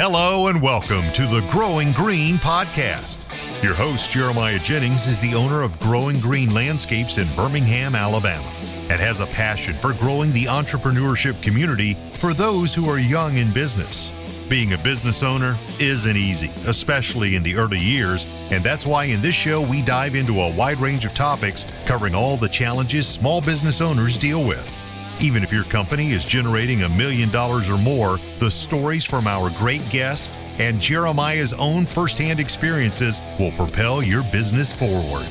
Hello 0.00 0.46
and 0.46 0.62
welcome 0.62 1.10
to 1.10 1.22
the 1.22 1.44
Growing 1.50 1.90
Green 1.90 2.36
podcast. 2.36 3.18
Your 3.64 3.74
host, 3.74 4.12
Jeremiah 4.12 4.60
Jennings, 4.60 5.08
is 5.08 5.18
the 5.18 5.34
owner 5.34 5.62
of 5.62 5.76
Growing 5.80 6.20
Green 6.20 6.54
Landscapes 6.54 7.18
in 7.18 7.26
Birmingham, 7.34 7.96
Alabama, 7.96 8.48
and 8.90 9.00
has 9.00 9.18
a 9.18 9.26
passion 9.26 9.74
for 9.74 9.92
growing 9.94 10.32
the 10.32 10.44
entrepreneurship 10.44 11.42
community 11.42 11.94
for 12.14 12.32
those 12.32 12.72
who 12.72 12.88
are 12.88 13.00
young 13.00 13.38
in 13.38 13.52
business. 13.52 14.12
Being 14.48 14.74
a 14.74 14.78
business 14.78 15.24
owner 15.24 15.58
isn't 15.80 16.16
easy, 16.16 16.52
especially 16.68 17.34
in 17.34 17.42
the 17.42 17.56
early 17.56 17.80
years, 17.80 18.24
and 18.52 18.62
that's 18.62 18.86
why 18.86 19.06
in 19.06 19.20
this 19.20 19.34
show 19.34 19.60
we 19.60 19.82
dive 19.82 20.14
into 20.14 20.42
a 20.42 20.54
wide 20.54 20.78
range 20.78 21.06
of 21.06 21.12
topics 21.12 21.66
covering 21.86 22.14
all 22.14 22.36
the 22.36 22.48
challenges 22.48 23.08
small 23.08 23.40
business 23.40 23.80
owners 23.80 24.16
deal 24.16 24.46
with. 24.46 24.72
Even 25.20 25.42
if 25.42 25.52
your 25.52 25.64
company 25.64 26.10
is 26.12 26.24
generating 26.24 26.82
a 26.82 26.88
million 26.88 27.28
dollars 27.30 27.68
or 27.68 27.78
more, 27.78 28.18
the 28.38 28.50
stories 28.50 29.04
from 29.04 29.26
our 29.26 29.50
great 29.50 29.82
guest 29.90 30.38
and 30.60 30.80
Jeremiah's 30.80 31.52
own 31.54 31.86
firsthand 31.86 32.38
experiences 32.38 33.20
will 33.38 33.50
propel 33.52 34.00
your 34.02 34.22
business 34.30 34.72
forward. 34.72 35.26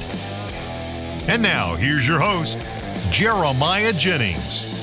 And 1.30 1.42
now, 1.42 1.76
here's 1.76 2.06
your 2.06 2.20
host, 2.20 2.60
Jeremiah 3.12 3.94
Jennings. 3.94 4.76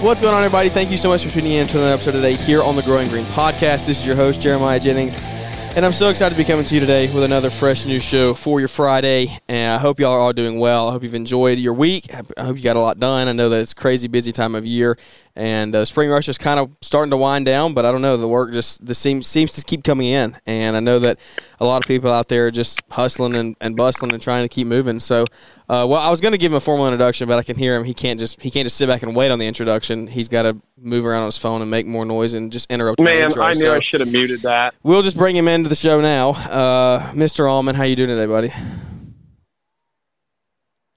What's 0.00 0.20
going 0.20 0.34
on, 0.34 0.42
everybody? 0.42 0.68
Thank 0.68 0.90
you 0.90 0.96
so 0.96 1.08
much 1.08 1.24
for 1.24 1.30
tuning 1.30 1.52
in 1.52 1.66
to 1.66 1.78
another 1.78 1.94
episode 1.94 2.12
today 2.12 2.34
here 2.34 2.62
on 2.62 2.74
the 2.74 2.82
Growing 2.82 3.08
Green 3.08 3.24
Podcast. 3.26 3.86
This 3.86 3.98
is 3.98 4.06
your 4.06 4.16
host, 4.16 4.40
Jeremiah 4.40 4.80
Jennings. 4.80 5.16
And 5.76 5.86
I'm 5.86 5.92
so 5.92 6.08
excited 6.08 6.34
to 6.34 6.38
be 6.38 6.44
coming 6.44 6.64
to 6.64 6.74
you 6.74 6.80
today 6.80 7.06
with 7.14 7.22
another 7.22 7.48
fresh 7.48 7.86
new 7.86 8.00
show 8.00 8.34
for 8.34 8.58
your 8.58 8.68
Friday. 8.68 9.38
And 9.48 9.72
I 9.72 9.78
hope 9.78 10.00
y'all 10.00 10.12
are 10.12 10.18
all 10.18 10.32
doing 10.32 10.58
well. 10.58 10.88
I 10.88 10.92
hope 10.92 11.04
you've 11.04 11.14
enjoyed 11.14 11.58
your 11.60 11.74
week. 11.74 12.12
I 12.36 12.42
hope 12.42 12.56
you 12.56 12.62
got 12.62 12.74
a 12.74 12.80
lot 12.80 12.98
done. 12.98 13.28
I 13.28 13.32
know 13.32 13.48
that 13.50 13.60
it's 13.60 13.72
crazy 13.72 14.08
busy 14.08 14.32
time 14.32 14.56
of 14.56 14.66
year, 14.66 14.98
and 15.36 15.74
uh, 15.74 15.84
spring 15.84 16.10
rush 16.10 16.28
is 16.28 16.38
kind 16.38 16.60
of 16.60 16.70
starting 16.80 17.10
to 17.10 17.16
wind 17.16 17.46
down. 17.46 17.74
But 17.74 17.84
I 17.86 17.92
don't 17.92 18.02
know, 18.02 18.16
the 18.16 18.28
work 18.28 18.52
just 18.52 18.84
the 18.84 18.94
seems 18.94 19.26
seems 19.26 19.52
to 19.54 19.64
keep 19.64 19.84
coming 19.84 20.08
in, 20.08 20.36
and 20.46 20.76
I 20.76 20.80
know 20.80 20.98
that 21.00 21.18
a 21.60 21.64
lot 21.64 21.82
of 21.82 21.88
people 21.88 22.10
out 22.10 22.28
there 22.28 22.46
are 22.46 22.50
just 22.50 22.82
hustling 22.90 23.34
and, 23.34 23.56
and 23.60 23.76
bustling 23.76 24.12
and 24.12 24.22
trying 24.22 24.44
to 24.44 24.48
keep 24.48 24.66
moving. 24.66 24.98
So 24.98 25.26
uh, 25.70 25.86
well, 25.86 26.00
I 26.00 26.10
was 26.10 26.20
going 26.20 26.32
to 26.32 26.38
give 26.38 26.50
him 26.50 26.56
a 26.56 26.60
formal 26.60 26.88
introduction, 26.88 27.28
but 27.28 27.38
I 27.38 27.44
can 27.44 27.56
hear 27.56 27.76
him. 27.76 27.84
He 27.84 27.94
can't 27.94 28.18
just 28.18 28.42
he 28.42 28.50
can't 28.50 28.66
just 28.66 28.76
sit 28.76 28.88
back 28.88 29.04
and 29.04 29.14
wait 29.14 29.30
on 29.30 29.38
the 29.38 29.46
introduction. 29.46 30.08
He's 30.08 30.26
got 30.26 30.42
to 30.42 30.60
move 30.76 31.06
around 31.06 31.20
on 31.20 31.26
his 31.26 31.38
phone 31.38 31.62
and 31.62 31.70
make 31.70 31.86
more 31.86 32.04
noise 32.04 32.34
and 32.34 32.50
just 32.50 32.68
interrupt. 32.72 33.00
Man, 33.00 33.30
I 33.38 33.52
knew 33.52 33.60
so 33.60 33.76
I 33.76 33.80
should 33.80 34.00
have 34.00 34.10
muted 34.10 34.42
that. 34.42 34.74
We'll 34.82 35.02
just 35.02 35.16
bring 35.16 35.36
him 35.36 35.46
into 35.46 35.68
the 35.68 35.76
show 35.76 36.00
now. 36.00 36.30
Uh, 36.30 37.12
Mr. 37.12 37.44
Auman, 37.44 37.76
how 37.76 37.84
you 37.84 37.94
doing 37.94 38.08
today, 38.08 38.26
buddy? 38.26 38.52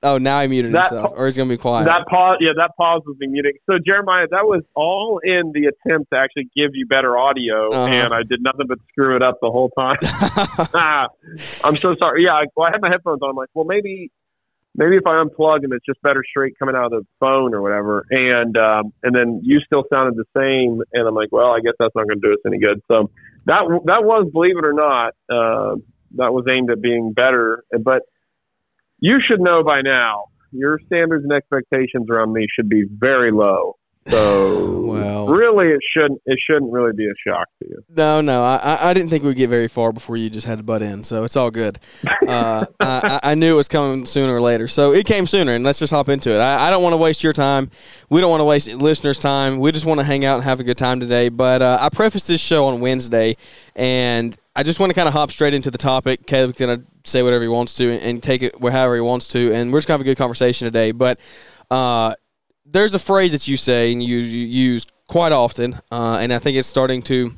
Oh, 0.03 0.17
now 0.17 0.41
he 0.41 0.47
muted 0.47 0.73
that 0.73 0.89
himself, 0.89 1.13
or 1.15 1.25
he's 1.25 1.37
going 1.37 1.47
to 1.47 1.53
be 1.53 1.57
quiet. 1.57 1.85
That 1.85 2.05
pause, 2.07 2.37
yeah, 2.41 2.51
that 2.57 2.71
pause 2.77 3.01
was 3.05 3.17
me 3.19 3.27
muting. 3.27 3.53
So 3.69 3.77
Jeremiah, 3.83 4.27
that 4.29 4.45
was 4.45 4.61
all 4.75 5.19
in 5.23 5.51
the 5.53 5.71
attempt 5.71 6.11
to 6.11 6.19
actually 6.19 6.49
give 6.55 6.71
you 6.73 6.85
better 6.85 7.17
audio, 7.17 7.69
uh-huh. 7.69 7.85
and 7.87 8.13
I 8.13 8.23
did 8.23 8.41
nothing 8.43 8.67
but 8.67 8.79
screw 8.89 9.15
it 9.15 9.23
up 9.23 9.39
the 9.41 9.49
whole 9.49 9.69
time. 9.77 9.97
I'm 11.63 11.77
so 11.77 11.95
sorry. 11.95 12.25
Yeah, 12.25 12.43
well, 12.55 12.67
I 12.67 12.71
had 12.71 12.81
my 12.81 12.89
headphones 12.89 13.21
on. 13.21 13.29
I'm 13.29 13.35
like, 13.35 13.49
well, 13.53 13.65
maybe 13.65 14.11
maybe 14.75 14.97
if 14.97 15.05
I 15.05 15.23
unplug 15.23 15.63
and 15.63 15.73
it's 15.73 15.85
just 15.85 16.01
better 16.01 16.23
straight 16.27 16.57
coming 16.57 16.75
out 16.75 16.85
of 16.85 16.91
the 16.91 17.05
phone 17.19 17.53
or 17.53 17.61
whatever. 17.61 18.05
And 18.09 18.57
um, 18.57 18.93
and 19.03 19.15
then 19.15 19.41
you 19.43 19.59
still 19.65 19.83
sounded 19.91 20.15
the 20.15 20.25
same, 20.35 20.81
and 20.93 21.07
I'm 21.07 21.15
like, 21.15 21.31
well, 21.31 21.51
I 21.51 21.59
guess 21.59 21.73
that's 21.79 21.95
not 21.95 22.07
going 22.07 22.19
to 22.21 22.27
do 22.27 22.33
us 22.33 22.39
any 22.45 22.59
good. 22.59 22.81
So 22.91 23.09
that 23.45 23.63
that 23.85 24.03
was, 24.03 24.29
believe 24.31 24.57
it 24.57 24.65
or 24.65 24.73
not, 24.73 25.13
uh, 25.29 25.75
that 26.15 26.33
was 26.33 26.45
aimed 26.49 26.71
at 26.71 26.81
being 26.81 27.13
better. 27.13 27.63
But 27.71 28.03
you 29.03 29.19
should 29.27 29.41
know 29.41 29.63
by 29.65 29.81
now, 29.81 30.27
your 30.53 30.79
standards 30.85 31.25
and 31.25 31.33
expectations 31.33 32.07
around 32.09 32.31
me 32.31 32.47
should 32.55 32.69
be 32.69 32.85
very 32.89 33.33
low. 33.33 33.75
So 34.07 34.81
well, 34.85 35.27
really, 35.27 35.67
it 35.67 35.81
shouldn't 35.93 36.21
it 36.25 36.39
shouldn't 36.49 36.71
really 36.71 36.93
be 36.95 37.05
a 37.05 37.13
shock 37.27 37.49
to 37.61 37.69
you. 37.69 37.83
No, 37.89 38.21
no, 38.21 38.41
I, 38.43 38.89
I 38.89 38.93
didn't 38.93 39.09
think 39.09 39.25
we'd 39.25 39.35
get 39.35 39.49
very 39.49 39.67
far 39.67 39.91
before 39.91 40.15
you 40.15 40.29
just 40.29 40.47
had 40.47 40.57
to 40.57 40.63
butt 40.63 40.81
in. 40.81 41.03
So 41.03 41.25
it's 41.25 41.35
all 41.35 41.51
good. 41.51 41.79
Uh, 42.25 42.65
I, 42.79 43.19
I, 43.23 43.35
knew 43.35 43.53
it 43.53 43.57
was 43.57 43.67
coming 43.67 44.05
sooner 44.05 44.33
or 44.33 44.39
later, 44.41 44.69
so 44.69 44.93
it 44.93 45.05
came 45.05 45.25
sooner. 45.25 45.51
And 45.51 45.65
let's 45.65 45.79
just 45.79 45.91
hop 45.91 46.07
into 46.07 46.31
it. 46.31 46.39
I, 46.39 46.67
I 46.67 46.69
don't 46.69 46.81
want 46.81 46.93
to 46.93 46.97
waste 46.97 47.25
your 47.25 47.33
time. 47.33 47.71
We 48.09 48.21
don't 48.21 48.29
want 48.29 48.39
to 48.39 48.45
waste 48.45 48.69
listeners' 48.69 49.19
time. 49.19 49.59
We 49.59 49.73
just 49.73 49.85
want 49.85 49.99
to 49.99 50.05
hang 50.05 50.23
out 50.23 50.35
and 50.35 50.45
have 50.45 50.61
a 50.61 50.63
good 50.63 50.77
time 50.77 51.01
today. 51.01 51.27
But 51.27 51.61
uh, 51.61 51.77
I 51.81 51.89
prefaced 51.89 52.29
this 52.29 52.41
show 52.41 52.67
on 52.67 52.79
Wednesday, 52.79 53.35
and 53.75 54.37
I 54.55 54.63
just 54.63 54.79
want 54.79 54.91
to 54.91 54.93
kind 54.93 55.09
of 55.09 55.13
hop 55.13 55.29
straight 55.29 55.53
into 55.53 55.71
the 55.71 55.77
topic. 55.77 56.25
Caleb's 56.25 56.57
gonna 56.57 56.83
say 57.03 57.23
whatever 57.23 57.43
he 57.43 57.49
wants 57.49 57.73
to 57.75 57.97
and 57.99 58.21
take 58.21 58.41
it 58.43 58.59
wherever 58.59 58.95
he 58.95 59.01
wants 59.01 59.27
to, 59.29 59.53
and 59.53 59.71
we're 59.71 59.79
just 59.79 59.87
gonna 59.87 59.95
have 59.95 60.01
a 60.01 60.05
good 60.05 60.17
conversation 60.17 60.65
today. 60.65 60.91
But 60.91 61.19
uh, 61.69 62.15
there's 62.65 62.93
a 62.93 62.99
phrase 62.99 63.31
that 63.31 63.47
you 63.47 63.57
say 63.57 63.91
and 63.91 64.01
you, 64.01 64.17
you 64.17 64.45
use 64.47 64.85
quite 65.07 65.31
often, 65.31 65.79
uh, 65.91 66.19
and 66.21 66.33
I 66.33 66.39
think 66.39 66.57
it's 66.57 66.67
starting 66.67 67.01
to 67.03 67.33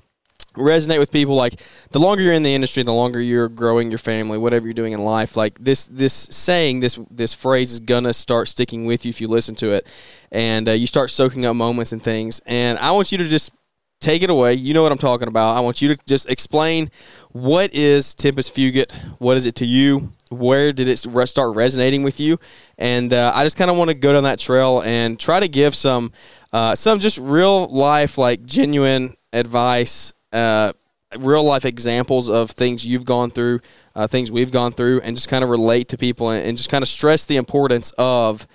resonate 0.56 1.00
with 1.00 1.12
people 1.12 1.36
like 1.36 1.60
the 1.92 2.00
longer 2.00 2.24
you're 2.24 2.34
in 2.34 2.44
the 2.44 2.54
industry 2.54 2.82
the 2.82 2.94
longer 2.94 3.20
you're 3.20 3.50
growing 3.50 3.92
your 3.92 3.98
family 3.98 4.38
whatever 4.38 4.66
you're 4.66 4.74
doing 4.74 4.94
in 4.94 5.04
life 5.04 5.36
like 5.36 5.58
this 5.60 5.86
this 5.88 6.14
saying 6.14 6.80
this 6.80 6.98
this 7.12 7.34
phrase 7.34 7.74
is 7.74 7.80
gonna 7.82 8.14
start 8.14 8.48
sticking 8.48 8.86
with 8.86 9.06
you 9.06 9.10
if 9.10 9.20
you 9.20 9.28
listen 9.28 9.54
to 9.56 9.72
it 9.72 9.86
and 10.32 10.70
uh, 10.70 10.72
you 10.72 10.88
start 10.88 11.10
soaking 11.12 11.46
up 11.46 11.56
moments 11.56 11.92
and 11.92 12.02
things 12.02 12.42
and 12.46 12.80
i 12.80 12.92
want 12.92 13.12
you 13.12 13.18
to 13.18 13.26
just 13.26 13.52
take 14.00 14.22
it 14.22 14.30
away 14.30 14.54
you 14.54 14.74
know 14.74 14.84
what 14.84 14.92
i'm 14.92 14.98
talking 14.98 15.28
about 15.28 15.56
i 15.56 15.60
want 15.60 15.82
you 15.82 15.88
to 15.88 15.98
just 16.06 16.30
explain 16.30 16.92
what 17.32 17.74
is 17.74 18.14
tempus 18.14 18.50
fugit 18.50 18.94
what 19.20 19.38
is 19.38 19.46
it 19.46 19.56
to 19.56 19.66
you 19.66 20.12
where 20.30 20.74
did 20.74 20.88
it 20.88 20.98
start 20.98 21.56
resonating 21.56 22.04
with 22.04 22.20
you? 22.20 22.40
And 22.78 23.14
uh, 23.14 23.32
I 23.34 23.44
just 23.44 23.58
kind 23.58 23.70
of 23.72 23.78
want 23.78 23.90
to 23.90 23.94
go 23.94 24.14
down 24.14 24.24
that 24.24 24.40
trail 24.40 24.82
and 24.82 25.20
try 25.20 25.40
to 25.40 25.48
give 25.48 25.76
some 25.76 26.12
uh, 26.54 26.76
some 26.76 27.00
just 27.00 27.18
real 27.18 27.68
life, 27.68 28.18
like 28.18 28.46
genuine 28.46 29.18
advice, 29.34 30.14
uh, 30.32 30.74
real 31.18 31.44
life 31.44 31.66
examples 31.66 32.30
of 32.30 32.52
things 32.52 32.86
you've 32.86 33.06
gone 33.06 33.30
through, 33.30 33.60
uh, 33.94 34.08
things 34.08 34.32
we've 34.32 34.52
gone 34.52 34.72
through, 34.72 35.02
and 35.02 35.16
just 35.16 35.28
kind 35.28 35.44
of 35.44 35.50
relate 35.50 35.90
to 35.90 35.98
people 35.98 36.30
and, 36.30 36.48
and 36.48 36.58
just 36.58 36.70
kind 36.70 36.82
of 36.82 36.88
stress 36.88 37.26
the 37.26 37.36
importance 37.36 37.94
of 37.98 38.48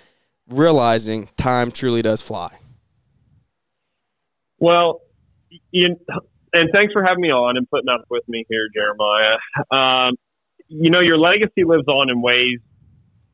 realizing 0.49 1.29
time 1.37 1.71
truly 1.71 2.01
does 2.01 2.21
fly. 2.21 2.57
Well, 4.57 5.01
you, 5.71 5.95
and 6.53 6.69
thanks 6.73 6.93
for 6.93 7.03
having 7.03 7.21
me 7.21 7.31
on 7.31 7.57
and 7.57 7.69
putting 7.69 7.89
up 7.89 8.05
with 8.09 8.23
me 8.27 8.45
here, 8.49 8.67
Jeremiah. 8.73 9.37
Um, 9.71 10.15
you 10.67 10.89
know, 10.89 10.99
your 10.99 11.17
legacy 11.17 11.63
lives 11.65 11.87
on 11.87 12.09
in 12.09 12.21
ways 12.21 12.59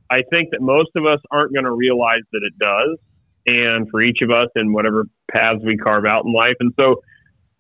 I 0.09 0.22
think 0.31 0.50
that 0.51 0.61
most 0.61 0.89
of 0.95 1.06
us 1.06 1.19
aren't 1.31 1.53
going 1.53 1.66
to 1.66 1.72
realize 1.72 2.22
that 2.31 2.41
it 2.44 2.57
does. 2.59 2.97
And 3.47 3.88
for 3.89 4.01
each 4.01 4.19
of 4.22 4.29
us 4.29 4.47
in 4.56 4.73
whatever 4.73 5.06
paths 5.31 5.59
we 5.63 5.77
carve 5.77 6.06
out 6.06 6.25
in 6.25 6.33
life. 6.33 6.56
And 6.59 6.73
so 6.79 7.01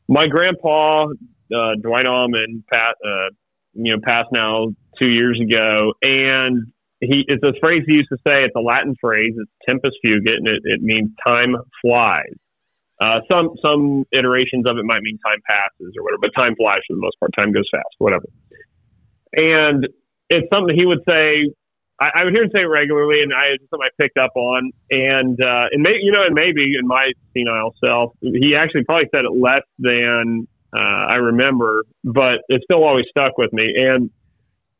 my 0.09 0.27
grandpa, 0.27 1.05
uh, 1.05 1.75
Dwight 1.81 2.05
Auman, 2.05 2.63
Pat, 2.71 2.95
uh, 3.05 3.29
you 3.73 3.95
know, 3.95 4.01
passed 4.03 4.27
now 4.33 4.67
two 5.01 5.09
years 5.09 5.39
ago. 5.41 5.93
And 6.01 6.73
he, 6.99 7.23
it's 7.27 7.43
a 7.43 7.53
phrase 7.61 7.83
he 7.87 7.93
used 7.93 8.09
to 8.09 8.17
say. 8.27 8.43
It's 8.43 8.55
a 8.55 8.59
Latin 8.59 8.95
phrase. 8.99 9.33
It's 9.37 9.51
tempus 9.67 9.93
fugit, 10.05 10.37
and 10.37 10.47
it, 10.47 10.61
it 10.63 10.81
means 10.81 11.11
time 11.25 11.55
flies. 11.81 12.35
Uh, 12.99 13.19
some 13.31 13.49
some 13.63 14.05
iterations 14.11 14.65
of 14.67 14.77
it 14.77 14.85
might 14.85 15.01
mean 15.01 15.19
time 15.25 15.39
passes 15.47 15.93
or 15.97 16.03
whatever, 16.03 16.19
but 16.21 16.31
time 16.35 16.55
flies 16.55 16.81
for 16.87 16.95
the 16.95 17.01
most 17.01 17.19
part. 17.19 17.31
Time 17.37 17.51
goes 17.51 17.67
fast, 17.71 17.93
whatever. 17.99 18.25
And 19.33 19.87
it's 20.29 20.47
something 20.53 20.75
he 20.75 20.85
would 20.85 21.03
say. 21.07 21.53
I, 21.99 22.09
I 22.13 22.23
would 22.25 22.33
hear 22.33 22.43
him 22.43 22.51
say 22.55 22.61
it 22.61 22.65
regularly, 22.69 23.21
and 23.21 23.33
I 23.33 23.57
something 23.69 23.85
I 23.85 24.01
picked 24.01 24.17
up 24.17 24.31
on. 24.35 24.71
And 24.89 25.37
uh, 25.43 25.65
and 25.71 25.81
maybe 25.81 25.99
you 26.01 26.11
know, 26.11 26.23
and 26.25 26.33
maybe 26.33 26.73
in 26.79 26.87
my 26.87 27.11
senile 27.33 27.73
self, 27.83 28.13
he 28.21 28.55
actually 28.55 28.83
probably 28.83 29.09
said 29.13 29.25
it 29.25 29.33
less 29.33 29.65
than 29.79 30.47
uh, 30.75 31.05
I 31.09 31.15
remember, 31.15 31.85
but 32.03 32.41
it 32.49 32.61
still 32.63 32.83
always 32.83 33.05
stuck 33.09 33.37
with 33.37 33.53
me. 33.53 33.73
And 33.77 34.09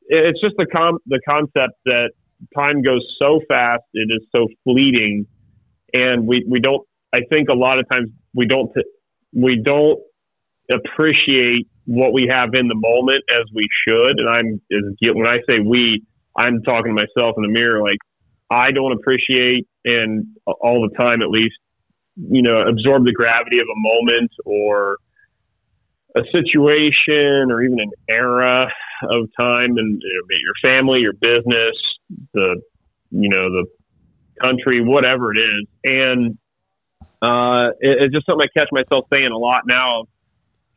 it's 0.08 0.40
just 0.42 0.56
the 0.58 0.66
com- 0.66 1.00
the 1.06 1.20
concept 1.28 1.74
that 1.86 2.12
time 2.56 2.82
goes 2.82 3.06
so 3.22 3.42
fast, 3.48 3.84
it 3.94 4.10
is 4.10 4.26
so 4.36 4.48
fleeting, 4.64 5.28
and 5.94 6.28
we 6.28 6.46
we 6.48 6.60
don't. 6.60 6.87
I 7.14 7.22
think 7.30 7.50
a 7.50 7.54
lot 7.54 7.80
of 7.80 7.86
times 7.90 8.10
we 8.34 8.46
don't 8.46 8.72
we 9.34 9.62
don't 9.64 10.00
appreciate 10.72 11.68
what 11.86 12.14
we 12.14 12.28
have 12.30 12.50
in 12.54 12.68
the 12.68 12.76
moment 12.76 13.24
as 13.32 13.46
we 13.54 13.68
should. 13.88 14.20
And 14.20 14.30
I'm 14.30 14.62
when 15.14 15.28
I 15.28 15.38
say 15.50 15.60
we, 15.60 16.04
I'm 16.36 16.62
talking 16.64 16.96
to 16.96 17.06
myself 17.06 17.36
in 17.38 17.44
the 17.44 17.50
mirror. 17.50 17.82
Like 17.82 18.00
I 18.50 18.72
don't 18.72 18.92
appreciate 18.92 19.68
and 19.86 20.28
all 20.46 20.88
the 20.88 20.96
time, 20.98 21.22
at 21.22 21.30
least, 21.30 21.56
you 22.16 22.42
know, 22.42 22.62
absorb 22.62 23.06
the 23.06 23.14
gravity 23.14 23.60
of 23.60 23.68
a 23.68 23.80
moment 23.80 24.32
or 24.46 24.98
a 26.16 26.22
situation 26.34 27.52
or 27.52 27.62
even 27.62 27.80
an 27.80 27.92
era 28.10 28.68
of 29.04 29.30
time 29.40 29.78
and 29.78 30.02
your 30.02 30.54
family, 30.64 31.00
your 31.00 31.14
business, 31.14 31.76
the, 32.34 32.62
you 33.12 33.30
know, 33.30 33.50
the 33.50 33.66
country, 34.42 34.82
whatever 34.82 35.32
it 35.34 35.40
is. 35.40 35.68
And, 35.84 36.38
uh, 37.22 37.70
it, 37.80 38.04
it's 38.04 38.14
just 38.14 38.26
something 38.26 38.48
I 38.48 38.60
catch 38.60 38.70
myself 38.72 39.06
saying 39.14 39.32
a 39.32 39.38
lot 39.38 39.62
now 39.66 40.04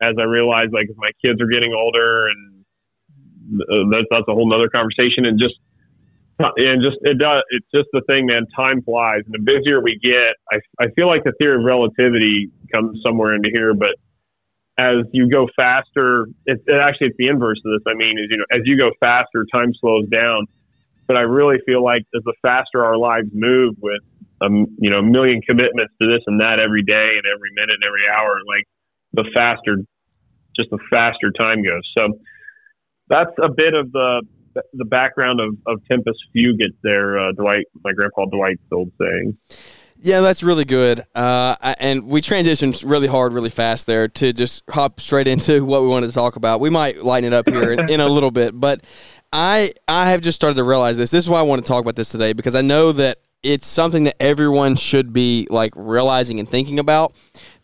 as 0.00 0.14
I 0.18 0.24
realize 0.24 0.68
like, 0.72 0.88
my 0.96 1.10
kids 1.24 1.40
are 1.40 1.46
getting 1.46 1.74
older 1.74 2.28
and 2.28 2.64
uh, 3.60 3.90
that's, 3.90 4.06
that's 4.10 4.28
a 4.28 4.32
whole 4.32 4.48
nother 4.48 4.68
conversation. 4.68 5.26
And 5.26 5.38
just 5.38 5.54
and 6.56 6.82
just 6.82 6.96
it 7.02 7.18
does. 7.18 7.42
It's 7.50 7.66
just 7.74 7.88
the 7.92 8.00
thing, 8.08 8.26
man. 8.26 8.46
Time 8.56 8.82
flies, 8.82 9.22
and 9.26 9.34
the 9.34 9.44
busier 9.44 9.80
we 9.82 9.98
get, 10.02 10.36
I 10.50 10.58
I 10.80 10.86
feel 10.96 11.06
like 11.06 11.24
the 11.24 11.32
theory 11.40 11.56
of 11.56 11.64
relativity 11.64 12.50
comes 12.74 13.00
somewhere 13.04 13.34
into 13.34 13.50
here, 13.52 13.74
but 13.74 13.94
as 14.78 15.04
you 15.12 15.28
go 15.28 15.48
faster, 15.54 16.28
it's 16.46 16.62
it 16.66 16.80
actually 16.80 17.08
it's 17.08 17.16
the 17.18 17.26
inverse 17.26 17.60
of 17.64 17.72
this. 17.72 17.82
I 17.86 17.94
mean, 17.94 18.18
is 18.18 18.28
you 18.30 18.38
know, 18.38 18.44
as 18.50 18.60
you 18.64 18.78
go 18.78 18.90
faster, 19.00 19.44
time 19.54 19.72
slows 19.80 20.08
down. 20.08 20.46
But 21.06 21.16
I 21.16 21.22
really 21.22 21.58
feel 21.66 21.82
like 21.82 22.02
as 22.14 22.22
the 22.24 22.34
faster 22.40 22.84
our 22.84 22.96
lives 22.96 23.28
move 23.32 23.74
with 23.80 24.00
um, 24.40 24.66
you 24.78 24.90
know, 24.90 24.98
a 24.98 25.02
million 25.02 25.40
commitments 25.42 25.92
to 26.00 26.08
this 26.08 26.20
and 26.26 26.40
that 26.40 26.60
every 26.60 26.82
day 26.82 26.94
and 26.94 27.24
every 27.26 27.50
minute 27.54 27.74
and 27.74 27.84
every 27.84 28.08
hour, 28.08 28.38
like 28.46 28.64
the 29.12 29.24
faster, 29.34 29.76
just 30.58 30.70
the 30.70 30.78
faster 30.90 31.30
time 31.38 31.62
goes. 31.62 31.82
So 31.96 32.18
that's 33.08 33.32
a 33.42 33.50
bit 33.50 33.74
of 33.74 33.92
the 33.92 34.22
the 34.72 34.84
background 34.84 35.40
of, 35.40 35.56
of 35.66 35.80
Tempus 35.88 36.16
Fugit 36.34 36.74
there, 36.82 37.18
uh, 37.18 37.32
Dwight, 37.32 37.66
my 37.84 37.92
grandpa 37.92 38.24
Dwight's 38.24 38.60
old 38.72 38.90
saying. 39.00 39.38
Yeah, 40.02 40.22
that's 40.22 40.42
really 40.42 40.64
good. 40.64 41.04
Uh, 41.14 41.56
and 41.78 42.06
we 42.06 42.22
transitioned 42.22 42.82
really 42.88 43.06
hard, 43.06 43.32
really 43.32 43.50
fast 43.50 43.86
there 43.86 44.08
to 44.08 44.32
just 44.32 44.62
hop 44.70 44.98
straight 44.98 45.28
into 45.28 45.64
what 45.64 45.82
we 45.82 45.88
wanted 45.88 46.08
to 46.08 46.12
talk 46.12 46.36
about. 46.36 46.60
We 46.60 46.70
might 46.70 47.04
lighten 47.04 47.32
it 47.32 47.36
up 47.36 47.48
here 47.48 47.72
in, 47.72 47.90
in 47.90 48.00
a 48.00 48.08
little 48.08 48.30
bit, 48.30 48.58
but 48.58 48.82
I 49.32 49.72
I 49.86 50.10
have 50.10 50.20
just 50.20 50.36
started 50.36 50.56
to 50.56 50.64
realize 50.64 50.96
this. 50.96 51.10
This 51.10 51.24
is 51.24 51.30
why 51.30 51.38
I 51.38 51.42
want 51.42 51.64
to 51.64 51.68
talk 51.68 51.82
about 51.82 51.96
this 51.96 52.08
today 52.08 52.32
because 52.32 52.54
I 52.54 52.62
know 52.62 52.92
that 52.92 53.20
it's 53.42 53.66
something 53.66 54.04
that 54.04 54.20
everyone 54.20 54.76
should 54.76 55.12
be 55.12 55.46
like 55.50 55.72
realizing 55.76 56.38
and 56.40 56.48
thinking 56.48 56.78
about 56.78 57.14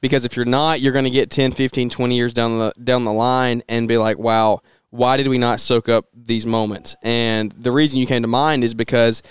because 0.00 0.25
if 0.25 0.37
you're 0.37 0.44
not, 0.44 0.81
you're 0.81 0.93
going 0.93 1.05
to 1.05 1.11
get 1.11 1.31
10, 1.31 1.52
15, 1.52 1.90
20 1.90 2.17
years 2.17 2.32
down 2.32 2.58
the 2.58 2.73
down 2.82 3.05
the 3.05 3.12
line 3.12 3.62
and 3.69 3.88
be 3.88 3.99
like, 3.99 4.19
"Wow, 4.19 4.61
why 4.90 5.17
did 5.17 5.28
we 5.28 5.38
not 5.38 5.61
soak 5.61 5.88
up 5.88 6.06
these 6.14 6.46
moments?" 6.46 6.96
And 7.02 7.52
the 7.52 7.73
reason 7.73 8.00
you 8.00 8.06
came 8.06 8.23
to 8.23 8.28
mind 8.28 8.64
is 8.64 8.75
because 8.75 9.23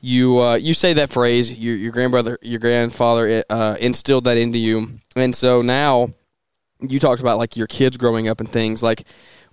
you 0.00 0.38
uh, 0.38 0.56
you 0.56 0.74
say 0.74 0.92
that 0.94 1.10
phrase, 1.10 1.52
your 1.52 1.76
your 1.76 1.92
grandbrother, 1.92 2.38
your 2.42 2.60
grandfather 2.60 3.42
uh, 3.48 3.76
instilled 3.80 4.24
that 4.24 4.36
into 4.36 4.58
you, 4.58 4.98
and 5.16 5.34
so 5.34 5.62
now 5.62 6.12
you 6.80 7.00
talked 7.00 7.20
about 7.20 7.38
like 7.38 7.56
your 7.56 7.66
kids 7.66 7.96
growing 7.96 8.28
up 8.28 8.40
and 8.40 8.50
things 8.50 8.82
like 8.82 9.04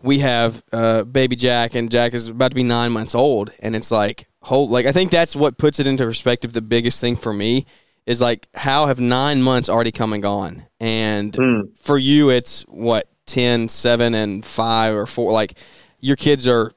we 0.04 0.20
have 0.20 0.64
uh, 0.72 1.04
baby 1.04 1.36
Jack, 1.36 1.76
and 1.76 1.92
Jack 1.92 2.14
is 2.14 2.28
about 2.28 2.52
to 2.52 2.56
be 2.56 2.64
nine 2.64 2.92
months 2.92 3.16
old, 3.16 3.52
and 3.60 3.76
it's 3.76 3.92
like, 3.92 4.28
hold, 4.42 4.72
like 4.72 4.86
I 4.86 4.92
think 4.92 5.12
that's 5.12 5.36
what 5.36 5.58
puts 5.58 5.80
it 5.80 5.88
into 5.88 6.04
perspective. 6.04 6.54
The 6.54 6.62
biggest 6.62 7.00
thing 7.00 7.16
for 7.16 7.34
me 7.34 7.66
is 8.06 8.22
like, 8.22 8.48
how 8.54 8.88
have 8.88 9.00
nine 9.00 9.42
months 9.42 9.70
already 9.70 9.92
come 9.92 10.14
and 10.14 10.24
gone, 10.24 10.66
and 10.80 11.34
mm. 11.34 11.78
for 11.80 11.98
you, 11.98 12.30
it's 12.30 12.64
what 12.64 13.10
10, 13.28 13.70
7, 13.70 14.14
and 14.14 14.46
five 14.46 14.96
or 14.96 15.06
four. 15.06 15.32
Like 15.32 15.58
your 16.00 16.16
kids 16.16 16.48
are 16.48 16.74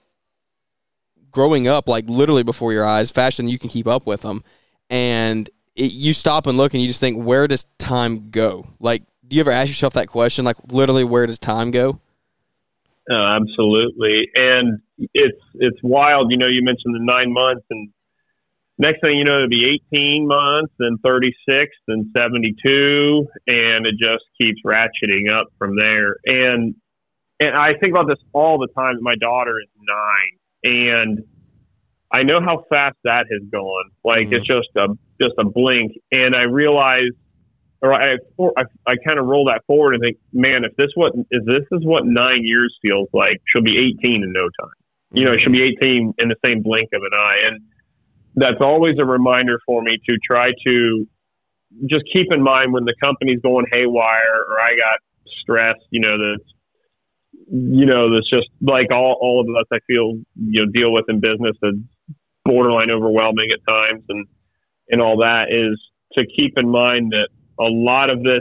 growing 1.31 1.67
up 1.67 1.88
like 1.88 2.09
literally 2.09 2.43
before 2.43 2.73
your 2.73 2.87
eyes, 2.87 3.11
faster 3.11 3.43
than 3.43 3.49
you 3.49 3.59
can 3.59 3.71
keep 3.71 3.87
up 3.87 4.06
with 4.06 4.23
them, 4.23 4.44
and 4.91 5.49
it, 5.75 5.93
you 5.93 6.12
stop 6.12 6.47
and 6.47 6.56
look, 6.56 6.75
and 6.75 6.82
you 6.82 6.88
just 6.88 7.00
think, 7.00 7.23
where 7.23 7.49
does 7.49 7.65
time 7.79 8.31
go? 8.31 8.67
Like, 8.79 9.03
do 9.26 9.37
you 9.37 9.41
ever 9.41 9.50
ask 9.50 9.69
yourself 9.69 9.94
that 9.94 10.09
question? 10.09 10.44
Like, 10.44 10.56
literally, 10.69 11.05
where 11.05 11.26
does 11.26 11.38
time 11.38 11.71
go? 11.71 12.00
Uh, 13.11 13.39
absolutely, 13.41 14.29
and 14.35 14.81
it's 15.12 15.41
it's 15.55 15.79
wild. 15.83 16.31
You 16.31 16.39
know, 16.39 16.47
you 16.49 16.62
mentioned 16.62 16.95
the 16.95 17.01
nine 17.01 17.33
months, 17.33 17.65
and 17.69 17.91
next 18.79 19.01
thing 19.03 19.19
you 19.19 19.25
know, 19.25 19.37
it'll 19.37 19.49
be 19.49 19.67
eighteen 19.67 20.27
months, 20.27 20.73
then 20.79 20.97
thirty 21.05 21.35
six, 21.49 21.71
then 21.87 22.11
seventy 22.17 22.55
two, 22.65 23.27
and 23.47 23.87
it 23.87 23.97
just 23.99 24.25
keeps 24.41 24.61
ratcheting 24.65 25.31
up 25.31 25.49
from 25.59 25.77
there. 25.77 26.17
And 26.25 26.75
and 27.41 27.55
I 27.55 27.75
think 27.75 27.93
about 27.93 28.09
this 28.09 28.21
all 28.33 28.59
the 28.59 28.69
time. 28.75 28.97
My 29.03 29.17
daughter 29.17 29.61
is 29.61 29.69
nine, 29.83 30.75
and 30.75 31.25
I 32.11 32.23
know 32.23 32.41
how 32.41 32.65
fast 32.71 32.97
that 33.05 33.27
has 33.31 33.43
gone. 33.50 33.91
Like 34.03 34.29
mm-hmm. 34.29 34.35
it's 34.35 34.47
just 34.47 34.69
a 34.77 34.89
just 35.21 35.35
a 35.39 35.45
blink, 35.45 35.93
and 36.11 36.35
I 36.35 36.43
realize 36.43 37.12
or 37.85 37.93
I, 37.93 38.15
I, 38.57 38.63
I 38.87 38.95
kind 39.07 39.19
of 39.19 39.27
roll 39.27 39.45
that 39.53 39.61
forward 39.67 39.93
and 39.93 40.03
think, 40.03 40.17
man, 40.33 40.65
if 40.65 40.75
this 40.77 40.89
what 40.95 41.13
is 41.31 41.43
this 41.45 41.65
is 41.71 41.85
what 41.85 42.07
nine 42.07 42.41
years 42.41 42.75
feels 42.81 43.09
like, 43.13 43.43
she'll 43.53 43.63
be 43.63 43.77
18 44.03 44.23
in 44.23 44.33
no 44.33 44.49
time. 44.59 44.73
You 45.13 45.27
know, 45.27 45.37
she'll 45.37 45.53
be 45.53 45.63
18 45.63 46.15
in 46.19 46.29
the 46.29 46.37
same 46.45 46.63
blink 46.63 46.89
of 46.95 47.03
an 47.03 47.13
eye, 47.13 47.41
and 47.47 47.61
that's 48.37 48.61
always 48.61 48.97
a 48.99 49.05
reminder 49.05 49.61
for 49.67 49.83
me 49.83 49.99
to 50.09 50.19
try 50.27 50.49
to 50.67 51.07
just 51.87 52.05
keep 52.11 52.33
in 52.33 52.43
mind 52.43 52.73
when 52.73 52.85
the 52.87 52.95
company's 53.05 53.41
going 53.43 53.67
haywire 53.71 54.45
or 54.49 54.61
I 54.61 54.71
got 54.71 54.99
stressed. 55.43 55.85
You 55.91 56.01
know, 56.01 56.17
that 56.17 56.39
you 57.51 57.85
know 57.85 58.15
that's 58.15 58.31
just 58.31 58.49
like 58.63 58.93
all 58.93 59.19
all 59.21 59.41
of 59.43 59.47
us. 59.61 59.67
I 59.71 59.79
feel 59.87 60.15
you 60.37 60.65
know 60.65 60.73
deal 60.73 60.91
with 60.91 61.05
in 61.11 61.21
business 61.21 61.55
that's 61.61 61.77
borderline 62.47 62.91
overwhelming 62.91 63.51
at 63.53 63.61
times, 63.71 64.05
and 64.09 64.27
and 64.89 65.03
all 65.03 65.19
that 65.19 65.49
is 65.51 65.79
to 66.17 66.25
keep 66.27 66.55
in 66.57 66.71
mind 66.71 67.13
that 67.13 67.29
a 67.59 67.71
lot 67.71 68.11
of 68.11 68.23
this, 68.23 68.41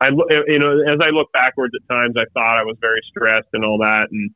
I 0.00 0.08
you 0.08 0.58
know, 0.58 0.80
as 0.86 0.98
I 1.00 1.10
look 1.10 1.32
backwards 1.32 1.72
at 1.74 1.92
times, 1.92 2.14
I 2.18 2.24
thought 2.34 2.58
I 2.58 2.64
was 2.64 2.76
very 2.80 3.00
stressed 3.08 3.48
and 3.52 3.64
all 3.64 3.78
that, 3.78 4.08
and 4.10 4.30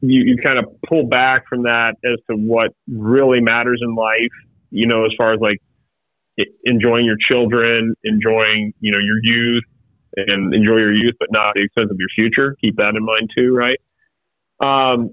you, 0.00 0.22
you 0.24 0.36
kind 0.42 0.58
of 0.58 0.64
pull 0.88 1.06
back 1.06 1.46
from 1.48 1.64
that 1.64 1.96
as 2.04 2.18
to 2.30 2.36
what 2.36 2.72
really 2.88 3.40
matters 3.40 3.80
in 3.82 3.94
life. 3.94 4.32
You 4.70 4.86
know, 4.86 5.04
as 5.04 5.12
far 5.16 5.32
as 5.32 5.40
like 5.40 5.60
enjoying 6.64 7.04
your 7.04 7.16
children, 7.18 7.94
enjoying 8.04 8.72
you 8.80 8.92
know 8.92 8.98
your 8.98 9.20
youth, 9.22 9.64
and 10.16 10.54
enjoy 10.54 10.78
your 10.78 10.94
youth, 10.94 11.14
but 11.18 11.28
not 11.30 11.48
at 11.48 11.54
the 11.54 11.62
expense 11.62 11.90
of 11.90 11.98
your 11.98 12.08
future. 12.14 12.56
Keep 12.60 12.76
that 12.76 12.94
in 12.96 13.04
mind 13.04 13.30
too, 13.36 13.54
right? 13.54 13.78
Um, 14.60 15.10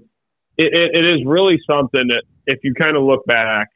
it, 0.56 0.72
it, 0.72 0.98
it 0.98 1.06
is 1.06 1.20
really 1.26 1.58
something 1.68 2.08
that 2.08 2.22
if 2.46 2.60
you 2.62 2.74
kind 2.74 2.96
of 2.96 3.02
look 3.02 3.24
back 3.26 3.68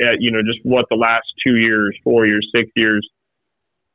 at 0.00 0.20
you 0.20 0.30
know 0.30 0.40
just 0.42 0.58
what 0.64 0.86
the 0.90 0.96
last 0.96 1.26
two 1.46 1.56
years, 1.56 1.96
four 2.04 2.26
years, 2.26 2.46
six 2.54 2.70
years 2.76 3.08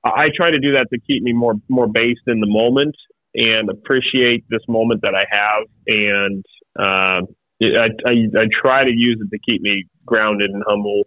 I 0.06 0.28
try 0.36 0.52
to 0.52 0.60
do 0.60 0.74
that 0.74 0.88
to 0.94 1.00
keep 1.00 1.24
me 1.24 1.34
more 1.34 1.56
more 1.68 1.88
based 1.88 2.22
in 2.28 2.40
the 2.40 2.48
moment 2.48 2.96
and 3.36 3.70
appreciate 3.70 4.46
this 4.50 4.62
moment 4.68 5.02
that 5.02 5.14
I 5.14 5.26
have, 5.30 5.64
and 5.88 6.46
uh, 6.78 7.22
I, 7.62 7.90
I, 8.08 8.42
I, 8.42 8.46
try 8.62 8.84
to 8.84 8.92
use 8.92 9.20
it 9.20 9.30
to 9.30 9.40
keep 9.50 9.62
me 9.62 9.86
grounded 10.06 10.52
and 10.52 10.64
humble 10.68 11.04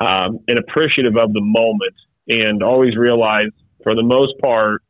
um, 0.00 0.40
and 0.48 0.58
appreciative 0.58 1.16
of 1.16 1.32
the 1.32 1.40
moment, 1.40 1.94
and 2.28 2.62
always 2.62 2.96
realize, 2.96 3.50
for 3.82 3.94
the 3.94 4.02
most 4.02 4.32
part, 4.40 4.82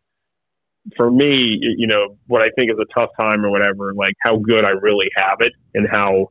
for 0.97 1.11
me, 1.11 1.59
you 1.61 1.87
know, 1.87 2.17
what 2.27 2.43
I 2.43 2.49
think 2.57 2.71
is 2.71 2.79
a 2.79 2.99
tough 2.99 3.11
time 3.19 3.45
or 3.45 3.51
whatever, 3.51 3.93
like 3.95 4.15
how 4.23 4.37
good 4.37 4.65
I 4.65 4.71
really 4.71 5.09
have 5.17 5.39
it, 5.41 5.53
and 5.75 5.87
how 5.91 6.31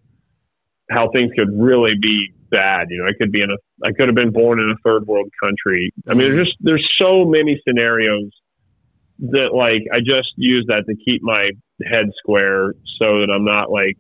how 0.90 1.10
things 1.14 1.32
could 1.38 1.50
really 1.54 1.94
be 2.02 2.34
bad. 2.50 2.88
You 2.90 3.00
know, 3.00 3.06
I 3.06 3.14
could 3.14 3.32
be 3.32 3.42
in 3.42 3.50
a, 3.52 3.58
I 3.84 3.92
could 3.92 4.08
have 4.08 4.16
been 4.16 4.32
born 4.32 4.60
in 4.60 4.70
a 4.70 4.76
third 4.84 5.06
world 5.06 5.30
country. 5.44 5.92
I 6.08 6.14
mean, 6.14 6.32
there's 6.32 6.48
just 6.48 6.58
there's 6.62 6.88
so 7.02 7.26
many 7.26 7.62
scenarios 7.68 8.32
that 9.20 9.54
like 9.54 9.84
I 9.92 10.00
just 10.00 10.34
use 10.38 10.66
that 10.70 10.84
to 10.88 10.96
keep 10.96 11.22
my 11.22 11.52
head 11.86 12.06
square 12.18 12.74
so 13.02 13.20
that 13.20 13.30
I'm 13.34 13.46
not 13.46 13.72
like 13.72 13.98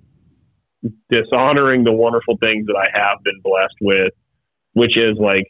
dishonoring 1.09 1.83
the 1.83 1.93
wonderful 1.93 2.37
things 2.41 2.67
that 2.67 2.75
I 2.75 2.99
have 2.99 3.17
been 3.23 3.39
blessed 3.43 3.75
with, 3.81 4.13
which 4.73 4.97
is 4.97 5.17
like 5.19 5.45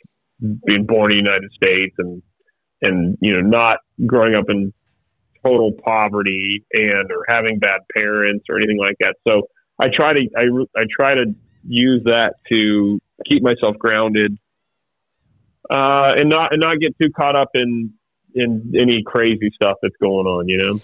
being 0.65 0.86
born 0.86 1.12
in 1.12 1.17
the 1.17 1.24
United 1.24 1.51
States 1.51 1.96
and 1.98 2.22
and 2.81 3.17
you 3.22 3.34
know 3.34 3.41
not 3.41 3.77
growing 4.05 4.36
up 4.36 4.46
in 4.50 4.74
total 5.46 5.72
poverty 5.84 6.65
and 6.74 7.12
or 7.12 7.25
having 7.27 7.60
bad 7.60 7.81
parents 7.96 8.46
or 8.50 8.58
anything 8.58 8.79
like 8.79 8.96
that. 9.00 9.15
So 9.27 9.43
I 9.79 9.88
try 9.93 10.13
to 10.13 10.22
I, 10.36 10.79
I 10.79 10.84
try 10.96 11.15
to 11.15 11.25
use 11.65 12.03
that 12.05 12.36
to 12.51 13.00
keep 13.30 13.44
myself 13.44 13.77
grounded 13.77 14.38
uh, 15.70 16.13
and 16.18 16.30
not 16.30 16.51
and 16.51 16.62
not 16.62 16.80
get 16.80 16.98
too 16.98 17.10
caught 17.12 17.36
up 17.36 17.50
in 17.53 17.94
in 18.36 18.74
any 18.77 19.03
crazy 19.03 19.51
stuff 19.53 19.77
that's 19.82 19.96
going 20.01 20.25
on. 20.25 20.48
You 20.48 20.58
know. 20.58 20.82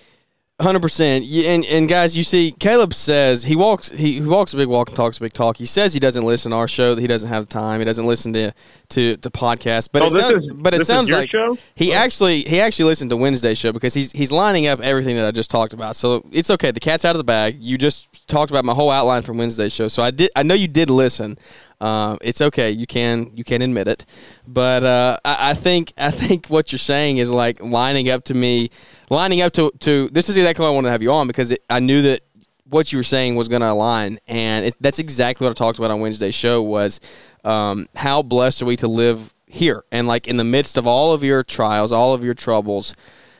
Hundred 0.61 0.81
percent, 0.81 1.23
and 1.25 1.63
and 1.65 1.87
guys, 1.87 2.17
you 2.17 2.23
see, 2.23 2.51
Caleb 2.51 2.93
says 2.93 3.45
he 3.45 3.55
walks 3.55 3.89
he, 3.91 4.19
walks 4.19 4.53
a 4.53 4.57
big 4.57 4.67
walk 4.67 4.89
and 4.89 4.95
talks 4.95 5.17
a 5.17 5.21
big 5.21 5.31
talk. 5.31 5.55
He 5.55 5.65
says 5.65 5.93
he 5.93 6.01
doesn't 6.01 6.23
listen 6.23 6.51
to 6.51 6.57
our 6.57 6.67
show, 6.67 6.95
that 6.95 7.01
he 7.01 7.07
doesn't 7.07 7.29
have 7.29 7.47
time, 7.47 7.79
he 7.79 7.85
doesn't 7.85 8.05
listen 8.05 8.33
to 8.33 8.51
to, 8.89 9.17
to 9.17 9.29
podcasts. 9.29 9.89
But 9.91 10.01
oh, 10.01 10.05
it 10.05 10.11
sounds, 10.11 10.45
is, 10.45 10.51
but 10.53 10.73
it 10.73 10.85
sounds 10.85 11.11
like 11.11 11.29
show? 11.29 11.57
he 11.75 11.93
actually 11.93 12.43
he 12.43 12.59
actually 12.61 12.85
listened 12.85 13.09
to 13.09 13.17
Wednesday's 13.17 13.57
show 13.57 13.71
because 13.71 13.93
he's 13.93 14.11
he's 14.11 14.31
lining 14.31 14.67
up 14.67 14.81
everything 14.81 15.15
that 15.15 15.25
I 15.25 15.31
just 15.31 15.49
talked 15.49 15.73
about. 15.73 15.95
So 15.95 16.25
it's 16.31 16.49
okay. 16.49 16.71
The 16.71 16.79
cat's 16.79 17.05
out 17.05 17.15
of 17.15 17.17
the 17.17 17.23
bag. 17.23 17.57
You 17.59 17.77
just 17.77 18.27
talked 18.27 18.51
about 18.51 18.65
my 18.65 18.73
whole 18.73 18.91
outline 18.91 19.21
from 19.21 19.37
Wednesday's 19.37 19.73
show, 19.73 19.87
so 19.87 20.03
I 20.03 20.11
did. 20.11 20.31
I 20.35 20.43
know 20.43 20.55
you 20.55 20.67
did 20.67 20.89
listen. 20.89 21.37
Uh, 21.81 22.17
it's 22.21 22.41
okay. 22.41 22.71
You 22.71 22.85
can 22.85 23.31
you 23.35 23.45
can 23.45 23.61
admit 23.61 23.87
it, 23.87 24.05
but 24.45 24.83
uh, 24.83 25.17
I, 25.23 25.51
I, 25.51 25.53
think 25.53 25.93
I 25.97 26.11
think 26.11 26.47
what 26.47 26.73
you're 26.73 26.79
saying 26.79 27.17
is 27.17 27.31
like 27.31 27.61
lining 27.61 28.09
up 28.09 28.25
to 28.25 28.33
me, 28.33 28.69
lining 29.09 29.41
up 29.41 29.53
to 29.53 29.71
to 29.79 30.09
this 30.11 30.27
is 30.27 30.35
exactly 30.35 30.63
why 30.63 30.69
I 30.69 30.73
wanted 30.73 30.87
to 30.87 30.91
have 30.91 31.01
you 31.01 31.11
on 31.11 31.27
because 31.27 31.51
it, 31.51 31.63
I 31.69 31.79
knew 31.79 32.01
that 32.01 32.21
what 32.69 32.91
you 32.91 32.99
were 32.99 33.03
saying 33.03 33.35
was 33.35 33.47
going 33.47 33.61
to 33.61 33.69
align, 33.69 34.19
and 34.27 34.65
it, 34.65 34.75
that's 34.79 34.99
exactly 34.99 35.45
what 35.45 35.51
I 35.51 35.53
talked 35.53 35.79
about 35.79 35.91
on 35.91 35.99
Wednesday's 35.99 36.35
show 36.35 36.61
was 36.61 36.99
um, 37.43 37.87
how 37.95 38.21
blessed 38.21 38.61
are 38.61 38.65
we 38.65 38.77
to 38.77 38.87
live 38.87 39.33
here 39.49 39.83
and 39.91 40.07
like 40.07 40.27
in 40.27 40.37
the 40.37 40.43
midst 40.43 40.77
of 40.77 40.85
all 40.85 41.11
of 41.11 41.23
your 41.23 41.43
trials, 41.43 41.91
all 41.91 42.13
of 42.13 42.23
your 42.23 42.35
troubles, 42.35 42.95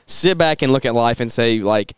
sit 0.06 0.38
back 0.38 0.62
and 0.62 0.74
look 0.74 0.86
at 0.86 0.96
life 0.96 1.20
and 1.20 1.32
say 1.32 1.60
like 1.60 1.94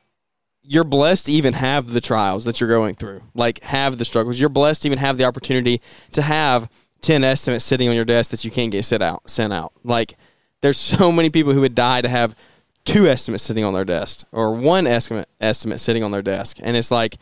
you're 0.61 0.83
blessed 0.83 1.25
to 1.25 1.31
even 1.31 1.53
have 1.53 1.91
the 1.91 2.01
trials 2.01 2.45
that 2.45 2.59
you're 2.59 2.69
going 2.69 2.95
through, 2.95 3.23
like 3.33 3.63
have 3.63 3.97
the 3.97 4.05
struggles. 4.05 4.39
You're 4.39 4.49
blessed 4.49 4.83
to 4.83 4.89
even 4.89 4.99
have 4.99 5.17
the 5.17 5.23
opportunity 5.23 5.81
to 6.11 6.21
have 6.21 6.69
10 7.01 7.23
estimates 7.23 7.65
sitting 7.65 7.89
on 7.89 7.95
your 7.95 8.05
desk 8.05 8.31
that 8.31 8.43
you 8.43 8.51
can't 8.51 8.71
get 8.71 9.01
out, 9.01 9.27
sent 9.29 9.53
out. 9.53 9.73
Like 9.83 10.15
there's 10.61 10.77
so 10.77 11.11
many 11.11 11.29
people 11.29 11.53
who 11.53 11.61
would 11.61 11.75
die 11.75 12.01
to 12.01 12.09
have 12.09 12.35
two 12.85 13.07
estimates 13.07 13.43
sitting 13.43 13.63
on 13.63 13.73
their 13.73 13.85
desk 13.85 14.25
or 14.31 14.53
one 14.53 14.87
estimate 14.87 15.27
estimate 15.39 15.79
sitting 15.79 16.03
on 16.03 16.11
their 16.11 16.21
desk. 16.21 16.57
And 16.61 16.75
it's 16.75 16.91
like 16.91 17.17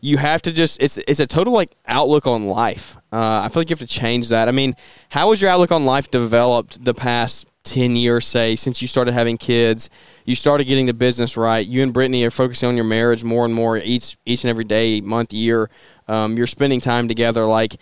you 0.00 0.18
have 0.18 0.42
to 0.42 0.52
just 0.52 0.82
it's 0.82 0.98
it's 0.98 1.20
a 1.20 1.26
total 1.26 1.52
like 1.52 1.74
outlook 1.86 2.26
on 2.26 2.46
life. 2.46 2.96
Uh, 3.12 3.42
I 3.44 3.48
feel 3.48 3.60
like 3.60 3.70
you 3.70 3.74
have 3.74 3.80
to 3.80 3.86
change 3.86 4.28
that. 4.28 4.48
I 4.48 4.52
mean, 4.52 4.74
how 5.10 5.30
has 5.30 5.40
your 5.40 5.50
outlook 5.50 5.72
on 5.72 5.84
life 5.84 6.10
developed 6.10 6.84
the 6.84 6.94
past 6.94 7.46
10 7.64 7.96
years, 7.96 8.26
say, 8.26 8.56
since 8.56 8.82
you 8.82 8.88
started 8.88 9.14
having 9.14 9.38
kids, 9.38 9.88
you 10.26 10.36
started 10.36 10.64
getting 10.64 10.86
the 10.86 10.94
business 10.94 11.36
right. 11.36 11.66
You 11.66 11.82
and 11.82 11.92
Brittany 11.92 12.22
are 12.24 12.30
focusing 12.30 12.68
on 12.68 12.76
your 12.76 12.84
marriage 12.84 13.24
more 13.24 13.44
and 13.44 13.54
more 13.54 13.78
each 13.78 14.18
each 14.26 14.44
and 14.44 14.50
every 14.50 14.64
day, 14.64 15.00
month, 15.00 15.32
year. 15.32 15.70
Um, 16.06 16.36
you're 16.36 16.46
spending 16.46 16.80
time 16.80 17.08
together. 17.08 17.44
Like 17.46 17.76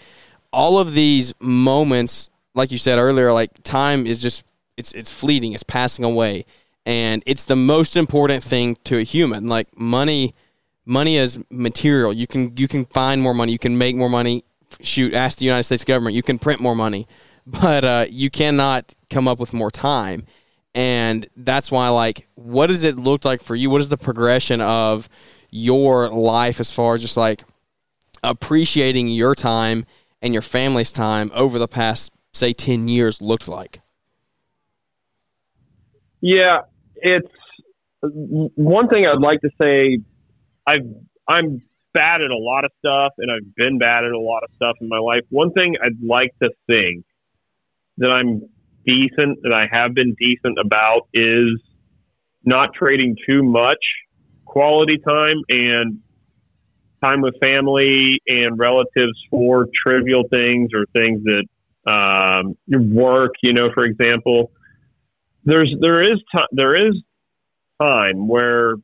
all 0.53 0.79
of 0.79 0.95
these 0.95 1.35
moments, 1.41 2.31
like 2.55 2.71
you 2.71 2.79
said 2.79 2.99
earlier, 2.99 3.33
like 3.33 3.51
time 3.65 4.07
is 4.07 4.23
just 4.23 4.45
it's 4.77 4.93
it's 4.93 5.11
fleeting, 5.11 5.53
it's 5.53 5.65
passing 5.65 6.05
away, 6.05 6.45
and 6.85 7.23
it's 7.27 7.45
the 7.45 7.57
most 7.57 7.97
important 7.97 8.43
thing 8.43 8.77
to 8.85 8.99
a 8.99 9.03
human. 9.03 9.47
Like 9.47 9.77
money, 9.79 10.35
money 10.85 11.17
is 11.17 11.39
material. 11.51 12.13
You 12.13 12.27
can 12.27 12.57
you 12.57 12.69
can 12.69 12.85
find 12.87 13.23
more 13.23 13.35
money, 13.35 13.53
you 13.53 13.59
can 13.59 13.79
make 13.79 13.97
more 13.97 14.11
money. 14.11 14.45
Shoot, 14.81 15.13
ask 15.13 15.39
the 15.39 15.45
United 15.45 15.65
States 15.65 15.85
government. 15.85 16.17
You 16.17 16.23
can 16.23 16.39
print 16.39 16.61
more 16.61 16.75
money 16.75 17.07
but 17.47 17.85
uh, 17.85 18.07
you 18.09 18.31
cannot 18.31 18.95
come 19.11 19.27
up 19.27 19.39
with 19.39 19.53
more 19.53 19.71
time. 19.71 20.27
And 20.75 21.27
that's 21.37 21.71
why, 21.71 21.89
like, 21.89 22.29
what 22.35 22.69
does 22.69 22.85
it 22.85 22.97
look 22.97 23.25
like 23.25 23.43
for 23.43 23.55
you? 23.55 23.69
What 23.69 23.81
is 23.81 23.89
the 23.89 23.99
progression 23.99 24.61
of 24.61 25.09
your 25.51 26.09
life 26.09 26.61
as 26.61 26.71
far 26.71 26.95
as 26.95 27.03
just 27.03 27.17
like 27.17 27.45
appreciating 28.23 29.09
your 29.09 29.35
time 29.35 29.85
and 30.23 30.33
your 30.33 30.41
family's 30.41 30.91
time 30.91 31.31
over 31.35 31.59
the 31.59 31.69
past, 31.69 32.13
say, 32.33 32.55
10 32.55 32.89
years 32.89 33.21
looked 33.21 33.49
like? 33.49 33.81
Yeah, 36.23 36.61
it's 37.03 37.29
one 38.03 38.89
thing 38.89 39.07
I'd 39.07 39.21
like 39.21 39.41
to 39.43 39.51
say. 39.61 39.99
I've, 40.67 40.87
I'm 41.29 41.61
bad 41.93 42.23
at 42.23 42.31
a 42.31 42.37
lot 42.37 42.65
of 42.65 42.71
stuff 42.79 43.13
and 43.19 43.31
I've 43.31 43.55
been 43.55 43.79
bad 43.79 44.05
at 44.05 44.13
a 44.13 44.19
lot 44.19 44.43
of 44.43 44.51
stuff 44.57 44.77
in 44.81 44.89
my 44.89 44.99
life. 44.99 45.23
One 45.31 45.53
thing 45.53 45.77
I'd 45.85 46.03
like 46.03 46.33
to 46.43 46.51
think 46.67 47.05
that 47.99 48.11
I'm 48.11 48.43
decent, 48.87 49.39
that 49.43 49.53
I 49.53 49.67
have 49.71 49.95
been 49.95 50.15
decent 50.19 50.59
about, 50.59 51.09
is 51.13 51.61
not 52.45 52.71
trading 52.75 53.17
too 53.29 53.43
much 53.43 53.85
quality 54.45 54.99
time 54.99 55.39
and 55.49 56.01
time 57.03 57.21
with 57.21 57.35
family 57.41 58.21
and 58.27 58.59
relatives 58.59 59.19
for 59.31 59.67
trivial 59.87 60.25
things 60.33 60.71
or 60.75 60.87
things 60.95 61.23
that 61.25 61.45
um, 61.91 62.57
work. 62.69 63.33
You 63.43 63.53
know, 63.53 63.71
for 63.75 63.85
example, 63.85 64.53
there's 65.45 65.75
there 65.81 66.01
is 66.01 66.19
t- 66.35 66.53
there 66.53 66.89
is 66.89 66.95
time 67.81 68.29
where 68.29 68.75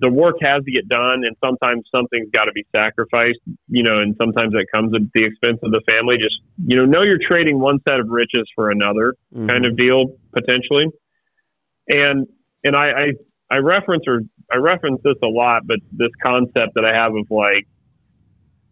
the 0.00 0.10
work 0.10 0.36
has 0.42 0.64
to 0.64 0.72
get 0.72 0.88
done, 0.88 1.22
and 1.24 1.36
sometimes 1.44 1.84
something's 1.94 2.30
got 2.32 2.44
to 2.44 2.52
be 2.52 2.64
sacrificed, 2.74 3.38
you 3.68 3.84
know, 3.84 4.00
and 4.00 4.16
sometimes 4.20 4.52
that 4.52 4.66
comes 4.74 4.92
at 4.94 5.02
the 5.14 5.24
expense 5.24 5.58
of 5.62 5.70
the 5.70 5.80
family. 5.88 6.16
Just, 6.16 6.40
you 6.66 6.76
know, 6.76 6.84
know 6.84 7.02
you're 7.02 7.18
trading 7.18 7.60
one 7.60 7.78
set 7.88 8.00
of 8.00 8.08
riches 8.08 8.50
for 8.54 8.70
another 8.70 9.14
mm-hmm. 9.32 9.48
kind 9.48 9.64
of 9.64 9.76
deal 9.76 10.16
potentially. 10.32 10.86
And, 11.88 12.26
and 12.64 12.76
I, 12.76 12.86
I, 12.90 13.06
I 13.50 13.58
reference 13.58 14.02
or 14.06 14.22
I 14.52 14.56
reference 14.56 15.00
this 15.04 15.14
a 15.22 15.28
lot, 15.28 15.62
but 15.66 15.78
this 15.92 16.10
concept 16.24 16.74
that 16.74 16.84
I 16.84 17.00
have 17.00 17.14
of 17.14 17.30
like, 17.30 17.66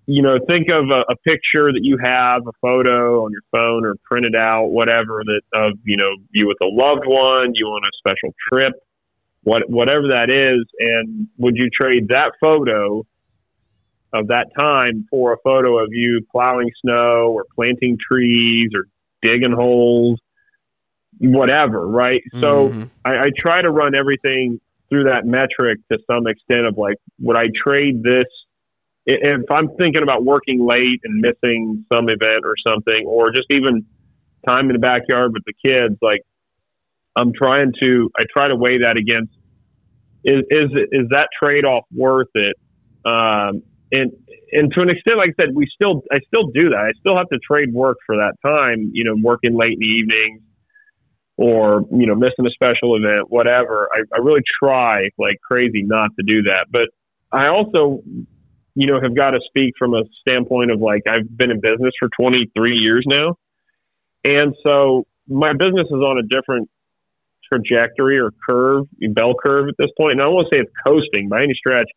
you 0.07 0.23
know, 0.23 0.39
think 0.49 0.69
of 0.71 0.85
a, 0.91 1.13
a 1.13 1.17
picture 1.25 1.73
that 1.73 1.81
you 1.83 1.99
have, 2.03 2.47
a 2.47 2.53
photo 2.61 3.25
on 3.25 3.33
your 3.33 3.43
phone 3.51 3.85
or 3.85 3.97
printed 4.05 4.37
out, 4.37 4.67
whatever 4.67 5.23
that 5.25 5.43
of, 5.53 5.79
you 5.85 5.97
know, 5.97 6.11
you 6.31 6.47
with 6.47 6.59
a 6.63 6.67
loved 6.67 7.07
one, 7.07 7.53
you 7.55 7.67
on 7.67 7.83
a 7.85 7.91
special 7.99 8.35
trip 8.49 8.75
what 9.47 9.71
whatever 9.71 10.09
that 10.09 10.29
is, 10.29 10.67
and 10.81 11.29
would 11.39 11.57
you 11.57 11.71
trade 11.71 12.09
that 12.09 12.33
photo 12.41 13.07
of 14.13 14.27
that 14.27 14.49
time 14.59 15.07
for 15.09 15.35
a 15.35 15.37
photo 15.45 15.79
of 15.79 15.91
you 15.93 16.27
plowing 16.33 16.69
snow 16.83 17.31
or 17.31 17.45
planting 17.55 17.97
trees 18.11 18.71
or 18.75 18.87
digging 19.23 19.53
holes, 19.53 20.19
whatever, 21.19 21.87
right? 21.87 22.23
Mm-hmm. 22.35 22.41
So 22.41 22.89
I, 23.05 23.27
I 23.27 23.31
try 23.39 23.63
to 23.63 23.71
run 23.71 23.95
everything 23.95 24.61
through 24.89 25.05
that 25.05 25.27
metric 25.27 25.79
to 25.93 25.99
some 26.11 26.27
extent 26.27 26.67
of 26.67 26.77
like, 26.77 26.97
would 27.21 27.37
I 27.37 27.47
trade 27.57 28.03
this? 28.03 28.27
If 29.07 29.51
I'm 29.51 29.69
thinking 29.77 30.03
about 30.03 30.25
working 30.25 30.67
late 30.67 31.01
and 31.05 31.21
missing 31.21 31.85
some 31.93 32.09
event 32.09 32.45
or 32.45 32.55
something, 32.67 33.07
or 33.07 33.31
just 33.31 33.47
even 33.51 33.87
time 34.47 34.69
in 34.69 34.73
the 34.73 34.79
backyard 34.79 35.33
with 35.33 35.45
the 35.45 35.53
kids, 35.65 35.97
like 36.03 36.23
I'm 37.15 37.33
trying 37.33 37.73
to 37.81 38.11
I 38.19 38.25
try 38.31 38.49
to 38.49 38.57
weigh 38.57 38.79
that 38.79 38.97
against 38.97 39.33
is 40.25 40.43
is 40.51 40.71
is 40.93 41.09
that 41.11 41.29
trade 41.43 41.65
off 41.65 41.85
worth 41.95 42.29
it? 42.35 42.57
Um, 43.05 43.63
and 43.93 44.13
and 44.53 44.73
to 44.73 44.83
an 44.83 44.91
extent, 44.91 45.19
like 45.19 45.35
I 45.39 45.45
said, 45.45 45.55
we 45.55 45.69
still 45.73 46.03
I 46.13 46.19
still 46.27 46.49
do 46.49 46.71
that. 46.71 46.79
I 46.79 46.93
still 46.99 47.17
have 47.17 47.29
to 47.29 47.39
trade 47.39 47.73
work 47.73 47.99
for 48.05 48.17
that 48.17 48.35
time. 48.45 48.91
You 48.93 49.05
know, 49.05 49.15
working 49.23 49.57
late 49.57 49.73
in 49.73 49.79
the 49.79 49.87
evenings 49.87 50.43
or 51.37 51.85
you 51.93 52.07
know 52.07 52.15
missing 52.15 52.47
a 52.47 52.51
special 52.51 52.97
event, 52.97 53.31
whatever. 53.31 53.89
I, 53.95 54.01
I 54.15 54.19
really 54.19 54.43
try 54.63 55.09
like 55.19 55.37
crazy 55.41 55.83
not 55.83 56.11
to 56.19 56.25
do 56.27 56.43
that, 56.43 56.67
but 56.71 56.89
I 57.31 57.49
also 57.49 58.03
you 58.76 58.87
know 58.87 59.00
have 59.00 59.16
got 59.16 59.30
to 59.30 59.40
speak 59.49 59.75
from 59.78 59.95
a 59.95 60.02
standpoint 60.21 60.71
of 60.71 60.80
like 60.80 61.02
I've 61.09 61.26
been 61.35 61.50
in 61.50 61.61
business 61.61 61.92
for 61.99 62.09
23 62.21 62.76
years 62.78 63.04
now, 63.09 63.37
and 64.23 64.54
so 64.62 65.06
my 65.26 65.52
business 65.54 65.87
is 65.87 65.92
on 65.92 66.18
a 66.18 66.23
different 66.23 66.68
trajectory 67.50 68.21
or 68.21 68.33
curve, 68.49 68.87
bell 69.11 69.35
curve 69.35 69.68
at 69.68 69.75
this 69.78 69.90
point. 69.99 70.12
And 70.12 70.23
I 70.23 70.28
won't 70.28 70.49
say 70.52 70.59
it's 70.59 70.71
coasting 70.87 71.28
by 71.28 71.42
any 71.42 71.54
stretch, 71.54 71.88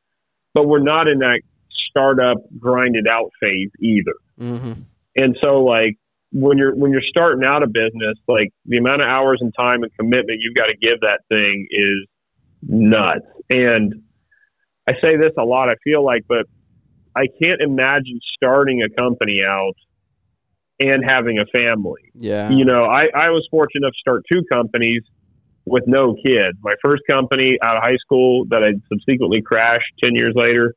but 0.54 0.68
we're 0.68 0.84
not 0.84 1.08
in 1.08 1.20
that 1.20 1.42
startup 1.90 2.38
grinded 2.58 3.08
out 3.10 3.32
phase 3.42 3.72
either. 3.80 4.16
Mm-hmm. 4.40 4.82
And 5.18 5.38
so, 5.44 5.64
like 5.64 5.98
when 6.32 6.58
you're 6.58 6.76
when 6.76 6.92
you're 6.92 7.02
starting 7.10 7.44
out 7.44 7.62
a 7.62 7.68
business, 7.68 8.18
like 8.28 8.54
the 8.66 8.78
amount 8.78 9.02
of 9.02 9.08
hours 9.08 9.40
and 9.42 9.54
time 9.60 9.84
and 9.84 9.92
commitment 10.00 10.40
you've 10.42 10.56
got 10.56 10.68
to 10.68 10.78
give 10.78 11.02
that 11.02 11.20
thing 11.28 11.68
is 11.70 12.08
nuts. 12.62 13.26
And 13.50 14.04
I 14.88 14.94
say 15.04 15.18
this 15.18 15.34
a 15.38 15.44
lot. 15.44 15.70
I 15.70 15.76
feel 15.84 16.04
like, 16.04 16.24
but 16.28 16.46
I 17.16 17.26
can't 17.42 17.62
imagine 17.62 18.20
starting 18.36 18.84
a 18.84 18.90
company 18.90 19.42
out 19.48 19.76
and 20.80 21.04
having 21.06 21.40
a 21.40 21.46
family. 21.46 22.12
Yeah. 22.16 22.50
You 22.50 22.66
know, 22.66 22.86
I, 22.86 23.08
I 23.14 23.30
was 23.30 23.48
fortunate 23.52 23.84
enough 23.84 23.94
to 23.94 24.00
start 24.00 24.24
two 24.32 24.44
companies 24.52 25.04
with 25.66 25.84
no 25.88 26.16
kids. 26.16 26.58
My 26.62 26.74
first 26.82 27.04
company 27.10 27.58
out 27.62 27.78
of 27.78 27.84
high 27.84 27.98
school 27.98 28.46
that 28.50 28.64
I 28.64 28.72
subsequently 28.92 29.42
crashed 29.42 29.92
10 30.04 30.16
years 30.16 30.34
later. 30.36 30.76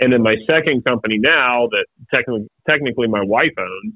And 0.00 0.12
then 0.12 0.22
my 0.22 0.34
second 0.50 0.84
company 0.84 1.18
now 1.18 1.68
that 1.70 1.86
technically, 2.14 2.48
technically 2.68 3.08
my 3.08 3.22
wife 3.22 3.52
owns, 3.58 3.94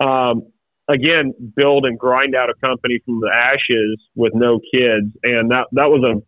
um, 0.00 0.52
again, 0.88 1.32
build 1.54 1.84
and 1.84 1.98
grind 1.98 2.34
out 2.34 2.50
a 2.50 2.54
company 2.66 3.00
from 3.04 3.20
the 3.20 3.30
ashes 3.32 4.00
with 4.14 4.32
no 4.34 4.58
kids. 4.74 5.12
And 5.22 5.50
that, 5.52 5.68
that 5.72 5.88
was 5.88 6.02
a 6.04 6.20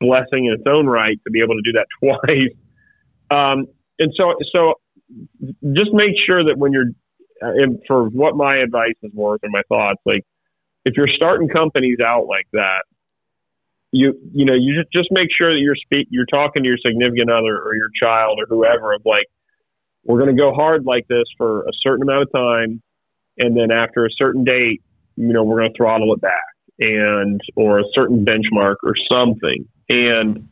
blessing 0.00 0.46
in 0.46 0.54
its 0.54 0.64
own 0.68 0.86
right 0.86 1.18
to 1.24 1.30
be 1.30 1.40
able 1.40 1.56
to 1.56 1.62
do 1.62 1.72
that 1.72 1.86
twice. 2.00 2.54
Um, 3.30 3.66
and 3.98 4.12
so, 4.16 4.34
so 4.54 4.74
just 5.74 5.92
make 5.92 6.12
sure 6.28 6.44
that 6.44 6.56
when 6.56 6.72
you're, 6.72 6.90
uh, 7.42 7.66
for 7.86 8.08
what 8.08 8.36
my 8.36 8.56
advice 8.56 8.96
is 9.02 9.12
worth 9.12 9.40
and 9.42 9.52
my 9.52 9.62
thoughts, 9.68 10.00
like 10.04 10.24
if 10.84 10.96
you're 10.96 11.08
starting 11.08 11.48
companies 11.48 11.98
out 12.04 12.26
like 12.26 12.46
that, 12.52 12.82
you 13.90 14.12
you 14.34 14.44
know 14.44 14.52
you 14.52 14.74
just 14.76 14.92
just 14.92 15.08
make 15.10 15.28
sure 15.40 15.50
that 15.50 15.60
you're 15.60 15.74
speak 15.74 16.08
you're 16.10 16.26
talking 16.26 16.62
to 16.62 16.68
your 16.68 16.76
significant 16.84 17.30
other 17.30 17.58
or 17.58 17.74
your 17.74 17.88
child 17.98 18.38
or 18.38 18.44
whoever 18.46 18.92
of 18.92 19.00
like 19.06 19.24
we're 20.04 20.18
going 20.18 20.28
to 20.28 20.38
go 20.38 20.52
hard 20.52 20.84
like 20.84 21.08
this 21.08 21.24
for 21.38 21.62
a 21.62 21.72
certain 21.82 22.02
amount 22.02 22.20
of 22.20 22.30
time 22.30 22.82
and 23.38 23.56
then 23.56 23.72
after 23.72 24.04
a 24.04 24.10
certain 24.18 24.44
date 24.44 24.82
you 25.16 25.32
know 25.32 25.42
we're 25.42 25.58
going 25.58 25.72
to 25.72 25.76
throttle 25.78 26.12
it 26.12 26.20
back 26.20 26.44
and 26.78 27.40
or 27.56 27.80
a 27.80 27.84
certain 27.92 28.24
benchmark 28.24 28.76
or 28.82 28.94
something. 29.10 29.66
And 29.90 30.48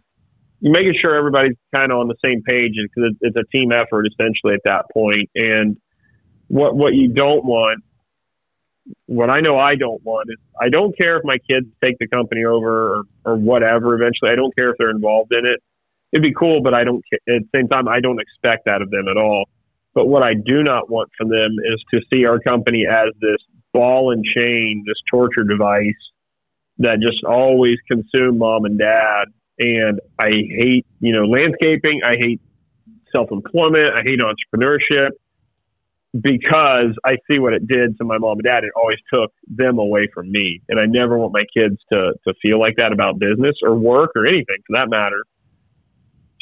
making 0.60 0.94
sure 1.02 1.14
everybody's 1.14 1.56
kind 1.74 1.92
of 1.92 1.98
on 1.98 2.08
the 2.08 2.16
same 2.24 2.42
page 2.42 2.72
because 2.74 3.14
it's 3.20 3.36
a 3.36 3.56
team 3.56 3.72
effort 3.72 4.06
essentially 4.06 4.54
at 4.54 4.60
that 4.64 4.86
point. 4.92 5.30
and 5.34 5.76
what 6.48 6.76
what 6.76 6.94
you 6.94 7.08
don't 7.08 7.44
want 7.44 7.82
what 9.06 9.30
I 9.30 9.40
know 9.40 9.58
I 9.58 9.74
don't 9.74 10.02
want 10.04 10.28
is 10.30 10.38
I 10.60 10.68
don't 10.68 10.96
care 10.96 11.16
if 11.16 11.24
my 11.24 11.38
kids 11.38 11.66
take 11.82 11.98
the 11.98 12.06
company 12.06 12.44
over 12.44 12.98
or, 12.98 13.02
or 13.24 13.36
whatever 13.36 13.94
eventually. 13.94 14.30
I 14.30 14.36
don't 14.36 14.54
care 14.56 14.70
if 14.70 14.76
they're 14.78 14.90
involved 14.90 15.32
in 15.32 15.44
it. 15.44 15.60
It'd 16.12 16.22
be 16.22 16.32
cool, 16.32 16.62
but 16.62 16.72
I 16.72 16.84
don't, 16.84 17.02
at 17.28 17.42
the 17.42 17.48
same 17.54 17.68
time, 17.68 17.88
I 17.88 17.98
don't 17.98 18.20
expect 18.20 18.66
that 18.66 18.82
of 18.82 18.90
them 18.90 19.08
at 19.08 19.16
all. 19.16 19.48
But 19.92 20.06
what 20.06 20.22
I 20.22 20.34
do 20.34 20.62
not 20.62 20.88
want 20.88 21.10
from 21.18 21.30
them 21.30 21.56
is 21.64 21.82
to 21.94 22.00
see 22.12 22.26
our 22.26 22.38
company 22.38 22.84
as 22.88 23.08
this 23.20 23.38
ball 23.72 24.12
and 24.12 24.24
chain, 24.24 24.84
this 24.86 24.98
torture 25.10 25.42
device 25.42 25.94
that 26.78 27.00
just 27.00 27.24
always 27.24 27.78
consume 27.90 28.38
mom 28.38 28.66
and 28.66 28.78
dad 28.78 29.24
and 29.58 30.00
I 30.18 30.30
hate 30.30 30.86
you 31.00 31.12
know 31.12 31.24
landscaping. 31.24 32.00
I 32.04 32.16
hate 32.18 32.40
self 33.14 33.30
employment. 33.30 33.88
I 33.94 34.02
hate 34.04 34.20
entrepreneurship 34.20 35.10
because 36.18 36.96
I 37.04 37.16
see 37.30 37.38
what 37.38 37.52
it 37.52 37.66
did 37.66 37.98
to 37.98 38.04
my 38.04 38.18
mom 38.18 38.38
and 38.38 38.44
dad. 38.44 38.64
It 38.64 38.70
always 38.76 38.98
took 39.12 39.32
them 39.48 39.78
away 39.78 40.08
from 40.12 40.30
me, 40.30 40.62
and 40.68 40.80
I 40.80 40.86
never 40.86 41.18
want 41.18 41.32
my 41.32 41.44
kids 41.56 41.76
to 41.92 42.14
to 42.26 42.34
feel 42.42 42.58
like 42.60 42.76
that 42.76 42.92
about 42.92 43.18
business 43.18 43.56
or 43.62 43.74
work 43.74 44.10
or 44.16 44.26
anything 44.26 44.58
for 44.66 44.76
that 44.76 44.88
matter. 44.88 45.24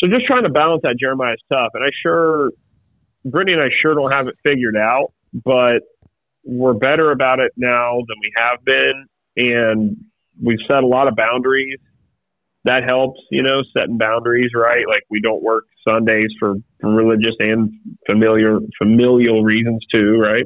So 0.03 0.11
just 0.11 0.27
trying 0.27 0.43
to 0.43 0.51
balance 0.51 0.83
that 0.83 0.97
Jeremiah 0.99 1.35
is 1.35 1.43
tough, 1.53 1.71
and 1.75 1.85
I 1.85 1.89
sure 2.03 2.51
Brittany 3.25 3.55
and 3.55 3.63
I 3.63 3.69
sure 3.83 3.95
don't 3.95 4.13
have 4.13 4.29
it 4.29 4.35
figured 4.45 4.77
out, 4.77 5.13
but 5.33 5.81
we're 6.45 6.75
better 6.75 7.11
about 7.11 7.41
it 7.41 7.53
now 7.57 7.97
than 8.07 8.17
we 8.21 8.33
have 8.37 8.65
been, 8.65 9.07
and 9.37 10.05
we've 10.43 10.59
set 10.69 10.83
a 10.83 10.87
lot 10.87 11.09
of 11.09 11.17
boundaries. 11.17 11.79
That 12.65 12.85
helps, 12.85 13.21
you 13.31 13.43
know, 13.43 13.63
setting 13.77 13.99
boundaries, 13.99 14.51
right? 14.55 14.89
Like 14.89 15.03
we 15.11 15.21
don't 15.21 15.43
work 15.43 15.65
Sundays 15.87 16.33
for, 16.39 16.55
religious 16.83 17.35
and 17.41 17.73
familiar 18.07 18.59
familial 18.79 19.43
reasons 19.43 19.85
too, 19.93 20.19
right? 20.19 20.45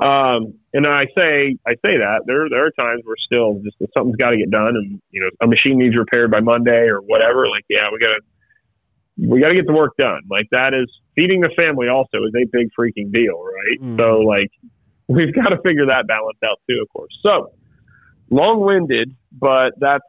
Um, 0.00 0.54
and 0.72 0.86
I 0.86 1.04
say 1.18 1.56
I 1.66 1.72
say 1.84 1.98
that 1.98 2.22
there 2.26 2.48
there 2.48 2.64
are 2.64 2.70
times 2.70 3.02
where 3.04 3.16
still 3.18 3.60
just 3.62 3.76
something's 3.96 4.16
got 4.16 4.30
to 4.30 4.38
get 4.38 4.50
done, 4.50 4.76
and 4.76 5.02
you 5.10 5.20
know 5.20 5.30
a 5.42 5.46
machine 5.46 5.78
needs 5.78 5.96
repaired 5.98 6.30
by 6.30 6.40
Monday 6.40 6.88
or 6.88 7.00
whatever. 7.00 7.48
Like 7.48 7.64
yeah, 7.68 7.88
we 7.92 7.98
gotta 7.98 8.20
we 9.18 9.40
gotta 9.40 9.54
get 9.54 9.66
the 9.66 9.74
work 9.74 9.96
done. 9.98 10.22
Like 10.30 10.46
that 10.52 10.72
is 10.74 10.90
feeding 11.14 11.40
the 11.40 11.50
family 11.56 11.88
also 11.88 12.18
is 12.24 12.32
a 12.34 12.46
big 12.50 12.68
freaking 12.78 13.12
deal, 13.12 13.42
right? 13.42 13.80
Mm. 13.80 13.98
So 13.98 14.18
like 14.18 14.50
we've 15.08 15.34
got 15.34 15.50
to 15.50 15.58
figure 15.62 15.86
that 15.86 16.06
balance 16.06 16.38
out 16.44 16.60
too, 16.68 16.80
of 16.80 16.88
course. 16.88 17.12
So 17.24 17.52
long 18.30 18.60
winded, 18.60 19.14
but 19.32 19.72
that's 19.78 20.04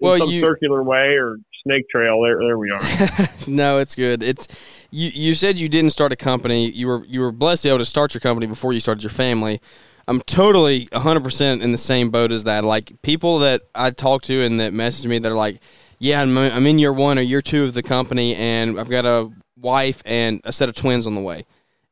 well, 0.00 0.18
some 0.18 0.30
you, 0.30 0.40
circular 0.40 0.82
way 0.82 1.16
or 1.16 1.38
snake 1.64 1.88
trail. 1.90 2.22
There, 2.22 2.38
there 2.38 2.58
we 2.58 2.70
are. 2.70 2.80
no, 3.46 3.78
it's 3.78 3.94
good. 3.94 4.22
It's 4.22 4.48
you. 4.90 5.10
You 5.12 5.34
said 5.34 5.58
you 5.58 5.68
didn't 5.68 5.90
start 5.90 6.12
a 6.12 6.16
company. 6.16 6.70
You 6.70 6.86
were 6.86 7.04
you 7.04 7.20
were 7.20 7.32
blessed 7.32 7.62
to 7.62 7.68
be 7.68 7.70
able 7.70 7.78
to 7.78 7.84
start 7.84 8.14
your 8.14 8.20
company 8.20 8.46
before 8.46 8.72
you 8.72 8.80
started 8.80 9.02
your 9.02 9.10
family. 9.10 9.60
I'm 10.08 10.22
totally 10.22 10.86
100% 10.86 11.60
in 11.60 11.70
the 11.70 11.76
same 11.76 12.08
boat 12.08 12.32
as 12.32 12.44
that. 12.44 12.64
Like 12.64 13.02
people 13.02 13.40
that 13.40 13.62
I 13.74 13.90
talk 13.90 14.22
to 14.22 14.42
and 14.42 14.58
that 14.58 14.72
message 14.72 15.06
me 15.06 15.18
that 15.18 15.30
are 15.30 15.36
like, 15.36 15.60
yeah, 15.98 16.22
I'm, 16.22 16.36
I'm 16.38 16.66
in 16.66 16.78
year 16.78 16.94
one 16.94 17.18
or 17.18 17.20
year 17.20 17.42
two 17.42 17.64
of 17.64 17.74
the 17.74 17.82
company 17.82 18.34
and 18.34 18.80
I've 18.80 18.88
got 18.88 19.04
a 19.04 19.30
wife 19.54 20.02
and 20.06 20.40
a 20.44 20.52
set 20.52 20.70
of 20.70 20.74
twins 20.74 21.06
on 21.06 21.14
the 21.14 21.20
way. 21.20 21.44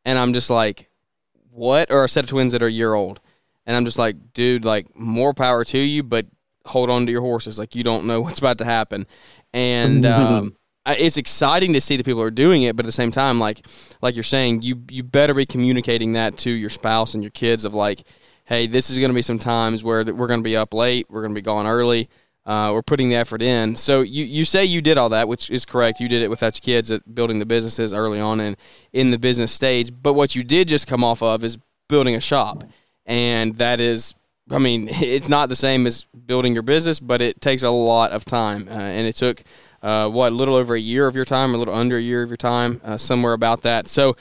And 0.06 0.18
I'm 0.18 0.32
just 0.32 0.48
like, 0.48 0.88
what? 1.50 1.92
Or 1.92 2.04
a 2.04 2.08
set 2.08 2.24
of 2.24 2.30
twins 2.30 2.52
that 2.52 2.62
are 2.62 2.68
a 2.68 2.72
year 2.72 2.94
old. 2.94 3.20
And 3.66 3.76
I'm 3.76 3.84
just 3.84 3.98
like, 3.98 4.32
dude, 4.32 4.64
like 4.64 4.96
more 4.96 5.34
power 5.34 5.62
to 5.66 5.78
you, 5.78 6.02
but 6.02 6.24
hold 6.66 6.90
on 6.90 7.06
to 7.06 7.12
your 7.12 7.22
horses. 7.22 7.58
Like 7.58 7.74
you 7.74 7.82
don't 7.82 8.06
know 8.06 8.20
what's 8.22 8.38
about 8.38 8.58
to 8.58 8.64
happen 8.64 9.06
and 9.56 10.04
um, 10.04 10.56
it's 10.86 11.16
exciting 11.16 11.72
to 11.72 11.80
see 11.80 11.96
the 11.96 12.04
people 12.04 12.22
are 12.22 12.30
doing 12.30 12.62
it. 12.62 12.76
But 12.76 12.84
at 12.84 12.88
the 12.88 12.92
same 12.92 13.10
time, 13.10 13.40
like 13.40 13.66
like 14.02 14.14
you're 14.14 14.22
saying, 14.22 14.62
you 14.62 14.82
you 14.90 15.02
better 15.02 15.34
be 15.34 15.46
communicating 15.46 16.12
that 16.12 16.36
to 16.38 16.50
your 16.50 16.70
spouse 16.70 17.14
and 17.14 17.22
your 17.22 17.30
kids 17.30 17.64
of 17.64 17.74
like, 17.74 18.02
hey, 18.44 18.66
this 18.66 18.90
is 18.90 18.98
going 18.98 19.10
to 19.10 19.14
be 19.14 19.22
some 19.22 19.38
times 19.38 19.82
where 19.82 20.04
we're 20.04 20.28
going 20.28 20.40
to 20.40 20.44
be 20.44 20.56
up 20.56 20.74
late, 20.74 21.06
we're 21.08 21.22
going 21.22 21.34
to 21.34 21.38
be 21.38 21.42
gone 21.42 21.66
early. 21.66 22.08
Uh, 22.44 22.70
we're 22.72 22.82
putting 22.82 23.08
the 23.08 23.16
effort 23.16 23.42
in. 23.42 23.74
So 23.74 24.02
you, 24.02 24.24
you 24.24 24.44
say 24.44 24.64
you 24.64 24.80
did 24.80 24.98
all 24.98 25.08
that, 25.08 25.26
which 25.26 25.50
is 25.50 25.66
correct. 25.66 25.98
You 25.98 26.08
did 26.08 26.22
it 26.22 26.30
without 26.30 26.54
your 26.54 26.60
kids 26.60 26.92
at 26.92 27.12
building 27.12 27.40
the 27.40 27.44
businesses 27.44 27.92
early 27.92 28.20
on 28.20 28.38
and 28.38 28.56
in 28.92 29.10
the 29.10 29.18
business 29.18 29.50
stage. 29.50 29.90
But 30.00 30.12
what 30.12 30.36
you 30.36 30.44
did 30.44 30.68
just 30.68 30.86
come 30.86 31.02
off 31.02 31.24
of 31.24 31.42
is 31.42 31.58
building 31.88 32.14
a 32.14 32.20
shop, 32.20 32.62
and 33.04 33.58
that 33.58 33.80
is 33.80 34.14
I 34.50 34.58
mean, 34.58 34.88
it's 34.90 35.28
not 35.28 35.48
the 35.48 35.56
same 35.56 35.86
as 35.86 36.04
building 36.04 36.54
your 36.54 36.62
business, 36.62 37.00
but 37.00 37.20
it 37.20 37.40
takes 37.40 37.62
a 37.62 37.70
lot 37.70 38.12
of 38.12 38.24
time, 38.24 38.68
uh, 38.68 38.72
and 38.72 39.06
it 39.06 39.14
took 39.14 39.42
uh, 39.82 40.08
what 40.08 40.32
a 40.32 40.34
little 40.34 40.54
over 40.54 40.74
a 40.74 40.80
year 40.80 41.06
of 41.06 41.14
your 41.14 41.24
time, 41.24 41.54
a 41.54 41.58
little 41.58 41.74
under 41.74 41.96
a 41.96 42.02
year 42.02 42.22
of 42.22 42.30
your 42.30 42.36
time, 42.36 42.80
uh, 42.84 42.96
somewhere 42.96 43.32
about 43.32 43.62
that. 43.62 43.88
So, 43.88 44.16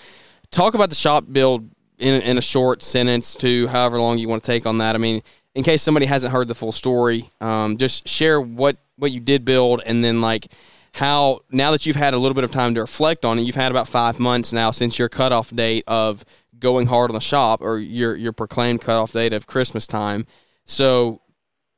talk 0.52 0.74
about 0.74 0.90
the 0.90 0.96
shop 0.96 1.26
build 1.32 1.70
in, 1.98 2.22
in 2.22 2.38
a 2.38 2.42
short 2.42 2.84
sentence 2.84 3.36
to 3.36 3.68
however 3.68 4.00
long 4.00 4.18
you 4.18 4.28
want 4.28 4.44
to 4.44 4.48
take 4.48 4.66
on 4.66 4.78
that. 4.80 4.96
I 4.96 4.98
mean, 4.98 5.22
in 5.54 5.64
case 5.64 5.82
somebody 5.82 6.06
hasn't 6.06 6.34
heard 6.34 6.48
the 6.48 6.56
full 6.56 6.72
story, 6.72 7.30
um, 7.42 7.78
just 7.78 8.08
share 8.08 8.40
what 8.40 8.78
what 8.98 9.12
you 9.12 9.20
did 9.20 9.46
build, 9.46 9.82
and 9.86 10.04
then 10.04 10.22
like 10.22 10.48
how 10.94 11.42
now 11.52 11.72
that 11.72 11.86
you've 11.86 11.96
had 11.96 12.14
a 12.14 12.18
little 12.18 12.36
bit 12.36 12.44
of 12.44 12.52
time 12.52 12.74
to 12.76 12.82
reflect 12.82 13.26
on 13.26 13.40
it, 13.40 13.44
you've 13.44 13.56
had 13.56 13.72
about 13.72 13.88
five 13.88 14.20
months 14.20 14.54
now 14.54 14.72
since 14.72 15.00
your 15.00 15.10
cutoff 15.10 15.54
date 15.54 15.84
of 15.88 16.24
going 16.60 16.88
hard 16.88 17.10
on 17.10 17.16
the 17.16 17.20
shop 17.20 17.62
or 17.62 17.78
your 17.78 18.16
your 18.16 18.34
proclaimed 18.34 18.82
cutoff 18.82 19.12
date 19.12 19.34
of 19.34 19.48
Christmas 19.48 19.88
time. 19.88 20.26
So 20.66 21.22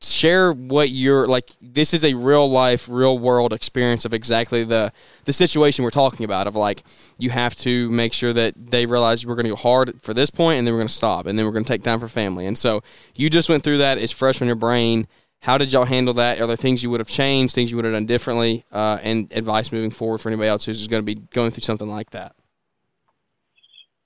share 0.02 0.54
what 0.54 0.90
you're 0.92 1.28
like 1.28 1.50
this 1.60 1.92
is 1.92 2.06
a 2.06 2.14
real 2.14 2.48
life 2.48 2.88
real 2.88 3.18
world 3.18 3.52
experience 3.52 4.06
of 4.06 4.14
exactly 4.14 4.64
the 4.64 4.92
the 5.26 5.34
situation 5.34 5.84
we're 5.84 5.90
talking 5.90 6.24
about 6.24 6.46
of 6.46 6.56
like 6.56 6.84
you 7.18 7.32
have 7.32 7.56
to 7.56 7.90
make 7.90 8.14
sure 8.14 8.32
that 8.32 8.54
they 8.58 8.86
realize 8.86 9.26
we're 9.26 9.34
going 9.34 9.46
to 9.46 9.50
go 9.50 9.56
hard 9.56 10.00
for 10.04 10.14
this 10.14 10.30
point 10.30 10.60
and 10.60 10.68
then 10.68 10.74
we're 10.74 10.80
going 10.80 10.88
to 10.88 10.94
stop 10.94 11.26
and 11.26 11.38
then 11.38 11.46
we're 11.48 11.52
going 11.52 11.64
to 11.64 11.68
take 11.68 11.84
time 11.84 12.00
for 12.00 12.08
family. 12.08 12.46
And 12.46 12.58
so 12.58 12.84
you 13.16 13.30
just 13.30 13.50
went 13.50 13.64
through 13.64 13.80
that. 13.80 13.98
It's 13.98 14.12
fresh 14.12 14.40
on 14.40 14.48
your 14.48 14.56
brain. 14.56 15.08
How 15.42 15.58
did 15.58 15.72
y'all 15.72 15.86
handle 15.86 16.14
that? 16.16 16.40
Are 16.40 16.48
there 16.48 16.56
things 16.56 16.84
you 16.84 16.92
would 16.92 17.00
have 17.00 17.08
changed 17.08 17.56
things 17.56 17.72
you 17.72 17.78
would 17.78 17.86
have 17.86 17.94
done 17.94 18.06
differently 18.06 18.66
uh, 18.72 19.00
and 19.02 19.32
advice 19.34 19.72
moving 19.72 19.92
forward 19.92 20.20
for 20.20 20.30
anybody 20.30 20.50
else 20.50 20.66
who's 20.66 20.88
going 20.88 21.04
to 21.04 21.16
be 21.16 21.16
going 21.32 21.50
through 21.50 21.62
something 21.62 21.90
like 21.90 22.12
that 22.12 22.36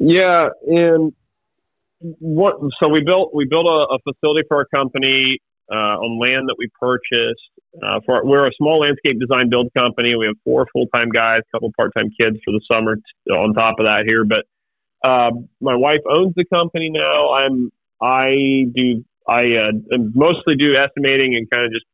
yeah, 0.02 0.50
and 0.68 1.14
what? 2.00 2.56
So 2.82 2.90
we 2.90 3.02
built 3.02 3.34
we 3.36 3.46
built 3.46 3.68
a, 3.68 3.96
a 3.96 4.00
facility 4.00 4.46
for 4.48 4.58
our 4.58 4.66
company 4.66 5.38
uh, 5.72 5.76
on 6.02 6.20
land 6.20 6.50
that 6.50 6.56
we 6.58 6.68
purchased. 6.80 7.40
Uh, 7.82 8.00
for 8.06 8.26
we're 8.26 8.48
a 8.48 8.52
small 8.58 8.80
landscape 8.80 9.20
design 9.20 9.50
build 9.50 9.70
company. 9.78 10.16
We 10.16 10.26
have 10.26 10.36
four 10.44 10.66
full 10.74 10.88
time 10.88 11.10
guys, 11.10 11.42
a 11.42 11.56
couple 11.56 11.72
part 11.78 11.92
time 11.96 12.10
kids 12.20 12.38
for 12.44 12.52
the 12.52 12.62
summer. 12.72 12.96
T- 12.96 13.32
on 13.32 13.54
top 13.54 13.76
of 13.80 13.86
that, 13.86 14.06
here, 14.08 14.26
but 14.26 14.46
uh, 15.08 15.32
my 15.62 15.76
wife 15.76 16.02
owns 16.10 16.34
the 16.36 16.46
company 16.46 16.90
now. 16.90 17.34
I'm 17.34 17.72
I 18.02 18.66
do 18.74 19.06
I 19.28 19.42
uh, 19.62 19.98
mostly 20.16 20.56
do 20.56 20.76
estimating 20.76 21.36
and 21.36 21.48
kind 21.50 21.66
of 21.66 21.72
just 21.72 21.86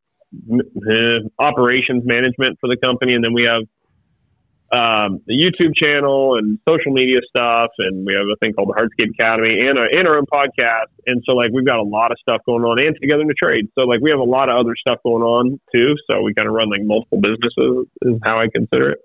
uh, 0.89 1.43
operations 1.43 2.04
management 2.06 2.58
for 2.62 2.70
the 2.70 2.78
company, 2.82 3.15
and 3.15 3.24
then 3.24 3.34
we 3.34 3.43
have 3.43 3.63
um, 4.71 5.23
the 5.25 5.36
YouTube 5.36 5.71
channel 5.75 6.38
and 6.38 6.60
social 6.67 6.91
media 6.91 7.19
stuff, 7.30 7.71
and 7.80 8.06
we 8.06 8.13
have 8.13 8.27
a 8.27 8.36
thing 8.43 8.53
called 8.53 8.67
the 8.67 8.75
Hardscape 8.75 9.12
Academy 9.15 9.63
and, 9.63 9.80
a, 9.80 9.88
and 9.97 10.08
our 10.08 10.17
own 10.17 10.25
podcast. 10.25 10.91
And 11.06 11.23
so, 11.25 11.34
like, 11.34 11.51
we've 11.53 11.65
got 11.65 11.80
a 11.80 11.88
lot 11.88 12.12
of 12.12 12.17
stuff 12.19 12.41
going 12.45 12.63
on, 12.63 12.84
and 12.84 12.95
together 13.01 13.21
in 13.21 13.27
the 13.27 13.39
trade. 13.41 13.69
So, 13.75 13.88
like, 13.88 14.01
we 14.01 14.12
have 14.12 14.19
a 14.19 14.27
lot 14.27 14.49
of 14.49 14.58
other 14.60 14.75
stuff 14.75 14.99
going 15.03 15.23
on 15.23 15.60
too. 15.73 15.95
So 16.12 16.21
we 16.21 16.34
kind 16.34 16.47
of 16.47 16.53
run 16.53 16.69
like 16.69 16.82
multiple 16.84 17.21
businesses, 17.21 17.88
is 18.01 18.19
how 18.23 18.39
I 18.39 18.47
consider 18.53 18.89
it. 18.89 18.99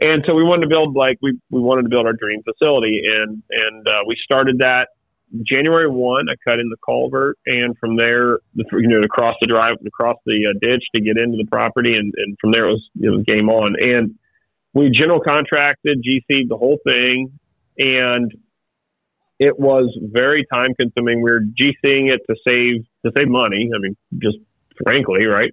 And 0.00 0.22
so 0.26 0.34
we 0.34 0.44
wanted 0.44 0.62
to 0.62 0.68
build 0.68 0.94
like 0.94 1.18
we 1.22 1.38
we 1.50 1.60
wanted 1.60 1.82
to 1.82 1.88
build 1.88 2.06
our 2.06 2.12
dream 2.12 2.42
facility, 2.44 3.02
and 3.04 3.42
and 3.50 3.88
uh, 3.88 4.02
we 4.06 4.16
started 4.22 4.58
that 4.58 4.88
January 5.44 5.90
one. 5.90 6.28
I 6.28 6.34
cut 6.48 6.60
in 6.60 6.68
the 6.68 6.76
culvert, 6.84 7.36
and 7.46 7.76
from 7.78 7.96
there, 7.96 8.38
you 8.54 8.88
know, 8.88 9.00
across 9.00 9.34
the 9.40 9.48
drive, 9.48 9.76
across 9.84 10.16
the 10.24 10.46
uh, 10.46 10.58
ditch 10.60 10.84
to 10.94 11.00
get 11.00 11.16
into 11.18 11.36
the 11.36 11.48
property, 11.50 11.94
and, 11.94 12.12
and 12.16 12.36
from 12.40 12.52
there 12.52 12.68
it 12.68 12.72
was 12.72 12.88
it 13.00 13.10
was 13.10 13.24
game 13.26 13.48
on. 13.48 13.74
And 13.80 14.14
we 14.74 14.90
general 14.90 15.20
contracted, 15.20 16.04
GC'd 16.04 16.48
the 16.48 16.56
whole 16.56 16.78
thing, 16.86 17.38
and 17.78 18.32
it 19.38 19.58
was 19.58 19.96
very 20.00 20.44
time 20.52 20.74
consuming. 20.74 21.22
We 21.22 21.30
were 21.30 21.40
GCing 21.40 22.12
it 22.12 22.20
to 22.28 22.36
save 22.46 22.84
to 23.04 23.12
save 23.16 23.28
money. 23.28 23.70
I 23.74 23.78
mean, 23.78 23.96
just 24.20 24.38
frankly, 24.84 25.26
right? 25.26 25.52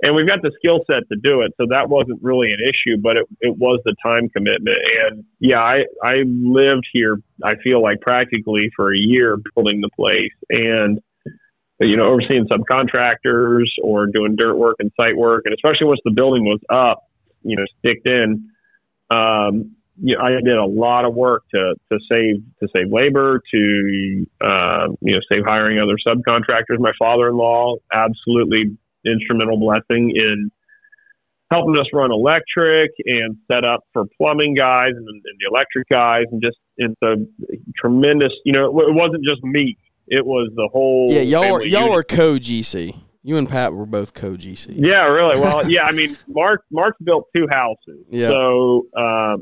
And 0.00 0.14
we've 0.14 0.28
got 0.28 0.42
the 0.42 0.52
skill 0.56 0.84
set 0.90 1.02
to 1.10 1.18
do 1.22 1.40
it, 1.40 1.52
so 1.56 1.66
that 1.70 1.88
wasn't 1.88 2.20
really 2.22 2.52
an 2.52 2.60
issue. 2.62 2.98
But 3.02 3.18
it 3.18 3.26
it 3.40 3.56
was 3.56 3.80
the 3.84 3.94
time 4.04 4.28
commitment, 4.28 4.78
and 5.06 5.24
yeah, 5.40 5.60
I 5.60 5.84
I 6.02 6.22
lived 6.24 6.86
here. 6.92 7.18
I 7.44 7.56
feel 7.62 7.82
like 7.82 8.00
practically 8.00 8.70
for 8.76 8.92
a 8.92 8.98
year 8.98 9.36
building 9.54 9.80
the 9.80 9.90
place, 9.96 10.32
and 10.50 11.00
you 11.80 11.96
know, 11.96 12.04
overseeing 12.04 12.46
subcontractors 12.46 13.66
or 13.82 14.06
doing 14.06 14.36
dirt 14.36 14.56
work 14.56 14.76
and 14.78 14.90
site 15.00 15.16
work, 15.16 15.42
and 15.44 15.54
especially 15.54 15.86
once 15.86 16.00
the 16.04 16.12
building 16.12 16.44
was 16.44 16.60
up, 16.70 17.07
you 17.42 17.56
know, 17.56 17.64
sticked 17.80 18.08
in 18.08 18.50
um, 19.10 19.76
you 20.00 20.16
know, 20.16 20.22
I 20.22 20.30
did 20.30 20.56
a 20.56 20.64
lot 20.64 21.04
of 21.04 21.14
work 21.14 21.42
to, 21.54 21.74
to 21.90 21.98
save 22.10 22.42
to 22.60 22.68
save 22.76 22.92
labor, 22.92 23.40
to 23.52 24.26
uh, 24.40 24.88
you 25.00 25.14
know 25.14 25.20
save 25.30 25.42
hiring 25.44 25.78
other 25.78 25.96
subcontractors. 26.06 26.78
My 26.78 26.92
father-in-law 26.98 27.76
absolutely 27.92 28.76
instrumental 29.04 29.58
blessing 29.58 30.12
in 30.14 30.50
helping 31.50 31.78
us 31.78 31.86
run 31.92 32.12
electric 32.12 32.90
and 33.06 33.38
set 33.50 33.64
up 33.64 33.80
for 33.92 34.04
plumbing 34.20 34.54
guys 34.54 34.92
and, 34.94 35.08
and 35.08 35.22
the 35.24 35.48
electric 35.50 35.88
guys, 35.88 36.24
and 36.30 36.40
just 36.42 36.58
it's 36.76 36.94
a 37.02 37.16
tremendous. 37.76 38.32
You 38.44 38.52
know, 38.52 38.66
it 38.66 38.94
wasn't 38.94 39.24
just 39.28 39.42
me; 39.42 39.76
it 40.06 40.24
was 40.24 40.52
the 40.54 40.68
whole. 40.72 41.06
Yeah, 41.08 41.22
y'all 41.22 41.52
were, 41.54 41.62
y'all 41.62 41.90
were 41.90 42.04
co 42.04 42.34
GC. 42.34 42.94
You 43.28 43.36
and 43.36 43.46
Pat 43.46 43.74
were 43.74 43.84
both 43.84 44.14
co 44.14 44.30
GC. 44.30 44.72
Yeah, 44.74 45.04
really. 45.04 45.38
Well, 45.38 45.70
yeah. 45.70 45.82
I 45.82 45.92
mean, 45.92 46.16
Mark 46.28 46.64
Mark's 46.70 46.96
built 47.04 47.28
two 47.36 47.46
houses. 47.50 48.06
Yeah. 48.08 48.30
So 48.30 48.86
uh, 48.96 49.36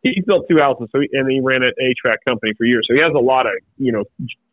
he's 0.00 0.24
built 0.26 0.46
two 0.50 0.56
houses. 0.56 0.88
So 0.92 1.02
he, 1.02 1.10
and 1.12 1.30
he 1.30 1.38
ran 1.38 1.62
an 1.62 1.72
HVAC 1.78 2.16
company 2.26 2.54
for 2.56 2.64
years. 2.64 2.86
So 2.88 2.94
he 2.96 3.02
has 3.02 3.12
a 3.14 3.20
lot 3.20 3.44
of 3.44 3.52
you 3.76 3.92
know 3.92 4.04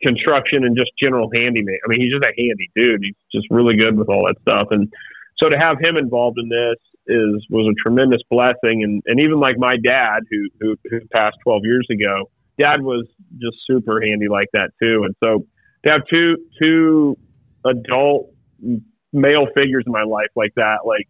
construction 0.03 0.65
and 0.65 0.75
just 0.75 0.91
general 1.01 1.29
handyman. 1.33 1.77
I 1.85 1.87
mean, 1.87 2.01
he's 2.01 2.11
just 2.11 2.25
a 2.25 2.33
handy 2.35 2.69
dude. 2.75 2.99
He's 3.01 3.15
just 3.33 3.47
really 3.49 3.77
good 3.77 3.97
with 3.97 4.09
all 4.09 4.27
that 4.27 4.35
stuff. 4.41 4.67
And 4.71 4.91
so 5.37 5.47
to 5.47 5.57
have 5.57 5.77
him 5.79 5.95
involved 5.95 6.37
in 6.37 6.49
this 6.49 6.75
is 7.07 7.47
was 7.49 7.71
a 7.71 7.75
tremendous 7.81 8.23
blessing. 8.29 8.83
And, 8.83 9.01
and 9.05 9.21
even 9.21 9.37
like 9.37 9.55
my 9.57 9.77
dad, 9.77 10.19
who, 10.29 10.49
who 10.59 10.75
who 10.89 10.99
passed 11.13 11.37
12 11.45 11.61
years 11.63 11.87
ago, 11.89 12.29
dad 12.59 12.81
was 12.81 13.07
just 13.39 13.55
super 13.65 14.01
handy 14.01 14.27
like 14.27 14.49
that 14.51 14.71
too. 14.83 15.05
And 15.05 15.15
so 15.23 15.45
to 15.85 15.91
have 15.93 16.01
two 16.11 16.35
two 16.61 17.17
adult 17.63 18.34
male 19.13 19.47
figures 19.55 19.83
in 19.85 19.91
my 19.91 20.03
life 20.03 20.29
like 20.35 20.53
that, 20.55 20.79
like 20.85 21.07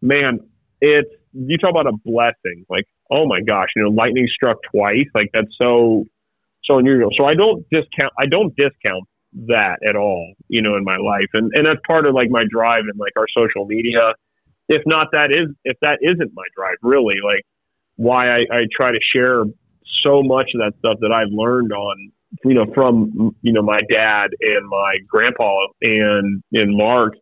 man, 0.00 0.40
it's 0.80 1.10
you 1.32 1.56
talk 1.58 1.70
about 1.70 1.86
a 1.86 1.96
blessing. 2.04 2.66
Like 2.68 2.86
oh 3.10 3.26
my 3.26 3.40
gosh, 3.40 3.68
you 3.76 3.82
know, 3.82 3.90
lightning 3.90 4.26
struck 4.32 4.58
twice. 4.70 5.06
Like 5.14 5.30
that's 5.32 5.54
so 5.60 6.04
so 6.64 6.78
unusual. 6.78 7.10
So 7.16 7.24
I 7.24 7.34
don't 7.34 7.64
discount 7.70 8.12
I 8.18 8.26
don't 8.26 8.54
discount 8.56 9.04
that 9.46 9.78
at 9.86 9.96
all, 9.96 10.34
you 10.48 10.62
know, 10.62 10.76
in 10.76 10.84
my 10.84 10.96
life. 10.96 11.28
And 11.34 11.52
and 11.54 11.66
that's 11.66 11.80
part 11.86 12.06
of 12.06 12.14
like 12.14 12.28
my 12.30 12.44
drive 12.50 12.84
and 12.90 12.98
like 12.98 13.12
our 13.16 13.26
social 13.36 13.66
media. 13.66 14.14
If 14.68 14.82
not 14.86 15.08
that 15.12 15.30
is 15.30 15.48
if 15.64 15.76
that 15.82 15.98
isn't 16.00 16.32
my 16.34 16.44
drive, 16.56 16.76
really, 16.82 17.16
like 17.24 17.44
why 17.96 18.28
I, 18.28 18.38
I 18.50 18.60
try 18.74 18.90
to 18.90 19.00
share 19.14 19.44
so 20.02 20.22
much 20.22 20.50
of 20.54 20.60
that 20.60 20.72
stuff 20.78 20.98
that 21.00 21.12
I've 21.12 21.32
learned 21.32 21.72
on 21.72 22.12
you 22.44 22.54
know 22.54 22.66
from 22.74 23.34
you 23.42 23.52
know 23.52 23.62
my 23.62 23.80
dad 23.90 24.28
and 24.40 24.68
my 24.68 24.96
grandpa 25.08 25.56
and 25.82 26.42
and 26.52 26.76
Mark 26.76 27.14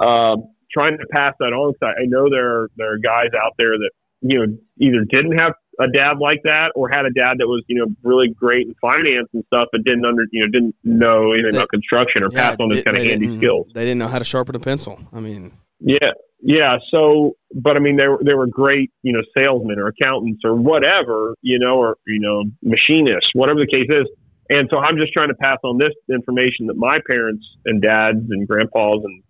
uh, 0.00 0.36
trying 0.72 0.98
to 0.98 1.06
pass 1.10 1.34
that 1.38 1.52
on. 1.52 1.72
Because 1.72 1.94
I, 1.98 2.02
I 2.02 2.06
know 2.06 2.28
there 2.30 2.62
are, 2.62 2.70
there 2.76 2.94
are 2.94 2.98
guys 2.98 3.30
out 3.36 3.52
there 3.58 3.72
that 3.72 3.90
you 4.20 4.38
know 4.38 4.56
either 4.78 5.04
didn't 5.08 5.38
have 5.38 5.52
a 5.80 5.88
dad 5.88 6.18
like 6.20 6.40
that 6.44 6.72
or 6.74 6.88
had 6.88 7.06
a 7.06 7.12
dad 7.12 7.34
that 7.38 7.46
was 7.46 7.64
you 7.66 7.78
know 7.78 7.86
really 8.02 8.28
great 8.28 8.66
in 8.66 8.74
finance 8.80 9.28
and 9.32 9.42
stuff 9.46 9.68
but 9.72 9.82
didn't 9.84 10.04
under 10.04 10.22
you 10.30 10.42
know 10.42 10.48
didn't 10.50 10.74
know 10.84 11.32
anything 11.32 11.52
they, 11.52 11.58
about 11.58 11.68
construction 11.70 12.22
or 12.22 12.28
yeah, 12.30 12.50
pass 12.50 12.56
on 12.60 12.68
those 12.68 12.82
kind 12.82 12.96
of 12.96 13.04
handy 13.04 13.36
skills. 13.38 13.66
they 13.74 13.84
didn't 13.84 13.98
know 13.98 14.08
how 14.08 14.18
to 14.18 14.24
sharpen 14.24 14.54
a 14.54 14.60
pencil. 14.60 15.00
I 15.12 15.20
mean 15.20 15.52
yeah 15.80 16.12
yeah 16.40 16.76
so 16.90 17.36
but 17.54 17.76
i 17.76 17.80
mean 17.80 17.96
they 17.96 18.06
were 18.06 18.20
they 18.24 18.34
were 18.34 18.46
great 18.46 18.92
you 19.02 19.12
know 19.12 19.20
salesmen 19.36 19.78
or 19.78 19.88
accountants 19.88 20.40
or 20.44 20.54
whatever 20.54 21.34
you 21.42 21.58
know 21.58 21.76
or 21.76 21.96
you 22.06 22.20
know 22.20 22.44
machinists 22.62 23.30
whatever 23.34 23.60
the 23.60 23.66
case 23.66 23.88
is 23.88 24.06
and 24.54 24.68
so 24.70 24.78
i'm 24.78 24.96
just 24.96 25.12
trying 25.12 25.28
to 25.28 25.34
pass 25.34 25.58
on 25.64 25.78
this 25.78 25.94
information 26.10 26.66
that 26.66 26.76
my 26.76 26.98
parents 27.08 27.44
and 27.66 27.82
dads 27.82 28.20
and 28.30 28.46
grandpas 28.46 29.00
and 29.02 29.22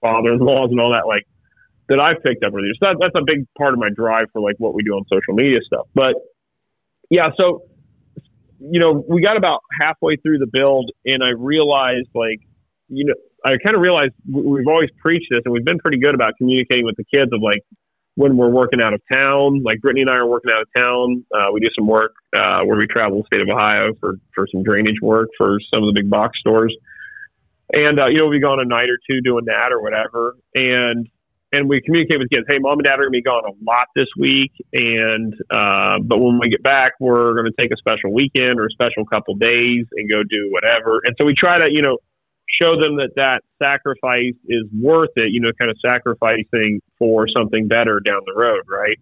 father-in-laws 0.00 0.68
and 0.70 0.80
all 0.80 0.92
that 0.92 1.06
like 1.06 1.26
that 1.88 2.00
I've 2.00 2.22
picked 2.22 2.44
up 2.44 2.52
over 2.52 2.62
the. 2.62 2.74
That, 2.80 2.96
that's 3.00 3.14
a 3.16 3.24
big 3.24 3.46
part 3.56 3.72
of 3.72 3.78
my 3.78 3.88
drive 3.94 4.26
for 4.32 4.40
like 4.40 4.56
what 4.58 4.74
we 4.74 4.82
do 4.82 4.92
on 4.92 5.04
social 5.12 5.34
media 5.34 5.58
stuff. 5.66 5.86
But 5.94 6.14
yeah, 7.10 7.28
so 7.38 7.64
you 8.58 8.80
know, 8.80 9.04
we 9.08 9.22
got 9.22 9.36
about 9.36 9.60
halfway 9.80 10.16
through 10.16 10.38
the 10.38 10.46
build, 10.46 10.92
and 11.04 11.22
I 11.22 11.30
realized 11.36 12.08
like, 12.14 12.40
you 12.88 13.04
know, 13.04 13.14
I 13.44 13.56
kind 13.64 13.74
of 13.74 13.82
realized 13.82 14.12
we've 14.30 14.68
always 14.68 14.90
preached 15.00 15.26
this, 15.30 15.42
and 15.44 15.52
we've 15.52 15.64
been 15.64 15.78
pretty 15.78 15.98
good 15.98 16.14
about 16.14 16.34
communicating 16.38 16.84
with 16.84 16.96
the 16.96 17.04
kids 17.04 17.30
of 17.32 17.42
like 17.42 17.62
when 18.14 18.36
we're 18.36 18.50
working 18.50 18.80
out 18.82 18.92
of 18.92 19.00
town. 19.10 19.62
Like 19.62 19.80
Brittany 19.80 20.02
and 20.02 20.10
I 20.10 20.16
are 20.16 20.26
working 20.26 20.50
out 20.52 20.62
of 20.62 20.68
town. 20.76 21.24
Uh, 21.34 21.52
we 21.52 21.60
do 21.60 21.68
some 21.76 21.86
work 21.86 22.14
uh, 22.34 22.60
where 22.64 22.76
we 22.76 22.86
travel 22.86 23.18
the 23.18 23.24
state 23.26 23.42
of 23.42 23.48
Ohio 23.48 23.92
for 24.00 24.14
for 24.34 24.46
some 24.52 24.62
drainage 24.62 25.00
work 25.02 25.28
for 25.36 25.58
some 25.72 25.82
of 25.82 25.94
the 25.94 26.00
big 26.00 26.10
box 26.10 26.38
stores. 26.40 26.74
And 27.72 28.00
uh, 28.00 28.06
you 28.06 28.18
know, 28.18 28.26
we 28.26 28.40
go 28.40 28.52
on 28.52 28.60
a 28.60 28.64
night 28.64 28.88
or 28.88 28.98
two 29.08 29.20
doing 29.22 29.46
that 29.46 29.72
or 29.72 29.82
whatever. 29.82 30.36
And 30.54 31.08
and 31.52 31.68
we 31.68 31.80
communicate 31.82 32.18
with 32.18 32.30
kids. 32.30 32.46
Hey, 32.48 32.58
mom 32.58 32.78
and 32.78 32.84
dad 32.84 32.94
are 32.94 33.04
going 33.04 33.12
to 33.12 33.18
be 33.18 33.22
gone 33.22 33.44
a 33.44 33.52
lot 33.64 33.88
this 33.94 34.08
week, 34.18 34.52
and 34.72 35.34
uh, 35.50 35.98
but 36.02 36.18
when 36.18 36.38
we 36.40 36.48
get 36.48 36.62
back, 36.62 36.92
we're 36.98 37.34
going 37.34 37.44
to 37.44 37.52
take 37.58 37.70
a 37.72 37.76
special 37.76 38.12
weekend 38.12 38.58
or 38.58 38.66
a 38.66 38.70
special 38.70 39.04
couple 39.04 39.34
days 39.34 39.84
and 39.92 40.10
go 40.10 40.22
do 40.22 40.48
whatever. 40.50 41.02
And 41.04 41.14
so 41.20 41.26
we 41.26 41.34
try 41.34 41.58
to, 41.58 41.68
you 41.70 41.82
know, 41.82 41.98
show 42.60 42.80
them 42.80 42.96
that 42.96 43.10
that 43.16 43.42
sacrifice 43.62 44.34
is 44.46 44.64
worth 44.72 45.10
it. 45.16 45.30
You 45.30 45.40
know, 45.40 45.50
kind 45.60 45.70
of 45.70 45.76
sacrificing 45.84 46.80
for 46.98 47.26
something 47.28 47.68
better 47.68 48.00
down 48.00 48.20
the 48.26 48.34
road, 48.34 48.62
right? 48.68 48.98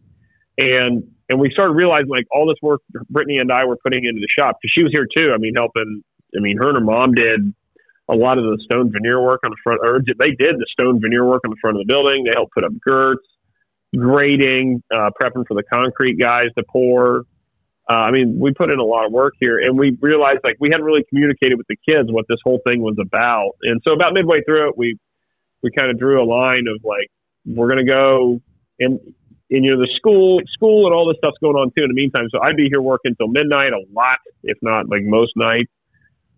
And 0.58 1.04
and 1.28 1.38
we 1.38 1.50
started 1.52 1.72
realizing 1.72 2.08
like 2.08 2.26
all 2.30 2.46
this 2.46 2.58
work 2.62 2.80
Brittany 3.08 3.36
and 3.38 3.50
I 3.52 3.64
were 3.64 3.76
putting 3.76 4.04
into 4.04 4.20
the 4.20 4.28
shop 4.38 4.58
because 4.60 4.72
she 4.76 4.82
was 4.82 4.92
here 4.92 5.06
too. 5.16 5.32
I 5.34 5.38
mean, 5.38 5.54
helping. 5.56 6.02
I 6.36 6.40
mean, 6.40 6.58
her 6.58 6.68
and 6.68 6.78
her 6.78 6.84
mom 6.84 7.12
did 7.12 7.54
a 8.10 8.14
lot 8.14 8.38
of 8.38 8.44
the 8.44 8.58
stone 8.64 8.90
veneer 8.92 9.22
work 9.22 9.40
on 9.44 9.50
the 9.50 9.56
front, 9.62 9.80
or 9.82 10.00
they 10.18 10.30
did 10.30 10.56
the 10.58 10.66
stone 10.72 11.00
veneer 11.00 11.24
work 11.24 11.42
on 11.44 11.50
the 11.50 11.56
front 11.60 11.76
of 11.76 11.86
the 11.86 11.92
building. 11.92 12.24
They 12.24 12.32
helped 12.34 12.52
put 12.52 12.64
up 12.64 12.72
girts, 12.86 13.26
grading, 13.96 14.82
uh, 14.92 15.10
prepping 15.20 15.46
for 15.46 15.54
the 15.54 15.62
concrete 15.62 16.18
guys 16.20 16.48
to 16.58 16.64
pour. 16.70 17.24
Uh, 17.90 18.06
I 18.06 18.10
mean, 18.12 18.38
we 18.38 18.52
put 18.52 18.70
in 18.70 18.78
a 18.78 18.84
lot 18.84 19.04
of 19.04 19.10
work 19.10 19.34
here, 19.40 19.58
and 19.58 19.76
we 19.76 19.98
realized 20.00 20.38
like 20.44 20.56
we 20.60 20.68
hadn't 20.70 20.84
really 20.84 21.04
communicated 21.08 21.56
with 21.58 21.66
the 21.66 21.76
kids 21.76 22.08
what 22.12 22.26
this 22.28 22.38
whole 22.44 22.60
thing 22.64 22.82
was 22.82 22.96
about. 23.00 23.56
And 23.62 23.80
so, 23.84 23.92
about 23.92 24.12
midway 24.12 24.42
through 24.46 24.68
it, 24.68 24.78
we 24.78 24.96
we 25.62 25.72
kind 25.72 25.90
of 25.90 25.98
drew 25.98 26.22
a 26.22 26.24
line 26.24 26.66
of 26.68 26.84
like 26.84 27.10
we're 27.44 27.68
going 27.68 27.84
to 27.84 27.90
go 27.90 28.40
and 28.78 29.00
and 29.50 29.64
you 29.64 29.72
know 29.72 29.80
the 29.80 29.90
school 29.96 30.40
school 30.54 30.86
and 30.86 30.94
all 30.94 31.08
this 31.08 31.16
stuff's 31.18 31.38
going 31.42 31.56
on 31.56 31.72
too 31.76 31.82
in 31.82 31.88
the 31.88 31.94
meantime. 31.94 32.28
So 32.30 32.38
I'd 32.40 32.56
be 32.56 32.68
here 32.70 32.80
working 32.80 33.16
till 33.16 33.26
midnight 33.26 33.72
a 33.72 33.82
lot, 33.92 34.18
if 34.44 34.58
not 34.62 34.88
like 34.88 35.02
most 35.02 35.32
nights 35.34 35.72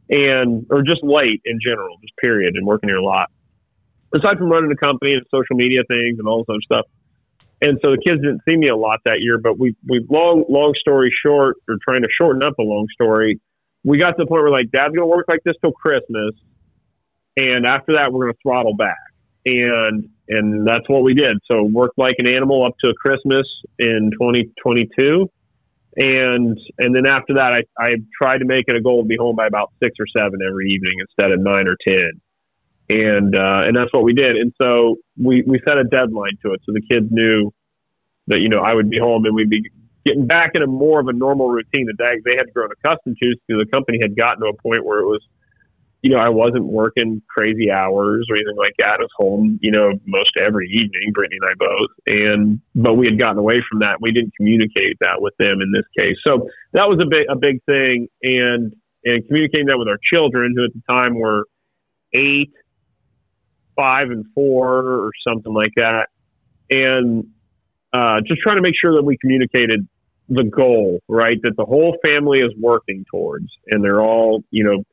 and 0.09 0.67
or 0.71 0.83
just 0.83 1.03
late 1.03 1.43
in 1.45 1.59
general, 1.65 1.99
just 2.01 2.17
period, 2.17 2.55
and 2.57 2.67
working 2.67 2.88
here 2.88 2.99
a 2.99 3.05
lot. 3.05 3.29
Aside 4.15 4.38
from 4.38 4.51
running 4.51 4.71
the 4.71 4.77
company 4.77 5.15
and 5.15 5.25
social 5.31 5.57
media 5.57 5.81
things 5.88 6.19
and 6.19 6.27
all 6.27 6.45
this 6.45 6.49
other 6.49 6.65
stuff. 6.65 6.87
And 7.62 7.79
so 7.83 7.92
the 7.92 8.03
kids 8.05 8.20
didn't 8.20 8.42
see 8.46 8.57
me 8.57 8.68
a 8.68 8.77
lot 8.77 8.98
that 9.05 9.20
year, 9.20 9.38
but 9.38 9.57
we 9.57 9.77
we 9.88 10.05
long 10.11 10.44
long 10.48 10.75
story 10.81 11.14
short, 11.25 11.57
or 11.68 11.77
trying 11.88 12.03
to 12.03 12.09
shorten 12.18 12.42
up 12.42 12.59
a 12.59 12.62
long 12.62 12.88
story, 12.92 13.40
we 13.85 13.98
got 13.98 14.11
to 14.11 14.16
the 14.18 14.27
point 14.27 14.42
where 14.42 14.51
like 14.51 14.70
Dad's 14.72 14.94
gonna 14.94 15.07
work 15.07 15.27
like 15.29 15.40
this 15.44 15.55
till 15.61 15.70
Christmas, 15.70 16.35
and 17.37 17.64
after 17.64 17.94
that 17.94 18.12
we're 18.12 18.27
gonna 18.27 18.38
throttle 18.42 18.75
back, 18.75 18.98
and 19.46 20.09
and 20.29 20.66
that's 20.66 20.88
what 20.88 21.05
we 21.05 21.14
did. 21.14 21.38
So 21.46 21.62
worked 21.62 21.98
like 21.98 22.16
an 22.18 22.27
animal 22.27 22.66
up 22.66 22.75
to 22.85 22.92
Christmas 23.01 23.46
in 23.79 24.11
2022, 24.12 25.31
and 25.96 26.59
and 26.79 26.94
then 26.96 27.07
after 27.07 27.35
that, 27.35 27.53
I, 27.53 27.62
I 27.81 27.94
tried 28.20 28.38
to 28.38 28.44
make 28.44 28.64
it 28.66 28.75
a 28.75 28.83
goal 28.83 29.03
to 29.03 29.07
be 29.07 29.16
home 29.16 29.37
by 29.37 29.46
about 29.46 29.70
six 29.81 29.94
or 30.01 30.07
seven 30.16 30.40
every 30.44 30.70
evening 30.70 30.98
instead 30.98 31.31
of 31.31 31.38
nine 31.38 31.66
or 31.68 31.77
ten, 31.87 32.20
and 32.92 33.35
uh, 33.37 33.62
and 33.64 33.76
that's 33.76 33.92
what 33.92 34.05
we 34.05 34.12
did. 34.12 34.37
And 34.37 34.52
so 34.61 34.96
we 35.20 35.42
we 35.46 35.61
set 35.66 35.78
a 35.78 35.85
deadline 35.85 36.37
to 36.44 36.52
it, 36.52 36.61
so 36.64 36.72
the 36.72 36.83
kids 36.83 37.07
knew 37.11 37.50
that 38.28 38.40
you 38.40 38.48
know 38.48 38.61
I 38.61 38.74
would 38.74 38.90
be 38.90 38.98
home 38.98 39.24
and 39.24 39.35
we'd 39.35 39.50
be 39.50 39.62
getting 40.05 40.26
back 40.26 40.52
in 40.55 40.62
a 40.62 40.66
more 40.66 41.00
of 41.00 41.09
a 41.09 41.12
normal 41.12 41.48
routine 41.48 41.87
that 41.87 41.96
they, 41.98 42.31
they 42.31 42.37
had 42.37 42.52
grown 42.52 42.70
accustomed 42.72 43.16
to 43.22 43.35
because 43.46 43.64
the 43.64 43.70
company 43.72 43.98
had 44.02 44.16
gotten 44.16 44.42
to 44.42 44.48
a 44.48 44.62
point 44.62 44.85
where 44.85 45.00
it 45.00 45.07
was 45.07 45.22
you 46.02 46.11
know, 46.11 46.18
I 46.18 46.28
wasn't 46.28 46.64
working 46.64 47.22
crazy 47.28 47.70
hours 47.70 48.26
or 48.28 48.35
anything 48.35 48.57
like 48.57 48.74
that. 48.81 48.98
I 48.98 49.02
was 49.02 49.11
home, 49.16 49.59
you 49.62 49.70
know, 49.70 49.92
most 50.05 50.33
every 50.37 50.68
evening, 50.68 51.12
Brittany 51.14 51.38
and 51.40 51.50
I 51.50 51.55
both. 51.57 51.90
And, 52.07 52.61
but 52.74 52.94
we 52.94 53.07
had 53.07 53.20
gotten 53.20 53.38
away 53.38 53.62
from 53.70 53.81
that. 53.81 54.00
We 54.00 54.11
didn't 54.11 54.33
communicate 54.37 54.96
that 55.00 55.22
with 55.22 55.35
them 55.38 55.61
in 55.62 55.70
this 55.72 55.85
case. 55.96 56.16
So 56.26 56.48
that 56.72 56.88
was 56.88 56.98
a 57.00 57.07
big, 57.07 57.26
a 57.31 57.37
big 57.37 57.62
thing. 57.66 58.09
And, 58.22 58.74
and 59.05 59.26
communicating 59.28 59.66
that 59.66 59.78
with 59.78 59.87
our 59.87 59.98
children 60.12 60.55
who 60.57 60.64
at 60.64 60.72
the 60.74 60.83
time 60.92 61.14
were 61.14 61.46
eight, 62.14 62.52
five 63.76 64.11
and 64.11 64.24
four 64.35 64.82
or 64.82 65.11
something 65.26 65.52
like 65.52 65.72
that. 65.76 66.08
And, 66.70 67.28
uh, 67.92 68.20
just 68.26 68.40
trying 68.40 68.56
to 68.56 68.62
make 68.62 68.74
sure 68.80 68.94
that 68.94 69.02
we 69.02 69.16
communicated 69.18 69.87
the 70.28 70.44
goal, 70.44 71.00
right? 71.08 71.38
That 71.42 71.56
the 71.56 71.64
whole 71.64 71.98
family 72.04 72.38
is 72.40 72.52
working 72.58 73.04
towards 73.11 73.48
and 73.66 73.85
they're 73.85 74.00
all, 74.00 74.42
you 74.50 74.64
know, 74.64 74.85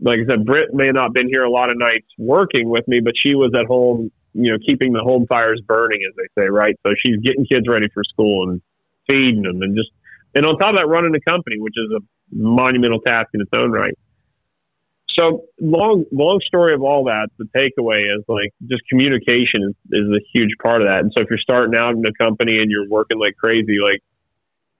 like 0.00 0.18
I 0.20 0.30
said, 0.30 0.46
Britt 0.46 0.72
may 0.72 0.88
not 0.88 1.12
been 1.12 1.28
here 1.28 1.44
a 1.44 1.50
lot 1.50 1.70
of 1.70 1.76
nights 1.78 2.06
working 2.16 2.70
with 2.70 2.86
me, 2.88 3.00
but 3.00 3.12
she 3.16 3.34
was 3.34 3.52
at 3.54 3.66
home, 3.66 4.10
you 4.32 4.50
know, 4.50 4.58
keeping 4.66 4.92
the 4.92 5.00
home 5.00 5.26
fires 5.26 5.60
burning, 5.66 6.00
as 6.08 6.14
they 6.16 6.42
say, 6.42 6.48
right? 6.48 6.74
So 6.86 6.94
she's 7.04 7.20
getting 7.22 7.44
kids 7.44 7.66
ready 7.68 7.88
for 7.92 8.02
school 8.04 8.48
and 8.48 8.62
feeding 9.08 9.42
them, 9.42 9.60
and 9.60 9.76
just 9.76 9.90
and 10.34 10.46
on 10.46 10.56
top 10.58 10.70
of 10.70 10.76
that, 10.76 10.86
running 10.86 11.12
the 11.12 11.20
company, 11.20 11.56
which 11.58 11.74
is 11.76 11.90
a 11.96 12.00
monumental 12.32 13.00
task 13.00 13.28
in 13.34 13.40
its 13.40 13.50
own 13.54 13.72
right. 13.72 13.94
So 15.18 15.44
long, 15.60 16.04
long 16.12 16.40
story 16.46 16.72
of 16.72 16.82
all 16.82 17.04
that. 17.04 17.28
The 17.38 17.46
takeaway 17.56 17.98
is 17.98 18.24
like 18.28 18.52
just 18.66 18.82
communication 18.88 19.62
is, 19.68 19.74
is 19.90 20.08
a 20.08 20.20
huge 20.32 20.50
part 20.62 20.82
of 20.82 20.88
that. 20.88 21.00
And 21.00 21.12
so 21.16 21.22
if 21.22 21.28
you're 21.30 21.38
starting 21.38 21.78
out 21.78 21.94
in 21.94 22.04
a 22.06 22.24
company 22.24 22.58
and 22.58 22.70
you're 22.70 22.88
working 22.88 23.18
like 23.18 23.36
crazy, 23.36 23.78
like 23.82 24.00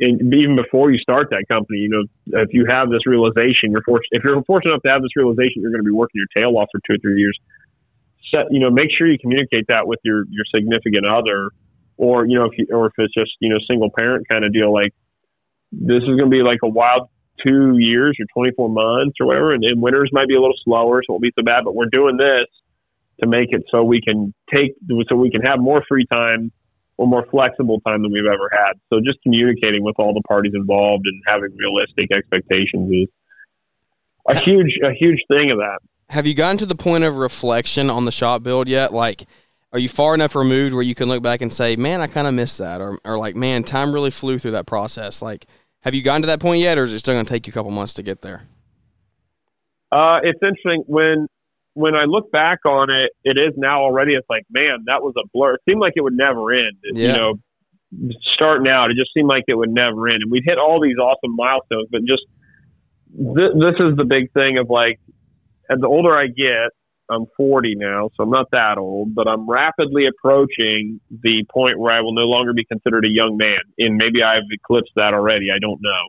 and 0.01 0.33
even 0.33 0.57
before 0.57 0.91
you 0.91 0.99
start 0.99 1.29
that 1.31 1.45
company, 1.49 1.79
you 1.79 1.91
know, 1.91 2.41
if 2.41 2.49
you 2.53 2.65
have 2.69 2.89
this 2.89 3.07
realization, 3.07 3.71
you're 3.71 3.83
fortunate, 3.85 4.09
if 4.13 4.25
you're 4.25 4.43
fortunate 4.45 4.73
enough 4.73 4.83
to 4.85 4.91
have 4.91 5.03
this 5.03 5.15
realization, 5.15 5.61
you're 5.61 5.71
going 5.71 5.85
to 5.85 5.89
be 5.89 5.93
working 5.93 6.25
your 6.25 6.33
tail 6.35 6.57
off 6.57 6.69
for 6.73 6.81
two 6.87 6.97
or 6.97 6.99
three 7.03 7.21
years. 7.21 7.39
Set, 8.33 8.47
you 8.51 8.61
know, 8.61 8.71
make 8.71 8.89
sure 8.97 9.07
you 9.07 9.19
communicate 9.19 9.67
that 9.69 9.87
with 9.87 9.99
your, 10.03 10.25
your 10.31 10.45
significant 10.55 11.07
other, 11.07 11.51
or, 11.99 12.25
you 12.25 12.39
know, 12.39 12.47
if 12.47 12.57
you, 12.57 12.67
or 12.73 12.87
if 12.87 12.93
it's 12.97 13.13
just, 13.13 13.33
you 13.41 13.51
know, 13.51 13.59
single 13.69 13.91
parent 13.91 14.27
kind 14.27 14.45
of 14.45 14.55
deal, 14.55 14.73
like 14.73 14.95
this 15.71 16.01
is 16.01 16.17
going 16.17 16.31
to 16.31 16.33
be 16.33 16.43
like 16.43 16.61
a 16.65 16.69
wild 16.69 17.11
two 17.47 17.77
years 17.79 18.17
or 18.21 18.27
24 18.35 18.69
months 18.69 19.17
or 19.21 19.27
whatever. 19.27 19.51
And, 19.51 19.65
and 19.65 19.81
winters 19.81 20.11
might 20.13 20.29
be 20.29 20.35
a 20.35 20.41
little 20.41 20.57
slower, 20.65 21.03
so 21.03 21.11
it 21.11 21.13
won't 21.13 21.23
be 21.23 21.33
so 21.39 21.45
bad, 21.45 21.65
but 21.65 21.75
we're 21.75 21.91
doing 21.91 22.17
this 22.17 22.47
to 23.21 23.27
make 23.27 23.49
it 23.51 23.63
so 23.71 23.83
we 23.83 24.01
can 24.01 24.33
take, 24.55 24.75
so 25.09 25.17
we 25.17 25.31
can 25.31 25.43
have 25.43 25.59
more 25.59 25.83
free 25.89 26.07
time 26.13 26.53
or 26.97 27.07
more 27.07 27.27
flexible 27.31 27.81
time 27.81 28.03
than 28.03 28.13
we've 28.13 28.31
ever 28.31 28.51
had. 28.53 28.73
So 28.93 29.01
just 29.01 29.23
communicating 29.23 29.83
with 29.83 29.97
all 29.99 30.15
the 30.15 30.23
parties 30.29 30.53
involved 30.55 31.07
and 31.07 31.23
having 31.27 31.57
realistic 31.57 32.13
expectations 32.15 32.91
is 32.93 33.09
a 34.29 34.39
huge 34.45 34.79
a 34.85 34.93
huge 34.93 35.21
thing 35.29 35.51
of 35.51 35.59
that. 35.59 35.79
Have 36.11 36.27
you 36.27 36.35
gotten 36.35 36.59
to 36.59 36.67
the 36.67 36.75
point 36.75 37.05
of 37.05 37.17
reflection 37.17 37.89
on 37.89 38.05
the 38.05 38.13
shop 38.13 38.43
build 38.43 38.69
yet? 38.69 38.93
Like 38.93 39.27
are 39.73 39.79
you 39.79 39.89
far 39.89 40.15
enough 40.15 40.35
removed 40.35 40.75
where 40.75 40.83
you 40.83 40.95
can 40.95 41.09
look 41.09 41.23
back 41.23 41.43
and 41.43 41.53
say, 41.53 41.77
"Man, 41.77 42.01
I 42.01 42.09
kind 42.09 42.27
of 42.27 42.35
missed 42.35 42.59
that," 42.59 42.81
or 42.81 42.99
or 43.05 43.17
like, 43.19 43.37
"Man, 43.37 43.63
time 43.63 43.93
really 43.93 44.11
flew 44.11 44.39
through 44.39 44.51
that 44.53 44.67
process." 44.67 45.23
Like, 45.23 45.47
have 45.81 45.95
you 45.95 46.03
gotten 46.03 46.23
to 46.23 46.27
that 46.27 46.41
point 46.41 46.61
yet, 46.61 46.79
or 46.79 46.85
is 46.85 46.93
it 46.93 46.99
still 46.99 47.15
going 47.15 47.25
to 47.25 47.33
take 47.33 47.47
you 47.47 47.51
a 47.51 47.55
couple 47.55 47.71
months 47.71 47.95
to 47.95 48.03
get 48.03 48.23
there? 48.23 48.43
Uh, 49.93 50.21
it's 50.23 50.39
interesting 50.43 50.85
when 50.87 51.27
when 51.75 51.95
I 51.95 52.05
look 52.05 52.31
back 52.33 52.61
on 52.67 52.91
it, 52.91 53.13
it 53.25 53.39
is 53.39 53.55
now 53.57 53.83
already. 53.83 54.15
It's 54.15 54.29
like, 54.29 54.45
man, 54.51 54.85
that 54.87 55.03
was 55.03 55.15
a 55.17 55.27
blur. 55.33 55.55
It 55.55 55.61
seemed 55.69 55.81
like 55.81 55.95
it 55.97 56.03
would 56.03 56.17
never 56.17 56.53
end. 56.53 56.77
Yeah. 56.83 57.09
You 57.09 57.17
know, 57.17 57.35
starting 58.35 58.69
out, 58.69 58.91
it 58.91 58.97
just 58.97 59.13
seemed 59.15 59.29
like 59.29 59.45
it 59.49 59.55
would 59.55 59.71
never 59.71 60.09
end, 60.09 60.23
and 60.23 60.31
we'd 60.31 60.45
hit 60.45 60.59
all 60.59 60.81
these 60.81 60.97
awesome 60.97 61.35
milestones. 61.37 61.89
But 61.91 62.03
just 62.05 62.23
th- 63.17 63.53
this 63.55 63.75
is 63.81 63.97
the 63.97 64.05
big 64.05 64.33
thing 64.33 64.59
of 64.59 64.69
like, 64.71 65.01
as 65.69 65.79
the 65.81 65.87
older 65.87 66.15
I 66.15 66.27
get, 66.27 66.71
I'm 67.11 67.27
40 67.37 67.75
now, 67.77 68.11
so 68.17 68.23
I'm 68.23 68.31
not 68.31 68.47
that 68.53 68.79
old, 68.79 69.15
but 69.15 69.27
I'm 69.29 69.49
rapidly 69.49 70.07
approaching 70.07 71.01
the 71.11 71.45
point 71.53 71.79
where 71.79 71.93
I 71.93 72.01
will 72.01 72.15
no 72.15 72.23
longer 72.23 72.53
be 72.53 72.65
considered 72.65 73.05
a 73.05 73.11
young 73.11 73.37
man, 73.37 73.59
and 73.79 73.97
maybe 73.97 74.23
I've 74.23 74.49
eclipsed 74.51 74.93
that 74.97 75.13
already. 75.15 75.49
I 75.55 75.59
don't 75.59 75.81
know. 75.83 76.09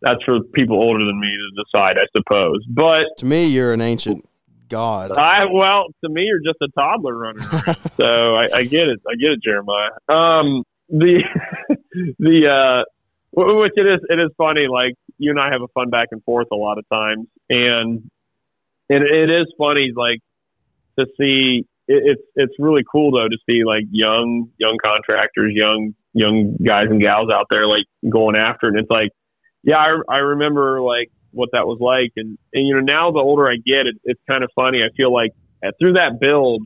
That's 0.00 0.22
for 0.24 0.40
people 0.54 0.76
older 0.76 1.04
than 1.04 1.18
me 1.18 1.28
to 1.28 1.64
decide, 1.64 1.98
I 1.98 2.06
suppose. 2.16 2.64
But 2.68 3.18
To 3.18 3.26
me, 3.26 3.48
you're 3.48 3.72
an 3.72 3.80
ancient 3.80 4.28
god. 4.68 5.12
I 5.12 5.46
well, 5.46 5.86
to 6.04 6.10
me, 6.10 6.22
you're 6.22 6.40
just 6.40 6.60
a 6.62 6.68
toddler 6.78 7.16
running 7.16 7.40
so 7.96 8.34
I, 8.34 8.48
I 8.54 8.64
get 8.64 8.88
it. 8.88 9.00
I 9.08 9.14
get 9.16 9.32
it, 9.32 9.42
Jeremiah. 9.42 9.90
Um, 10.08 10.64
the 10.88 11.22
the 12.18 12.48
uh, 12.48 12.84
which 13.32 13.72
it 13.76 13.86
is 13.86 14.00
it 14.08 14.20
is 14.20 14.30
funny. 14.36 14.66
Like 14.68 14.94
you 15.18 15.30
and 15.30 15.40
I 15.40 15.50
have 15.50 15.62
a 15.62 15.68
fun 15.68 15.90
back 15.90 16.08
and 16.12 16.22
forth 16.24 16.48
a 16.52 16.56
lot 16.56 16.78
of 16.78 16.88
times, 16.88 17.26
and 17.50 18.08
and 18.88 19.04
it 19.04 19.30
is 19.30 19.46
funny 19.58 19.92
like 19.94 20.20
to 20.98 21.06
see. 21.18 21.66
It, 21.86 22.02
it's 22.04 22.22
it's 22.36 22.54
really 22.58 22.82
cool 22.90 23.12
though 23.12 23.28
to 23.28 23.38
see 23.48 23.64
like 23.64 23.84
young 23.90 24.50
young 24.58 24.76
contractors, 24.84 25.52
young 25.54 25.94
young 26.12 26.56
guys 26.64 26.86
and 26.90 27.00
gals 27.00 27.30
out 27.32 27.46
there 27.50 27.66
like 27.66 27.84
going 28.08 28.36
after 28.36 28.66
it. 28.66 28.74
And 28.74 28.80
it's 28.80 28.90
like, 28.90 29.10
yeah, 29.62 29.78
I 29.78 30.16
I 30.16 30.18
remember 30.18 30.80
like 30.80 31.10
what 31.30 31.50
that 31.52 31.66
was 31.66 31.78
like. 31.80 32.12
And, 32.16 32.38
and 32.52 32.66
you 32.66 32.74
know, 32.74 32.80
now 32.80 33.10
the 33.10 33.20
older 33.20 33.48
I 33.48 33.56
get, 33.64 33.86
it, 33.86 33.96
it's 34.04 34.20
kind 34.28 34.42
of 34.42 34.50
funny. 34.54 34.78
I 34.82 34.94
feel 34.96 35.12
like 35.12 35.32
through 35.80 35.94
that 35.94 36.20
build, 36.20 36.62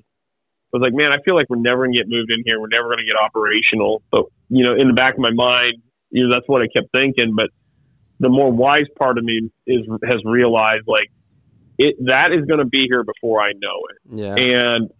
I 0.72 0.78
was 0.78 0.82
like, 0.82 0.94
man, 0.94 1.12
I 1.12 1.22
feel 1.22 1.34
like 1.34 1.46
we're 1.50 1.56
never 1.56 1.84
gonna 1.84 1.96
get 1.96 2.08
moved 2.08 2.30
in 2.30 2.42
here. 2.46 2.60
We're 2.60 2.68
never 2.68 2.88
gonna 2.88 3.04
get 3.04 3.16
operational. 3.16 4.02
But 4.10 4.24
you 4.48 4.64
know, 4.64 4.74
in 4.74 4.88
the 4.88 4.94
back 4.94 5.14
of 5.14 5.20
my 5.20 5.32
mind, 5.32 5.82
you 6.10 6.26
know, 6.26 6.34
that's 6.34 6.48
what 6.48 6.62
I 6.62 6.66
kept 6.66 6.88
thinking. 6.96 7.34
But 7.36 7.50
the 8.20 8.28
more 8.28 8.50
wise 8.50 8.86
part 8.98 9.18
of 9.18 9.24
me 9.24 9.50
is 9.66 9.86
has 10.04 10.20
realized 10.24 10.84
like 10.86 11.10
it 11.82 11.96
that 12.06 12.32
is 12.32 12.44
going 12.46 12.60
to 12.60 12.64
be 12.66 12.86
here 12.88 13.04
before 13.04 13.40
I 13.40 13.52
know 13.52 13.80
it. 13.90 13.98
Yeah. 14.18 14.34
And 14.36 14.90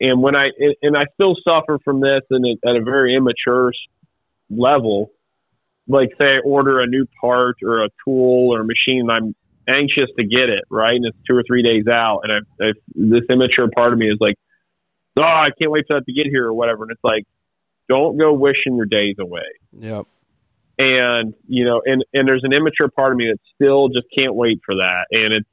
and 0.00 0.22
when 0.22 0.36
I 0.36 0.50
and 0.82 0.96
I 0.96 1.04
still 1.14 1.34
suffer 1.46 1.78
from 1.84 2.00
this 2.00 2.20
and 2.30 2.44
at 2.66 2.76
a 2.76 2.82
very 2.82 3.16
immature 3.16 3.72
level, 4.50 5.10
like 5.86 6.10
say 6.20 6.36
I 6.36 6.38
order 6.44 6.80
a 6.80 6.86
new 6.86 7.06
part 7.20 7.56
or 7.62 7.84
a 7.84 7.88
tool 8.04 8.54
or 8.54 8.60
a 8.60 8.64
machine, 8.64 9.08
I'm 9.10 9.34
anxious 9.68 10.08
to 10.18 10.24
get 10.24 10.48
it 10.48 10.64
right, 10.70 10.94
and 10.94 11.04
it's 11.04 11.18
two 11.28 11.36
or 11.36 11.42
three 11.46 11.62
days 11.62 11.86
out, 11.92 12.20
and 12.24 12.32
I, 12.32 12.68
I 12.68 12.72
this 12.94 13.24
immature 13.28 13.68
part 13.74 13.92
of 13.92 13.98
me 13.98 14.06
is 14.06 14.18
like, 14.20 14.36
oh, 15.18 15.22
I 15.22 15.48
can't 15.58 15.70
wait 15.70 15.84
for 15.88 15.98
that 15.98 16.06
to 16.06 16.12
get 16.12 16.26
here 16.26 16.46
or 16.46 16.54
whatever, 16.54 16.84
and 16.84 16.92
it's 16.92 17.04
like, 17.04 17.24
don't 17.88 18.16
go 18.18 18.32
wishing 18.32 18.76
your 18.76 18.86
days 18.86 19.16
away 19.18 19.48
Yep. 19.78 20.06
and 20.78 21.34
you 21.48 21.64
know 21.64 21.82
and 21.84 22.04
and 22.12 22.28
there's 22.28 22.44
an 22.44 22.52
immature 22.52 22.88
part 22.88 23.12
of 23.12 23.18
me 23.18 23.26
that 23.32 23.38
still 23.54 23.88
just 23.88 24.06
can't 24.16 24.34
wait 24.34 24.60
for 24.64 24.74
that 24.76 25.06
and 25.10 25.32
it's 25.32 25.48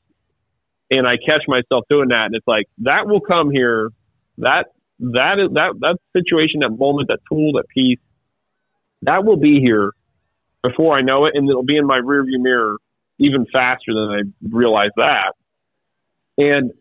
and 0.91 1.07
i 1.07 1.17
catch 1.17 1.43
myself 1.47 1.83
doing 1.89 2.09
that 2.09 2.25
and 2.25 2.35
it's 2.35 2.47
like 2.47 2.65
that 2.79 3.07
will 3.07 3.21
come 3.21 3.51
here. 3.51 3.89
That 4.37 4.67
that 4.99 5.39
is 5.39 5.53
that 5.53 5.73
that 5.79 5.97
situation 6.13 6.61
that 6.61 6.69
moment 6.69 7.09
that 7.09 7.19
tool 7.29 7.53
that 7.53 7.67
piece 7.67 7.99
that 9.01 9.25
will 9.25 9.37
be 9.37 9.59
here 9.59 9.91
before 10.63 10.95
i 10.95 11.01
know 11.01 11.25
it 11.25 11.33
and 11.35 11.49
it'll 11.49 11.63
be 11.63 11.77
in 11.77 11.85
my 11.85 11.99
rearview 11.99 12.39
mirror 12.39 12.77
even 13.19 13.45
faster 13.51 13.93
than 13.93 14.09
i 14.11 14.47
realize 14.55 14.91
that. 14.97 15.33
And 16.37 16.71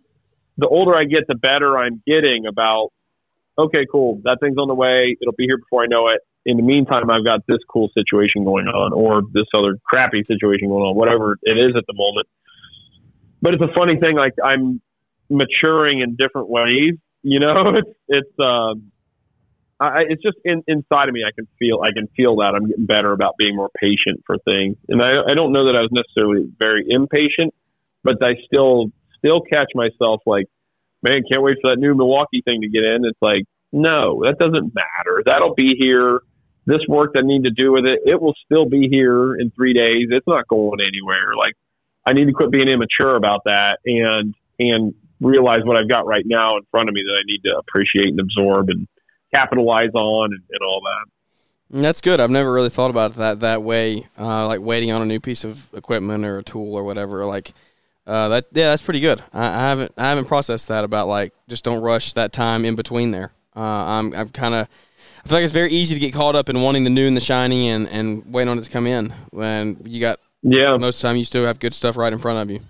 the 0.59 0.69
older 0.69 0.97
i 0.97 1.05
get 1.05 1.27
the 1.29 1.35
better 1.35 1.79
i'm 1.79 2.03
getting 2.07 2.47
about 2.47 2.93
okay 3.59 3.87
cool 3.91 4.21
that 4.25 4.39
thing's 4.41 4.59
on 4.59 4.69
the 4.69 4.75
way 4.75 5.17
it'll 5.21 5.35
be 5.35 5.47
here 5.47 5.59
before 5.59 5.83
i 5.83 5.87
know 5.87 6.09
it. 6.09 6.21
In 6.47 6.59
the 6.59 6.63
meantime, 6.63 7.09
I've 7.09 7.25
got 7.25 7.41
this 7.47 7.61
cool 7.71 7.89
situation 7.97 8.45
going 8.45 8.67
on 8.69 8.93
or 8.93 9.23
this 9.33 9.47
other 9.57 9.79
crappy 9.83 10.25
situation 10.29 10.69
going 10.69 10.85
on, 10.85 10.95
whatever 10.95 11.39
it 11.43 11.57
is 11.57 11.75
at 11.75 11.85
the 11.87 11.95
moment. 11.95 12.29
But 13.45 13.53
it's 13.53 13.63
a 13.63 13.75
funny 13.77 14.01
thing, 14.01 14.17
like 14.17 14.33
I'm 14.43 14.81
maturing 15.29 16.01
in 16.01 16.17
different 16.17 16.49
ways, 16.49 16.95
you 17.23 17.41
know, 17.41 17.55
it's, 17.75 17.91
it's, 18.09 18.41
um, 18.41 18.91
I, 19.79 20.05
it's 20.09 20.23
just 20.23 20.39
in, 20.47 20.65
inside 20.67 21.09
of 21.09 21.15
me. 21.15 21.25
I 21.29 21.33
can 21.35 21.47
feel, 21.59 21.81
I 21.85 21.93
can 21.93 22.09
feel 22.17 22.37
that 22.37 22.55
I'm 22.57 22.67
getting 22.69 22.87
better 22.87 23.13
about 23.13 23.37
being 23.37 23.55
more 23.55 23.69
patient 23.79 24.23
for 24.27 24.39
things. 24.49 24.79
And 24.89 25.03
I, 25.03 25.11
I 25.31 25.35
don't 25.35 25.53
know 25.53 25.67
that 25.67 25.77
I 25.77 25.83
was 25.83 25.91
necessarily 25.93 26.51
very 26.59 26.87
impatient, 26.89 27.53
but 28.03 28.17
I 28.23 28.37
still, 28.47 28.87
still 29.19 29.43
catch 29.43 29.69
myself 29.75 30.23
like, 30.25 30.47
man, 31.03 31.21
can't 31.31 31.43
wait 31.43 31.59
for 31.61 31.69
that 31.71 31.79
new 31.79 31.95
Milwaukee 31.95 32.41
thing 32.47 32.63
to 32.63 32.69
get 32.69 32.83
in. 32.83 33.05
It's 33.05 33.21
like, 33.21 33.45
no, 33.73 34.23
that 34.25 34.39
doesn't 34.39 34.73
matter. 34.75 35.23
That'll 35.27 35.55
be 35.55 35.77
here 35.79 36.21
this 36.67 36.81
work 36.89 37.13
that 37.13 37.25
I 37.25 37.27
need 37.27 37.45
to 37.45 37.51
do 37.51 37.73
with 37.73 37.85
it, 37.85 38.01
it 38.07 38.19
will 38.21 38.35
still 38.47 38.65
be 38.65 38.89
here 38.91 39.35
in 39.37 39.51
three 39.51 39.75
days. 39.75 40.09
It's 40.09 40.27
not 40.27 40.49
going 40.49 40.81
anywhere. 40.81 41.37
Like 41.37 41.53
I 42.07 42.13
need 42.13 42.27
to 42.27 42.33
quit 42.33 42.51
being 42.51 42.69
immature 42.69 43.17
about 43.17 43.43
that 43.45 43.79
and 43.85 44.35
and 44.59 44.95
realize 45.21 45.61
what 45.65 45.77
I've 45.77 45.89
got 45.89 46.07
right 46.07 46.25
now 46.27 46.57
in 46.57 46.63
front 46.71 46.89
of 46.89 46.95
me 46.95 47.03
that 47.03 47.21
I 47.21 47.25
need 47.27 47.43
to 47.45 47.57
appreciate 47.59 48.09
and 48.09 48.21
absorb 48.21 48.69
and 48.69 48.87
capitalize 49.35 49.91
on 49.95 50.33
and, 50.33 50.43
and 50.51 50.61
all 50.63 50.81
that. 50.83 51.81
That's 51.83 52.01
good. 52.01 52.21
I've 52.21 52.31
never 52.31 52.53
really 52.53 52.69
thought 52.69 52.91
about 52.91 53.15
that 53.15 53.41
that 53.41 53.63
way. 53.63 54.07
Uh, 54.19 54.47
like 54.47 54.61
waiting 54.61 54.91
on 54.91 55.03
a 55.03 55.07
new 55.07 55.21
piece 55.21 55.45
of 55.45 55.73
equipment 55.75 56.25
or 56.25 56.39
a 56.39 56.43
tool 56.43 56.75
or 56.75 56.85
whatever. 56.85 57.25
Like 57.25 57.53
uh, 58.07 58.29
that. 58.29 58.47
Yeah, 58.53 58.69
that's 58.69 58.83
pretty 58.83 59.01
good. 59.01 59.23
I, 59.33 59.47
I 59.47 59.61
haven't 59.61 59.93
I 59.97 60.09
haven't 60.09 60.27
processed 60.27 60.69
that 60.69 60.85
about 60.85 61.09
like 61.09 61.33
just 61.49 61.65
don't 61.65 61.83
rush 61.83 62.13
that 62.13 62.33
time 62.33 62.65
in 62.65 62.77
between 62.77 63.11
there. 63.11 63.33
Uh, 63.57 63.61
I'm 63.61 64.15
I've 64.15 64.33
kind 64.33 64.55
of 64.55 64.69
I 65.25 65.29
feel 65.29 65.39
like 65.39 65.45
it's 65.45 65.53
very 65.53 65.71
easy 65.71 65.95
to 65.95 66.01
get 66.01 66.13
caught 66.13 66.37
up 66.37 66.49
in 66.49 66.61
wanting 66.61 66.85
the 66.85 66.91
new 66.91 67.09
and 67.09 67.17
the 67.17 67.21
shiny 67.21 67.69
and 67.71 67.89
and 67.89 68.33
waiting 68.33 68.51
on 68.51 68.59
it 68.59 68.65
to 68.65 68.71
come 68.71 68.87
in 68.87 69.13
when 69.31 69.79
you 69.85 70.01
got 70.01 70.21
Yeah, 70.45 70.77
most 70.77 70.99
of 70.99 71.03
the 71.03 71.09
time 71.09 71.17
you 71.17 71.25
still 71.25 71.47
have 71.47 71.59
good 71.59 71.73
stuff 71.73 71.97
right 71.97 72.13
in 72.13 72.19
front 72.19 72.39
of 72.39 72.55
you. 72.55 72.61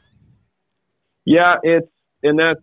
yeah, 1.24 1.56
it's 1.62 1.88
and 2.22 2.38
that's 2.38 2.60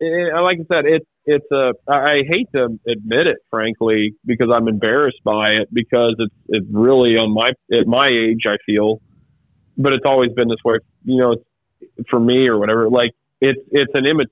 it, 0.00 0.34
like 0.34 0.58
I 0.60 0.74
said, 0.74 0.84
it's 0.86 1.06
it's 1.24 1.46
a 1.50 1.72
I 1.88 2.22
hate 2.28 2.48
to 2.54 2.78
admit 2.86 3.26
it, 3.26 3.38
frankly, 3.50 4.14
because 4.24 4.48
I'm 4.54 4.68
embarrassed 4.68 5.20
by 5.24 5.52
it 5.52 5.68
because 5.72 6.14
it's 6.18 6.34
it's 6.48 6.66
really 6.70 7.16
on 7.16 7.32
my 7.32 7.52
at 7.72 7.86
my 7.86 8.08
age 8.08 8.42
I 8.46 8.56
feel, 8.66 9.00
but 9.78 9.94
it's 9.94 10.04
always 10.04 10.32
been 10.32 10.48
this 10.48 10.62
way. 10.62 10.76
You 11.04 11.16
know, 11.16 11.32
it's, 11.32 12.08
for 12.10 12.20
me 12.20 12.46
or 12.46 12.58
whatever. 12.58 12.90
Like 12.90 13.12
it's 13.40 13.60
it's 13.70 13.92
an 13.94 14.06
image. 14.06 14.28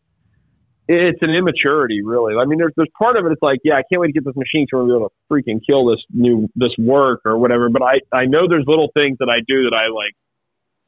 It's 0.90 1.18
an 1.20 1.30
immaturity, 1.34 2.00
really. 2.02 2.34
I 2.40 2.46
mean, 2.46 2.58
there's 2.58 2.72
there's 2.76 2.88
part 2.98 3.16
of 3.18 3.26
it. 3.26 3.32
It's 3.32 3.42
like, 3.42 3.58
yeah, 3.62 3.74
I 3.74 3.82
can't 3.90 4.00
wait 4.00 4.06
to 4.08 4.12
get 4.14 4.24
this 4.24 4.34
machine 4.36 4.66
to 4.70 4.86
be 4.86 4.92
able 4.94 5.10
to 5.10 5.14
freaking 5.30 5.60
kill 5.68 5.86
this 5.86 6.02
new 6.10 6.48
this 6.56 6.72
work 6.78 7.20
or 7.26 7.36
whatever. 7.38 7.68
But 7.68 7.82
I 7.82 8.00
I 8.12 8.24
know 8.24 8.48
there's 8.48 8.64
little 8.66 8.88
things 8.94 9.18
that 9.20 9.28
I 9.28 9.40
do 9.46 9.64
that 9.64 9.74
I 9.74 9.88
like 9.94 10.14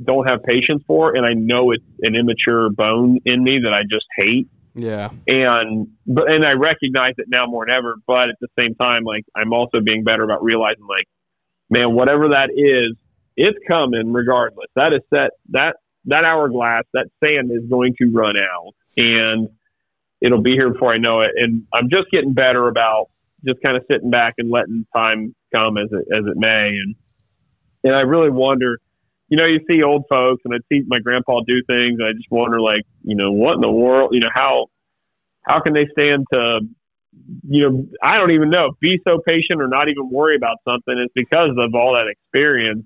don't 0.02 0.26
have 0.26 0.42
patience 0.42 0.82
for, 0.86 1.14
and 1.14 1.26
I 1.26 1.34
know 1.34 1.72
it's 1.72 1.84
an 2.02 2.16
immature 2.16 2.70
bone 2.70 3.18
in 3.26 3.44
me 3.44 3.60
that 3.64 3.74
I 3.74 3.82
just 3.82 4.06
hate 4.16 4.48
Yeah. 4.74 5.10
and 5.26 5.88
but 6.06 6.32
and 6.32 6.46
I 6.46 6.52
recognize 6.52 7.14
it 7.18 7.26
now 7.28 7.44
more 7.46 7.66
than 7.66 7.74
ever. 7.74 7.96
But 8.06 8.30
at 8.30 8.36
the 8.40 8.48
same 8.58 8.74
time, 8.76 9.04
like 9.04 9.24
I'm 9.36 9.52
also 9.52 9.80
being 9.80 10.02
better 10.02 10.22
about 10.22 10.42
realizing, 10.42 10.86
like, 10.88 11.06
man, 11.68 11.94
whatever 11.94 12.30
that 12.30 12.48
is, 12.56 12.96
it's 13.36 13.58
coming 13.68 14.14
regardless. 14.14 14.68
That 14.76 14.94
is 14.94 15.00
set 15.12 15.32
that 15.50 15.76
that 16.06 16.24
hourglass, 16.24 16.84
that 16.94 17.08
sand 17.22 17.50
is 17.52 17.68
going 17.68 17.94
to 18.00 18.06
run 18.10 18.38
out, 18.38 18.72
and 18.96 19.48
it'll 20.20 20.42
be 20.42 20.52
here 20.52 20.70
before 20.72 20.92
I 20.92 20.98
know 20.98 21.20
it. 21.20 21.30
And 21.36 21.64
I'm 21.72 21.88
just 21.90 22.10
getting 22.12 22.32
better 22.34 22.68
about 22.68 23.06
just 23.44 23.58
kind 23.64 23.76
of 23.76 23.84
sitting 23.90 24.10
back 24.10 24.34
and 24.38 24.50
letting 24.50 24.86
time 24.94 25.34
come 25.54 25.76
as 25.78 25.88
it 25.92 26.06
as 26.16 26.24
it 26.26 26.36
may. 26.36 26.68
And 26.68 26.94
and 27.84 27.94
I 27.94 28.02
really 28.02 28.30
wonder. 28.30 28.78
You 29.28 29.38
know, 29.38 29.46
you 29.46 29.60
see 29.70 29.80
old 29.84 30.06
folks, 30.08 30.42
and 30.44 30.52
I 30.52 30.58
see 30.68 30.82
my 30.88 30.98
grandpa 30.98 31.40
do 31.46 31.62
things, 31.68 31.98
and 32.00 32.04
I 32.08 32.12
just 32.14 32.26
wonder, 32.32 32.60
like, 32.60 32.82
you 33.04 33.14
know, 33.14 33.30
what 33.30 33.54
in 33.54 33.60
the 33.60 33.70
world? 33.70 34.10
You 34.12 34.18
know, 34.20 34.30
how 34.34 34.66
how 35.46 35.60
can 35.60 35.72
they 35.72 35.86
stand 35.96 36.26
to 36.32 36.60
you 37.48 37.68
know 37.68 37.86
i 38.02 38.16
don't 38.16 38.30
even 38.30 38.50
know 38.50 38.70
be 38.80 38.98
so 39.06 39.18
patient 39.26 39.60
or 39.60 39.68
not 39.68 39.88
even 39.88 40.08
worry 40.10 40.36
about 40.36 40.58
something 40.64 40.94
it's 40.98 41.12
because 41.14 41.50
of 41.58 41.74
all 41.74 41.94
that 41.94 42.06
experience 42.08 42.84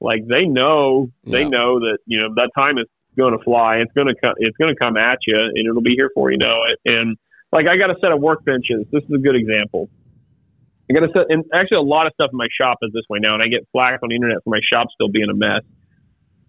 like 0.00 0.26
they 0.26 0.44
know 0.44 1.10
they 1.24 1.42
Yeah. 1.42 1.48
know 1.48 1.78
that 1.80 1.98
you 2.06 2.18
know 2.20 2.34
that 2.34 2.50
time 2.58 2.78
is 2.78 2.86
going 3.16 3.36
to 3.36 3.42
fly. 3.44 3.76
It's 3.76 3.92
going 3.92 4.08
to 4.08 4.14
come 4.14 4.34
it's 4.38 4.56
going 4.56 4.74
to 4.74 4.76
come 4.76 4.96
at 4.96 5.18
you 5.26 5.36
and 5.36 5.66
it'll 5.66 5.82
be 5.82 5.94
here 5.96 6.10
for 6.14 6.30
you. 6.30 6.38
Know 6.38 6.60
it 6.68 6.78
and 6.84 7.16
like 7.52 7.68
i 7.68 7.76
got 7.76 7.90
a 7.90 7.96
set 8.00 8.12
of 8.12 8.18
workbenches. 8.18 8.90
This 8.90 9.02
is 9.04 9.10
a 9.14 9.18
good 9.18 9.36
example. 9.36 9.88
I 10.90 10.94
got 10.94 11.04
a 11.04 11.12
set 11.12 11.26
and 11.30 11.44
actually 11.54 11.78
a 11.78 11.82
lot 11.82 12.06
of 12.06 12.12
stuff 12.14 12.30
in 12.32 12.36
my 12.36 12.48
shop 12.60 12.78
is 12.82 12.92
this 12.92 13.04
way 13.08 13.18
now 13.20 13.34
and 13.34 13.42
i 13.42 13.46
get 13.46 13.66
flack 13.72 14.00
on 14.02 14.08
the 14.10 14.14
internet 14.16 14.38
for 14.44 14.50
my 14.50 14.60
shop 14.72 14.88
still 14.94 15.08
being 15.08 15.30
a 15.30 15.34
mess. 15.34 15.62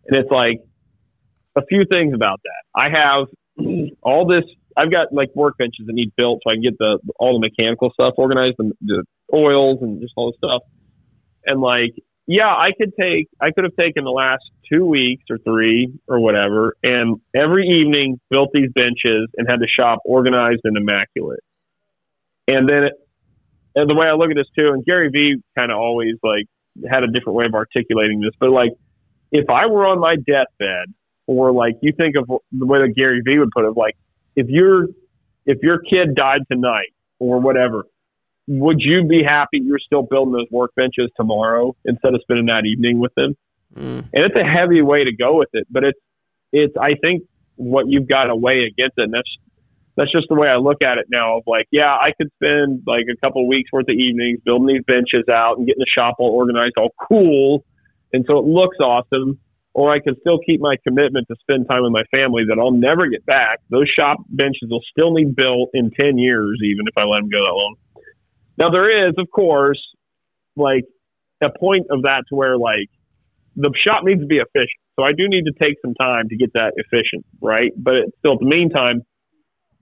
And 0.08 0.18
it's 0.18 0.32
like 0.32 0.62
a 1.56 1.66
few 1.66 1.86
things 1.90 2.14
about 2.14 2.42
that. 2.44 2.64
I 2.76 2.90
have 2.90 3.28
all 4.02 4.28
this 4.28 4.44
I've 4.78 4.92
got 4.92 5.14
like 5.14 5.34
workbenches 5.34 5.86
that 5.86 5.94
need 5.94 6.12
built 6.18 6.42
so 6.44 6.52
I 6.52 6.56
can 6.56 6.64
get 6.64 6.78
the 6.78 7.00
all 7.18 7.40
the 7.40 7.48
mechanical 7.48 7.92
stuff 7.94 8.16
organized 8.18 8.56
and 8.60 8.74
the 8.82 9.04
oils 9.34 9.80
and 9.82 10.02
just 10.02 10.14
all 10.18 10.32
this 10.32 10.38
stuff. 10.38 10.64
And 11.46 11.62
like, 11.62 11.94
yeah, 12.28 12.48
I 12.48 12.70
could 12.78 12.94
take, 13.00 13.28
I 13.40 13.52
could 13.52 13.66
have 13.66 13.76
taken 13.80 14.04
the 14.04 14.12
last 14.12 14.44
two 14.72 14.86
weeks 14.86 15.24
or 15.30 15.38
three 15.38 15.94
or 16.08 16.20
whatever, 16.20 16.76
and 16.84 17.22
every 17.36 17.68
evening 17.68 18.20
built 18.30 18.50
these 18.54 18.72
benches 18.74 19.30
and 19.38 19.48
had 19.50 19.60
the 19.60 19.68
shop 19.68 20.00
organized 20.06 20.62
and 20.64 20.76
immaculate. 20.78 21.42
And 22.48 22.68
then, 22.68 22.90
and 23.76 23.90
the 23.90 23.96
way 23.96 24.08
I 24.08 24.14
look 24.14 24.30
at 24.30 24.36
this 24.36 24.48
too, 24.58 24.74
and 24.74 24.84
Gary 24.86 25.10
Vee 25.10 25.42
kind 25.58 25.72
of 25.72 25.78
always 25.78 26.16
like 26.24 26.46
had 26.90 27.04
a 27.04 27.08
different 27.08 27.36
way 27.36 27.46
of 27.46 27.54
articulating 27.54 28.22
this, 28.22 28.32
but 28.40 28.50
like, 28.50 28.72
if 29.32 29.50
I 29.50 29.68
were 29.68 29.86
on 29.86 30.00
my 30.00 30.16
deathbed, 30.16 30.94
or 31.28 31.52
like 31.52 31.74
you 31.82 31.92
think 31.98 32.16
of 32.18 32.28
the 32.52 32.66
way 32.66 32.80
that 32.80 32.94
Gary 32.96 33.22
Vee 33.26 33.40
would 33.40 33.50
put 33.52 33.66
it, 33.66 33.76
like 33.76 33.96
if 34.36 34.48
your 34.48 34.88
if 35.46 35.60
your 35.62 35.80
kid 35.80 36.16
died 36.16 36.42
tonight 36.52 36.94
or 37.20 37.40
whatever, 37.40 37.86
would 38.48 38.78
you 38.80 39.06
be 39.06 39.24
happy 39.24 39.60
you're 39.64 39.80
still 39.80 40.04
building 40.04 40.34
those 40.34 40.50
workbenches 40.50 41.08
tomorrow 41.18 41.76
instead 41.86 42.14
of 42.14 42.22
spending 42.22 42.48
that 42.48 42.66
evening 42.66 43.00
with 43.00 43.14
them? 43.16 43.36
Mm. 43.76 44.08
And 44.14 44.26
it's 44.26 44.40
a 44.40 44.44
heavy 44.44 44.82
way 44.82 45.04
to 45.04 45.16
go 45.16 45.38
with 45.38 45.50
it, 45.54 45.68
but 45.70 45.84
it's 45.84 46.00
it's 46.52 46.74
I 46.80 46.94
think 47.04 47.24
what 47.56 47.86
you've 47.88 48.08
got 48.08 48.26
to 48.26 48.36
weigh 48.36 48.64
against 48.66 48.98
it, 48.98 49.04
and 49.04 49.14
that's 49.14 49.30
that's 49.98 50.12
just 50.12 50.28
the 50.30 50.36
way 50.36 50.48
I 50.48 50.58
look 50.58 50.84
at 50.84 50.98
it 50.98 51.08
now. 51.10 51.38
Of 51.38 51.44
like, 51.48 51.68
yeah, 51.72 51.92
I 51.92 52.12
could 52.18 52.30
spend 52.36 52.84
like 52.86 53.06
a 53.12 53.18
couple 53.26 53.42
of 53.42 53.48
weeks 53.48 53.72
worth 53.72 53.90
of 53.90 53.96
evenings 53.96 54.40
building 54.46 54.68
these 54.68 54.84
benches 54.86 55.28
out 55.32 55.58
and 55.58 55.66
getting 55.66 55.80
the 55.80 55.92
shop 55.98 56.16
all 56.20 56.32
organized, 56.32 56.74
all 56.78 56.94
cool, 57.10 57.66
and 58.14 58.26
so 58.30 58.38
it 58.38 58.46
looks 58.46 58.78
awesome 58.80 59.40
or 59.76 59.92
I 59.92 60.00
can 60.00 60.16
still 60.22 60.40
keep 60.40 60.62
my 60.62 60.78
commitment 60.88 61.28
to 61.28 61.36
spend 61.42 61.68
time 61.70 61.84
with 61.84 61.92
my 61.92 62.04
family 62.16 62.44
that 62.48 62.58
I'll 62.58 62.72
never 62.72 63.08
get 63.08 63.26
back. 63.26 63.60
Those 63.70 63.90
shop 63.90 64.20
benches 64.30 64.70
will 64.72 64.82
still 64.90 65.12
need 65.12 65.36
built 65.36 65.72
in 65.74 65.92
10 65.92 66.18
years, 66.18 66.62
even 66.64 66.88
if 66.88 66.98
I 66.98 67.04
let 67.04 67.20
them 67.20 67.30
go 67.30 67.44
that 67.44 67.52
long. 67.52 67.76
Now, 68.58 68.70
there 68.70 69.08
is, 69.08 69.14
of 69.18 69.30
course, 69.32 69.82
like 70.56 70.86
a 71.44 71.50
point 71.60 71.88
of 71.92 72.04
that 72.04 72.24
to 72.30 72.36
where, 72.36 72.58
like, 72.58 72.90
the 73.56 73.72
shop 73.86 74.04
needs 74.04 74.22
to 74.22 74.28
be 74.28 74.38
efficient. 74.38 74.70
So 74.98 75.04
I 75.06 75.12
do 75.12 75.28
need 75.28 75.44
to 75.46 75.54
take 75.60 75.76
some 75.82 75.94
time 75.94 76.30
to 76.30 76.38
get 76.38 76.54
that 76.54 76.74
efficient, 76.78 77.26
right? 77.42 77.72
But 77.76 77.96
still, 78.20 78.34
at 78.34 78.40
the 78.40 78.46
meantime, 78.46 79.02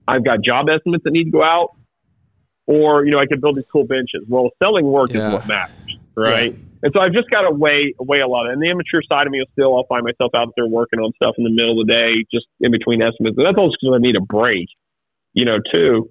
I've 0.06 0.24
got 0.24 0.42
job 0.42 0.68
estimates 0.68 1.04
that 1.04 1.12
need 1.12 1.24
to 1.24 1.30
go 1.30 1.42
out, 1.42 1.70
or, 2.66 3.04
you 3.04 3.12
know, 3.12 3.18
I 3.18 3.26
could 3.26 3.40
build 3.40 3.56
these 3.56 3.66
cool 3.72 3.84
benches. 3.84 4.24
Well, 4.28 4.50
selling 4.62 4.86
work 4.86 5.12
yeah. 5.12 5.28
is 5.28 5.32
what 5.34 5.46
matters, 5.46 5.98
right? 6.16 6.52
Yeah. 6.52 6.58
And 6.82 6.92
so 6.94 7.00
I've 7.00 7.12
just 7.12 7.30
got 7.30 7.42
to 7.42 7.50
weigh 7.50 7.94
weigh 7.98 8.20
a 8.20 8.26
lot. 8.26 8.46
Of 8.46 8.50
it. 8.50 8.52
And 8.54 8.62
the 8.62 8.70
immature 8.70 9.00
side 9.10 9.26
of 9.26 9.32
me 9.32 9.38
will 9.38 9.52
still, 9.52 9.76
I'll 9.76 9.86
find 9.86 10.04
myself 10.04 10.32
out 10.34 10.52
there 10.56 10.66
working 10.66 10.98
on 10.98 11.12
stuff 11.22 11.34
in 11.38 11.44
the 11.44 11.50
middle 11.50 11.80
of 11.80 11.86
the 11.86 11.92
day, 11.92 12.24
just 12.32 12.46
in 12.60 12.72
between 12.72 13.00
estimates. 13.00 13.38
And 13.38 13.46
that's 13.46 13.56
also 13.56 13.74
because 13.80 13.94
I 13.96 14.02
need 14.02 14.16
a 14.16 14.20
break, 14.20 14.68
you 15.32 15.46
know, 15.46 15.58
too. 15.72 16.10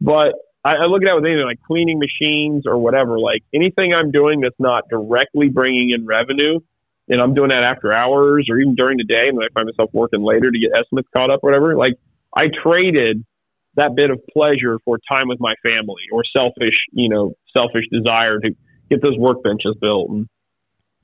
But 0.00 0.34
I, 0.64 0.76
I 0.76 0.84
look 0.86 1.02
at 1.02 1.10
it 1.10 1.14
with 1.14 1.24
anything 1.26 1.44
like 1.44 1.60
cleaning 1.62 1.98
machines 1.98 2.66
or 2.66 2.78
whatever. 2.78 3.18
Like 3.18 3.42
anything 3.54 3.92
I'm 3.94 4.10
doing 4.10 4.40
that's 4.40 4.58
not 4.58 4.88
directly 4.88 5.48
bringing 5.48 5.90
in 5.90 6.06
revenue, 6.06 6.60
and 7.08 7.20
I'm 7.20 7.34
doing 7.34 7.50
that 7.50 7.64
after 7.64 7.92
hours 7.92 8.46
or 8.48 8.58
even 8.58 8.74
during 8.74 8.96
the 8.96 9.04
day, 9.04 9.28
and 9.28 9.36
then 9.36 9.44
I 9.44 9.52
find 9.52 9.66
myself 9.66 9.90
working 9.92 10.22
later 10.22 10.50
to 10.50 10.58
get 10.58 10.70
estimates 10.76 11.08
caught 11.14 11.30
up, 11.30 11.40
or 11.42 11.50
whatever. 11.50 11.76
Like 11.76 11.94
I 12.34 12.48
traded 12.62 13.24
that 13.76 13.94
bit 13.94 14.10
of 14.10 14.20
pleasure 14.32 14.78
for 14.84 14.98
time 15.10 15.28
with 15.28 15.40
my 15.40 15.54
family 15.62 16.02
or 16.12 16.22
selfish, 16.36 16.74
you 16.92 17.08
know, 17.08 17.34
selfish 17.56 17.84
desire 17.90 18.38
to 18.38 18.50
get 18.88 19.02
those 19.02 19.16
workbenches 19.16 19.78
built 19.80 20.10
and 20.10 20.28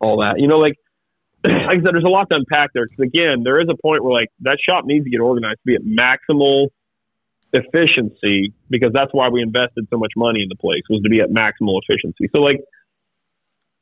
all 0.00 0.20
that. 0.20 0.38
You 0.38 0.48
know, 0.48 0.58
like 0.58 0.74
like 1.44 1.54
I 1.54 1.74
said, 1.74 1.92
there's 1.92 2.04
a 2.04 2.08
lot 2.08 2.28
to 2.30 2.36
unpack 2.36 2.70
there 2.72 2.86
because 2.86 3.02
again, 3.04 3.42
there 3.44 3.60
is 3.60 3.68
a 3.68 3.76
point 3.82 4.04
where 4.04 4.12
like 4.12 4.28
that 4.40 4.58
shop 4.66 4.84
needs 4.84 5.04
to 5.04 5.10
get 5.10 5.20
organized 5.20 5.58
to 5.58 5.64
be 5.66 5.74
at 5.74 5.82
maximal 5.82 6.68
efficiency 7.52 8.52
because 8.68 8.90
that's 8.92 9.12
why 9.12 9.28
we 9.28 9.42
invested 9.42 9.86
so 9.90 9.98
much 9.98 10.12
money 10.16 10.42
in 10.42 10.48
the 10.48 10.56
place 10.56 10.82
was 10.88 11.02
to 11.02 11.10
be 11.10 11.20
at 11.20 11.30
maximal 11.30 11.80
efficiency. 11.82 12.30
So 12.34 12.40
like 12.42 12.60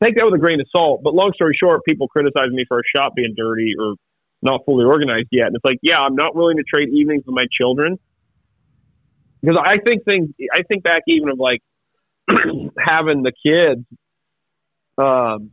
take 0.03 0.17
that 0.17 0.25
with 0.25 0.35
a 0.35 0.39
grain 0.39 0.61
of 0.61 0.67
salt. 0.75 1.03
But 1.03 1.15
long 1.15 1.33
story 1.35 1.57
short, 1.59 1.85
people 1.85 2.09
criticize 2.09 2.51
me 2.51 2.65
for 2.69 2.79
a 2.79 2.83
shop 2.97 3.15
being 3.15 3.35
dirty 3.37 3.75
or 3.79 3.95
not 4.43 4.65
fully 4.65 4.85
organized 4.85 5.29
yet. 5.31 5.49
And 5.49 5.57
it's 5.57 5.65
like, 5.65 5.79
yeah, 5.83 5.99
I'm 5.99 6.15
not 6.15 6.35
willing 6.35 6.57
to 6.59 6.63
trade 6.63 6.89
evenings 6.89 7.25
with 7.27 7.35
my 7.35 7.47
children 7.51 7.99
because 9.41 9.59
I 9.63 9.79
think 9.79 10.05
things. 10.05 10.31
I 10.53 10.63
think 10.63 10.83
back 10.83 11.03
even 11.07 11.29
of 11.29 11.39
like 11.39 11.61
having 12.79 13.23
the 13.23 13.33
kids, 13.33 13.85
um, 14.97 15.51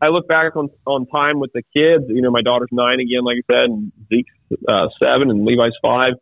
I 0.00 0.08
look 0.08 0.28
back 0.28 0.56
on 0.56 0.68
on 0.86 1.06
time 1.06 1.40
with 1.40 1.52
the 1.52 1.62
kids. 1.76 2.04
You 2.08 2.22
know, 2.22 2.30
my 2.30 2.42
daughter's 2.42 2.68
nine 2.72 3.00
again, 3.00 3.24
like 3.24 3.38
I 3.50 3.54
said, 3.54 3.64
and 3.64 3.92
Zeke's 4.08 4.32
uh, 4.68 4.88
seven, 5.02 5.30
and 5.30 5.44
Levi's 5.44 5.72
five. 5.82 6.14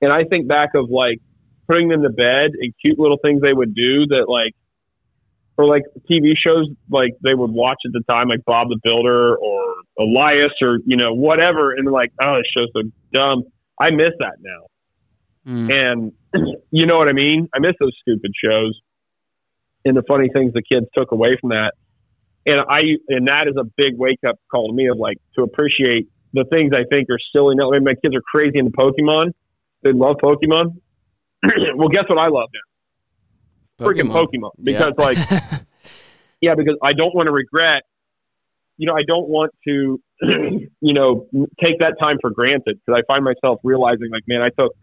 And 0.00 0.12
I 0.12 0.24
think 0.24 0.48
back 0.48 0.70
of 0.74 0.90
like 0.90 1.20
putting 1.68 1.88
them 1.88 2.02
to 2.02 2.10
bed 2.10 2.50
and 2.60 2.74
cute 2.84 2.98
little 2.98 3.18
things 3.22 3.40
they 3.40 3.52
would 3.52 3.74
do 3.74 4.06
that 4.08 4.26
like, 4.28 4.54
or 5.56 5.66
like 5.66 5.82
TV 6.10 6.32
shows 6.36 6.66
like 6.90 7.12
they 7.22 7.34
would 7.34 7.50
watch 7.50 7.78
at 7.86 7.92
the 7.92 8.02
time, 8.10 8.28
like 8.28 8.44
Bob 8.44 8.68
the 8.68 8.78
Builder 8.82 9.36
or 9.36 9.74
Elias 9.98 10.52
or 10.60 10.78
you 10.84 10.96
know 10.96 11.14
whatever, 11.14 11.72
and 11.72 11.90
like, 11.90 12.12
oh, 12.20 12.38
this 12.38 12.46
show's 12.56 12.70
so 12.74 12.90
dumb. 13.12 13.44
I 13.80 13.90
miss 13.90 14.10
that 14.18 14.36
now. 14.40 14.66
Mm. 15.46 15.72
And 15.72 16.12
you 16.70 16.86
know 16.86 16.98
what 16.98 17.08
I 17.08 17.12
mean? 17.12 17.48
I 17.54 17.60
miss 17.60 17.74
those 17.78 17.96
stupid 18.02 18.32
shows 18.42 18.80
and 19.84 19.96
the 19.96 20.02
funny 20.08 20.28
things 20.32 20.52
the 20.52 20.62
kids 20.62 20.86
took 20.96 21.12
away 21.12 21.36
from 21.40 21.50
that. 21.50 21.72
And 22.46 22.60
I 22.60 22.80
and 23.08 23.28
that 23.28 23.46
is 23.48 23.54
a 23.58 23.64
big 23.76 23.96
wake 23.96 24.20
up 24.26 24.36
call 24.50 24.68
to 24.68 24.74
me 24.74 24.88
of 24.88 24.98
like 24.98 25.18
to 25.36 25.42
appreciate 25.42 26.08
the 26.32 26.44
things 26.50 26.72
I 26.74 26.84
think 26.88 27.08
are 27.10 27.18
silly. 27.32 27.54
Now, 27.54 27.70
I 27.70 27.76
mean, 27.76 27.84
my 27.84 27.94
kids 27.94 28.14
are 28.14 28.22
crazy 28.34 28.58
into 28.58 28.72
Pokemon. 28.72 29.32
They 29.84 29.92
love 29.92 30.16
Pokemon. 30.22 30.80
well, 31.76 31.88
guess 31.88 32.04
what 32.08 32.18
I 32.18 32.28
love 32.28 32.48
now? 32.52 33.86
Freaking 33.86 34.10
Pokemon. 34.10 34.50
Because 34.62 34.92
yeah. 34.98 35.04
like 35.04 35.18
yeah, 36.40 36.54
because 36.56 36.76
I 36.82 36.92
don't 36.92 37.14
want 37.14 37.26
to 37.26 37.32
regret 37.32 37.82
you 38.76 38.86
know, 38.88 38.94
I 38.94 39.02
don't 39.06 39.28
want 39.28 39.52
to, 39.68 40.00
you 40.20 40.94
know, 40.94 41.28
take 41.62 41.78
that 41.80 41.94
time 42.02 42.18
for 42.20 42.30
granted 42.30 42.80
because 42.84 43.00
I 43.00 43.02
find 43.06 43.24
myself 43.24 43.60
realizing, 43.62 44.10
like, 44.10 44.24
man, 44.26 44.42
I 44.42 44.48
took 44.48 44.74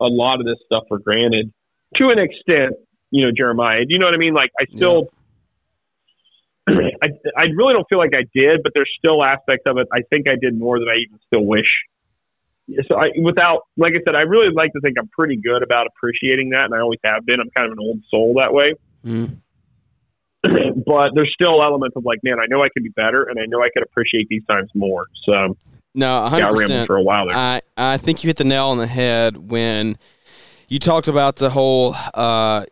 a 0.00 0.06
lot 0.06 0.40
of 0.40 0.46
this 0.46 0.56
stuff 0.66 0.84
for 0.88 0.98
granted 0.98 1.52
to 1.96 2.08
an 2.08 2.18
extent, 2.18 2.74
you 3.10 3.24
know, 3.24 3.32
Jeremiah. 3.36 3.80
Do 3.80 3.88
you 3.90 3.98
know 3.98 4.06
what 4.06 4.14
I 4.14 4.18
mean? 4.18 4.34
Like 4.34 4.50
I 4.60 4.64
still 4.74 5.08
yeah. 6.68 6.74
I 7.02 7.08
I 7.36 7.44
really 7.54 7.74
don't 7.74 7.86
feel 7.88 7.98
like 7.98 8.14
I 8.14 8.24
did, 8.34 8.62
but 8.62 8.72
there's 8.74 8.90
still 8.98 9.22
aspects 9.22 9.64
of 9.66 9.78
it 9.78 9.86
I 9.92 10.00
think 10.10 10.28
I 10.28 10.34
did 10.40 10.58
more 10.58 10.78
than 10.78 10.88
I 10.88 10.96
even 10.96 11.18
still 11.26 11.44
wish. 11.44 11.68
So 12.88 12.96
I 12.96 13.08
without 13.20 13.62
like 13.76 13.92
I 13.92 14.00
said, 14.06 14.14
I 14.14 14.22
really 14.22 14.52
like 14.52 14.72
to 14.72 14.80
think 14.80 14.96
I'm 14.98 15.08
pretty 15.08 15.36
good 15.36 15.62
about 15.62 15.86
appreciating 15.86 16.50
that 16.50 16.64
and 16.64 16.74
I 16.74 16.80
always 16.80 17.00
have 17.04 17.26
been. 17.26 17.40
I'm 17.40 17.50
kind 17.56 17.70
of 17.70 17.72
an 17.72 17.78
old 17.80 18.00
soul 18.10 18.34
that 18.38 18.52
way. 18.52 18.72
Mm. 19.04 19.36
but 20.86 21.10
there's 21.14 21.32
still 21.34 21.62
elements 21.62 21.96
of 21.96 22.04
like, 22.04 22.20
man, 22.22 22.38
I 22.40 22.46
know 22.48 22.62
I 22.62 22.68
could 22.68 22.82
be 22.82 22.90
better 22.90 23.24
and 23.24 23.38
I 23.38 23.44
know 23.46 23.62
I 23.62 23.68
could 23.74 23.82
appreciate 23.82 24.28
these 24.28 24.44
times 24.50 24.70
more. 24.74 25.06
So 25.24 25.56
no, 25.94 26.28
100%. 26.30 26.68
Yeah, 26.68 26.84
for 26.86 26.96
a 26.96 27.02
while 27.02 27.26
there. 27.26 27.36
I, 27.36 27.60
I 27.76 27.96
think 27.98 28.24
you 28.24 28.28
hit 28.28 28.36
the 28.36 28.44
nail 28.44 28.66
on 28.68 28.78
the 28.78 28.86
head 28.86 29.36
when 29.50 29.96
you 30.68 30.78
talked 30.78 31.08
about 31.08 31.36
the 31.36 31.50
whole 31.50 31.94
uh, 32.14 32.64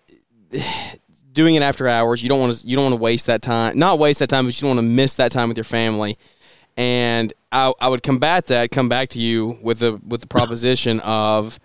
doing 1.32 1.54
it 1.54 1.62
after 1.62 1.88
hours. 1.88 2.22
You 2.22 2.28
don't 2.28 2.40
want 2.40 2.56
to 2.56 2.66
you 2.66 2.76
don't 2.76 2.86
want 2.86 2.94
to 2.94 3.00
waste 3.00 3.26
that 3.26 3.42
time. 3.42 3.78
Not 3.78 3.98
waste 3.98 4.18
that 4.20 4.28
time, 4.28 4.46
but 4.46 4.60
you 4.60 4.66
don't 4.66 4.76
want 4.76 4.86
to 4.86 4.90
miss 4.90 5.16
that 5.16 5.32
time 5.32 5.48
with 5.48 5.56
your 5.56 5.64
family. 5.64 6.18
And 6.76 7.32
I, 7.50 7.72
I 7.80 7.88
would 7.88 8.02
combat 8.02 8.46
that, 8.46 8.70
come 8.70 8.88
back 8.88 9.10
to 9.10 9.20
you 9.20 9.58
with 9.62 9.80
the 9.80 10.00
with 10.06 10.20
the 10.22 10.26
proposition 10.26 11.00
of 11.00 11.58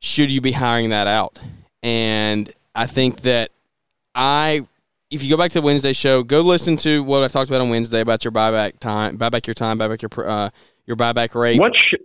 should 0.00 0.30
you 0.30 0.40
be 0.40 0.52
hiring 0.52 0.90
that 0.90 1.06
out? 1.06 1.40
And 1.82 2.52
I 2.74 2.86
think 2.86 3.20
that 3.22 3.50
I 4.14 4.66
if 5.10 5.22
you 5.22 5.30
go 5.30 5.36
back 5.36 5.50
to 5.52 5.60
the 5.60 5.66
Wednesday 5.66 5.92
show, 5.92 6.22
go 6.22 6.40
listen 6.40 6.76
to 6.78 7.02
what 7.02 7.22
I 7.22 7.28
talked 7.28 7.50
about 7.50 7.60
on 7.60 7.70
Wednesday 7.70 8.00
about 8.00 8.24
your 8.24 8.32
buyback 8.32 8.78
time, 8.78 9.18
buyback 9.18 9.46
your 9.46 9.54
time, 9.54 9.78
buyback 9.78 10.02
your 10.02 10.28
uh, 10.28 10.50
your 10.86 10.96
buyback 10.96 11.34
rate. 11.34 11.60
What 11.60 11.72
sh- 11.74 12.02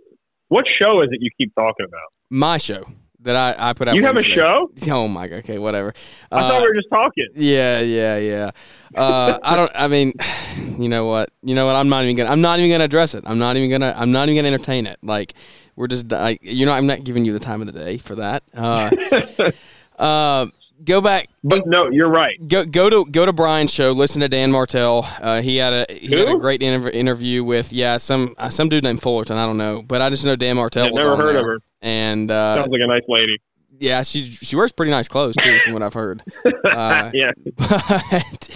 what 0.48 0.64
show 0.80 1.02
is 1.02 1.08
it 1.10 1.20
you 1.20 1.30
keep 1.38 1.54
talking 1.54 1.86
about? 1.86 2.12
My 2.30 2.58
show 2.58 2.86
that 3.24 3.36
I, 3.36 3.70
I 3.70 3.72
put 3.72 3.88
out. 3.88 3.94
You 3.94 4.02
Wednesday. 4.02 4.30
have 4.30 4.38
a 4.38 4.40
show? 4.40 4.70
Oh 4.94 5.08
my 5.08 5.26
god. 5.26 5.38
Okay, 5.38 5.58
whatever. 5.58 5.92
I 6.30 6.40
uh, 6.40 6.48
thought 6.48 6.62
we 6.62 6.68
were 6.68 6.74
just 6.74 6.88
talking. 6.90 7.28
Yeah, 7.34 7.80
yeah, 7.80 8.16
yeah. 8.18 8.50
Uh, 8.94 9.38
I 9.42 9.56
don't. 9.56 9.72
I 9.74 9.88
mean, 9.88 10.12
you 10.78 10.88
know 10.88 11.06
what? 11.06 11.30
You 11.42 11.54
know 11.54 11.66
what? 11.66 11.74
I'm 11.74 11.88
not 11.88 12.04
even 12.04 12.16
gonna. 12.16 12.30
I'm 12.30 12.40
not 12.40 12.58
even 12.58 12.70
gonna 12.70 12.84
address 12.84 13.14
it. 13.14 13.24
I'm 13.26 13.38
not 13.38 13.56
even 13.56 13.70
gonna. 13.70 13.94
I'm 13.96 14.12
not 14.12 14.28
even 14.28 14.36
gonna 14.36 14.54
entertain 14.54 14.86
it. 14.86 14.98
Like 15.02 15.34
we're 15.76 15.88
just. 15.88 16.10
Like, 16.10 16.40
you 16.42 16.66
know, 16.66 16.72
I'm 16.72 16.86
not 16.86 17.04
giving 17.04 17.24
you 17.24 17.32
the 17.32 17.40
time 17.40 17.60
of 17.60 17.66
the 17.66 17.72
day 17.72 17.98
for 17.98 18.14
that. 18.16 18.42
Uh, 18.54 18.90
uh, 19.98 20.46
go 20.82 21.00
back. 21.00 21.28
But 21.42 21.66
no, 21.66 21.88
you're 21.90 22.08
right. 22.10 22.36
Go 22.48 22.64
go 22.64 22.90
to 22.90 23.04
go 23.10 23.26
to 23.26 23.32
Brian's 23.32 23.72
show. 23.72 23.92
Listen 23.92 24.20
to 24.20 24.28
Dan 24.28 24.50
Martell. 24.50 25.06
Uh, 25.20 25.42
he 25.42 25.56
had 25.56 25.72
a 25.72 25.92
he 25.92 26.08
Who? 26.08 26.16
had 26.16 26.28
a 26.28 26.38
great 26.38 26.62
inter- 26.62 26.88
interview 26.90 27.44
with 27.44 27.72
yeah 27.72 27.96
some 27.98 28.34
uh, 28.38 28.48
some 28.48 28.68
dude 28.68 28.84
named 28.84 29.02
Fullerton. 29.02 29.36
I 29.36 29.46
don't 29.46 29.58
know, 29.58 29.82
but 29.82 30.02
I 30.02 30.10
just 30.10 30.24
know 30.24 30.36
Dan 30.36 30.56
Martell. 30.56 30.90
was 30.90 31.04
never 31.04 31.16
heard 31.16 31.34
there. 31.34 31.40
of 31.40 31.46
her. 31.46 31.58
And 31.82 32.30
uh, 32.30 32.56
sounds 32.56 32.68
like 32.70 32.80
a 32.82 32.86
nice 32.86 33.02
lady. 33.08 33.38
Yeah, 33.78 34.02
she 34.02 34.30
she 34.30 34.56
wears 34.56 34.72
pretty 34.72 34.90
nice 34.90 35.08
clothes 35.08 35.34
too, 35.36 35.58
from 35.60 35.74
what 35.74 35.82
I've 35.82 35.94
heard. 35.94 36.22
Uh, 36.64 37.10
yeah, 37.12 37.30
but 37.56 38.48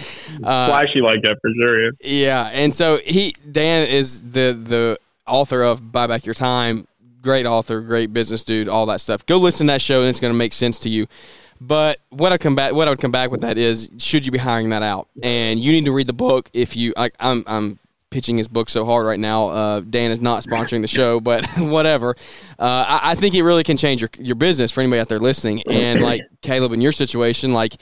uh, 0.43 0.67
flashy 0.67 0.99
like 0.99 1.21
that 1.21 1.37
for 1.41 1.51
sure. 1.61 1.83
Yeah. 1.83 1.89
yeah, 2.01 2.43
and 2.47 2.73
so 2.73 2.97
he 3.05 3.35
Dan 3.49 3.87
is 3.87 4.21
the 4.21 4.59
the 4.61 4.99
author 5.25 5.63
of 5.63 5.91
Buy 5.91 6.07
Back 6.07 6.25
Your 6.25 6.33
Time 6.33 6.87
great 7.21 7.45
author, 7.45 7.81
great 7.81 8.13
business 8.13 8.43
dude, 8.43 8.67
all 8.67 8.85
that 8.87 9.01
stuff. 9.01 9.25
Go 9.25 9.37
listen 9.37 9.67
to 9.67 9.73
that 9.73 9.81
show, 9.81 10.01
and 10.01 10.09
it's 10.09 10.19
going 10.19 10.33
to 10.33 10.37
make 10.37 10.53
sense 10.53 10.79
to 10.79 10.89
you. 10.89 11.07
But 11.61 11.99
what 12.09 12.31
I 12.31 12.37
come 12.37 12.55
back, 12.55 12.73
what 12.73 12.87
I 12.87 12.91
would 12.91 13.01
come 13.01 13.11
back 13.11 13.31
with 13.31 13.41
that 13.41 13.57
is, 13.57 13.89
should 13.97 14.25
you 14.25 14.31
be 14.31 14.37
hiring 14.37 14.69
that 14.69 14.83
out? 14.83 15.09
And 15.21 15.59
you 15.59 15.71
need 15.71 15.85
to 15.85 15.91
read 15.91 16.07
the 16.07 16.13
book 16.13 16.49
if 16.53 16.75
you. 16.75 16.93
I, 16.95 17.11
I'm 17.19 17.43
I'm 17.47 17.79
pitching 18.09 18.37
his 18.37 18.47
book 18.47 18.69
so 18.69 18.85
hard 18.85 19.05
right 19.05 19.19
now. 19.19 19.49
Uh, 19.49 19.79
Dan 19.81 20.11
is 20.11 20.21
not 20.21 20.43
sponsoring 20.43 20.81
the 20.81 20.87
show, 20.87 21.19
but 21.19 21.45
whatever. 21.57 22.15
Uh, 22.57 22.85
I, 22.87 22.99
I, 23.11 23.15
think 23.15 23.35
it 23.35 23.43
really 23.43 23.63
can 23.63 23.77
change 23.77 24.01
your 24.01 24.09
your 24.17 24.35
business 24.35 24.71
for 24.71 24.81
anybody 24.81 24.99
out 24.99 25.09
there 25.09 25.19
listening. 25.19 25.63
And 25.69 26.01
like 26.01 26.21
Caleb, 26.41 26.71
in 26.71 26.81
your 26.81 26.91
situation, 26.91 27.53
like 27.53 27.75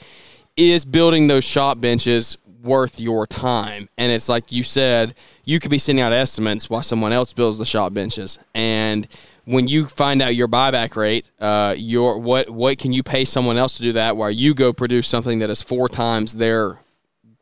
is 0.56 0.84
building 0.84 1.28
those 1.28 1.44
shop 1.44 1.80
benches 1.80 2.36
worth 2.62 3.00
your 3.00 3.26
time? 3.26 3.88
And 3.96 4.10
it's 4.12 4.28
like 4.28 4.50
you 4.52 4.64
said, 4.64 5.14
you 5.44 5.60
could 5.60 5.70
be 5.70 5.78
sending 5.78 6.02
out 6.02 6.12
estimates 6.12 6.68
while 6.68 6.82
someone 6.82 7.12
else 7.12 7.32
builds 7.32 7.58
the 7.58 7.64
shop 7.64 7.94
benches. 7.94 8.38
And 8.54 9.06
when 9.48 9.66
you 9.66 9.86
find 9.86 10.20
out 10.20 10.34
your 10.34 10.46
buyback 10.46 10.94
rate, 10.94 11.30
uh, 11.40 11.74
your 11.78 12.18
what 12.18 12.50
what 12.50 12.76
can 12.76 12.92
you 12.92 13.02
pay 13.02 13.24
someone 13.24 13.56
else 13.56 13.78
to 13.78 13.82
do 13.82 13.94
that 13.94 14.14
while 14.14 14.30
you 14.30 14.52
go 14.52 14.74
produce 14.74 15.08
something 15.08 15.38
that 15.38 15.48
is 15.48 15.62
four 15.62 15.88
times 15.88 16.34
their 16.34 16.78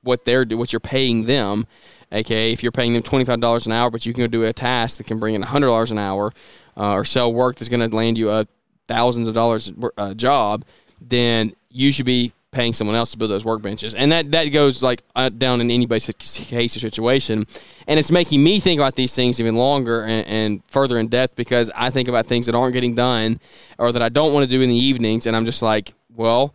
what 0.03 0.25
they're 0.25 0.45
what 0.45 0.73
you're 0.73 0.79
paying 0.79 1.25
them. 1.25 1.67
Okay, 2.13 2.53
if 2.53 2.63
you're 2.63 2.71
paying 2.71 2.95
them 2.95 3.03
twenty 3.03 3.25
five 3.25 3.41
dollars 3.41 3.67
an 3.67 3.73
hour, 3.73 3.91
but 3.91 4.07
you 4.07 4.13
can 4.13 4.23
go 4.23 4.29
do 4.29 4.45
a 4.45 4.53
task 4.53 4.99
that 4.99 5.09
can 5.09 5.19
bring 5.19 5.35
in 5.35 5.43
hundred 5.43 5.67
dollars 5.67 5.91
an 5.91 5.99
hour, 5.99 6.33
uh, 6.77 6.93
or 6.93 7.05
sell 7.05 7.33
work 7.33 7.57
that's 7.57 7.69
going 7.69 7.91
to 7.91 7.95
land 7.95 8.17
you 8.17 8.31
a 8.31 8.47
thousands 8.87 9.27
of 9.27 9.35
dollars 9.35 9.73
a 9.73 10.01
uh, 10.01 10.15
job, 10.15 10.65
then 11.01 11.57
you 11.71 11.91
should 11.91 12.07
be 12.07 12.33
paying 12.57 12.73
someone 12.73 12.97
else 12.97 13.11
to 13.11 13.19
build 13.19 13.31
those 13.31 13.45
workbenches. 13.45 13.95
And 13.97 14.11
that, 14.13 14.33
that 14.33 14.45
goes 14.47 14.83
like 14.83 15.03
uh, 15.15 15.29
down 15.29 15.61
in 15.61 15.71
anybody's 15.71 16.07
case 16.17 16.75
or 16.75 16.81
situation. 16.81 17.47
And 17.87 17.99
it's 17.99 18.11
making 18.11 18.43
me 18.43 18.61
think 18.61 18.81
about 18.81 18.97
these 18.97 19.15
things 19.15 19.39
even 19.39 19.57
longer 19.57 20.03
and, 20.05 20.27
and, 20.27 20.63
further 20.69 20.99
in 20.99 21.09
depth 21.09 21.37
because 21.37 21.71
I 21.75 21.91
think 21.91 22.09
about 22.09 22.25
things 22.25 22.47
that 22.47 22.55
aren't 22.55 22.73
getting 22.73 22.95
done 22.95 23.41
or 23.79 23.93
that 23.93 24.01
I 24.01 24.09
don't 24.09 24.33
want 24.33 24.45
to 24.45 24.51
do 24.51 24.63
in 24.63 24.71
the 24.71 24.75
evenings. 24.75 25.27
And 25.27 25.37
I'm 25.37 25.45
just 25.45 25.61
like, 25.61 25.93
well, 26.15 26.55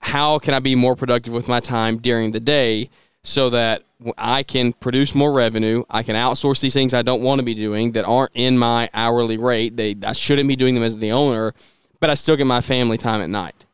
how 0.00 0.38
can 0.38 0.54
I 0.54 0.60
be 0.60 0.74
more 0.74 0.96
productive 0.96 1.34
with 1.34 1.46
my 1.46 1.60
time 1.60 1.98
during 1.98 2.30
the 2.30 2.40
day 2.40 2.88
so 3.22 3.50
that 3.50 3.82
I 4.16 4.44
can 4.44 4.72
produce 4.72 5.14
more 5.14 5.32
revenue? 5.32 5.84
I 5.90 6.02
can 6.02 6.16
outsource 6.16 6.62
these 6.62 6.72
things 6.72 6.94
I 6.94 7.02
don't 7.02 7.22
want 7.22 7.38
to 7.40 7.44
be 7.44 7.54
doing 7.54 7.92
that 7.92 8.06
aren't 8.06 8.32
in 8.32 8.56
my 8.56 8.88
hourly 8.94 9.36
rate. 9.36 9.76
They, 9.76 9.94
I 10.06 10.14
shouldn't 10.14 10.48
be 10.48 10.56
doing 10.56 10.74
them 10.74 10.84
as 10.84 10.96
the 10.96 11.12
owner, 11.12 11.54
but 12.00 12.08
I 12.08 12.14
still 12.14 12.36
get 12.36 12.46
my 12.46 12.62
family 12.62 12.96
time 12.96 13.20
at 13.20 13.28
night 13.28 13.66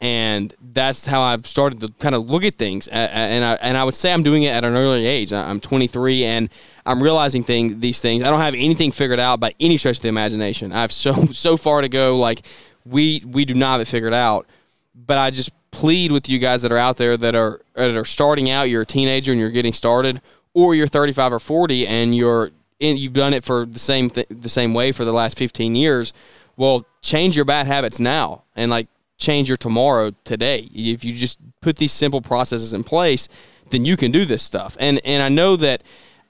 and 0.00 0.54
that's 0.72 1.06
how 1.06 1.20
I've 1.20 1.46
started 1.46 1.80
to 1.80 1.88
kind 1.98 2.14
of 2.14 2.30
look 2.30 2.42
at 2.42 2.54
things. 2.56 2.88
And 2.88 3.44
I, 3.44 3.54
and 3.54 3.76
I 3.76 3.84
would 3.84 3.94
say 3.94 4.12
I'm 4.12 4.22
doing 4.22 4.44
it 4.44 4.48
at 4.48 4.64
an 4.64 4.74
early 4.74 5.04
age. 5.04 5.32
I'm 5.32 5.60
23 5.60 6.24
and 6.24 6.48
I'm 6.86 7.02
realizing 7.02 7.42
thing 7.42 7.80
these 7.80 8.00
things. 8.00 8.22
I 8.22 8.30
don't 8.30 8.40
have 8.40 8.54
anything 8.54 8.92
figured 8.92 9.20
out 9.20 9.40
by 9.40 9.52
any 9.60 9.76
stretch 9.76 9.96
of 9.96 10.02
the 10.02 10.08
imagination. 10.08 10.72
I 10.72 10.80
have 10.80 10.92
so 10.92 11.24
so 11.32 11.56
far 11.56 11.82
to 11.82 11.88
go. 11.88 12.16
Like 12.16 12.42
we 12.86 13.22
we 13.26 13.44
do 13.44 13.54
not 13.54 13.72
have 13.72 13.80
it 13.82 13.88
figured 13.88 14.14
out. 14.14 14.46
But 14.94 15.18
I 15.18 15.30
just 15.30 15.50
plead 15.70 16.12
with 16.12 16.28
you 16.28 16.38
guys 16.38 16.62
that 16.62 16.72
are 16.72 16.78
out 16.78 16.96
there 16.96 17.16
that 17.16 17.34
are 17.34 17.60
that 17.74 17.94
are 17.94 18.04
starting 18.04 18.50
out. 18.50 18.64
You're 18.64 18.82
a 18.82 18.86
teenager 18.86 19.32
and 19.32 19.40
you're 19.40 19.50
getting 19.50 19.74
started, 19.74 20.22
or 20.54 20.74
you're 20.74 20.88
35 20.88 21.34
or 21.34 21.40
40 21.40 21.86
and 21.86 22.16
you're 22.16 22.50
in, 22.78 22.96
you've 22.96 23.12
done 23.12 23.34
it 23.34 23.44
for 23.44 23.66
the 23.66 23.78
same 23.78 24.08
th- 24.08 24.26
the 24.30 24.48
same 24.48 24.72
way 24.72 24.92
for 24.92 25.04
the 25.04 25.12
last 25.12 25.38
15 25.38 25.74
years. 25.74 26.14
Well, 26.56 26.86
change 27.02 27.36
your 27.36 27.44
bad 27.44 27.66
habits 27.66 28.00
now 28.00 28.44
and 28.56 28.70
like 28.70 28.88
change 29.20 29.48
your 29.48 29.56
tomorrow 29.56 30.12
today. 30.24 30.68
If 30.74 31.04
you 31.04 31.14
just 31.14 31.38
put 31.60 31.76
these 31.76 31.92
simple 31.92 32.20
processes 32.20 32.74
in 32.74 32.82
place, 32.82 33.28
then 33.70 33.84
you 33.84 33.96
can 33.96 34.10
do 34.10 34.24
this 34.24 34.42
stuff. 34.42 34.76
And 34.80 35.00
and 35.04 35.22
I 35.22 35.28
know 35.28 35.56
that 35.56 35.82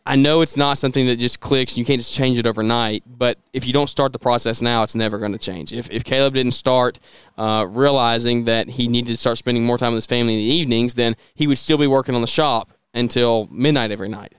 I 0.07 0.17
know 0.17 0.41
it's 0.41 0.57
not 0.57 0.79
something 0.79 1.07
that 1.07 1.17
just 1.17 1.41
clicks. 1.41 1.77
You 1.79 1.85
can't 1.85 2.01
just 2.01 2.15
change 2.15 2.39
it 2.39 2.47
overnight. 2.47 3.03
But 3.07 3.39
if 3.53 3.67
you 3.67 3.73
don't 3.73 3.89
start 3.89 4.13
the 4.13 4.19
process 4.19 4.61
now, 4.63 4.83
it's 4.83 4.95
never 4.95 5.19
going 5.19 5.33
to 5.33 5.39
change. 5.39 5.73
If, 5.73 5.91
if 5.91 6.05
Caleb 6.05 6.35
didn't 6.35 6.53
start 6.53 6.99
uh, 7.37 7.67
realizing 7.69 8.45
that 8.47 8.69
he 8.71 8.89
needed 8.89 9.11
to 9.11 9.17
start 9.17 9.39
spending 9.39 9.65
more 9.65 9.79
time 9.79 9.93
with 9.93 9.99
his 9.99 10.07
family 10.07 10.35
in 10.35 10.39
the 10.39 10.55
evenings, 10.55 10.95
then 10.95 11.17
he 11.35 11.47
would 11.47 11.59
still 11.59 11.79
be 11.79 11.87
working 11.87 12.15
on 12.15 12.23
the 12.23 12.27
shop 12.27 12.73
until 12.95 13.47
midnight 13.51 13.91
every 13.91 14.09
night. 14.09 14.35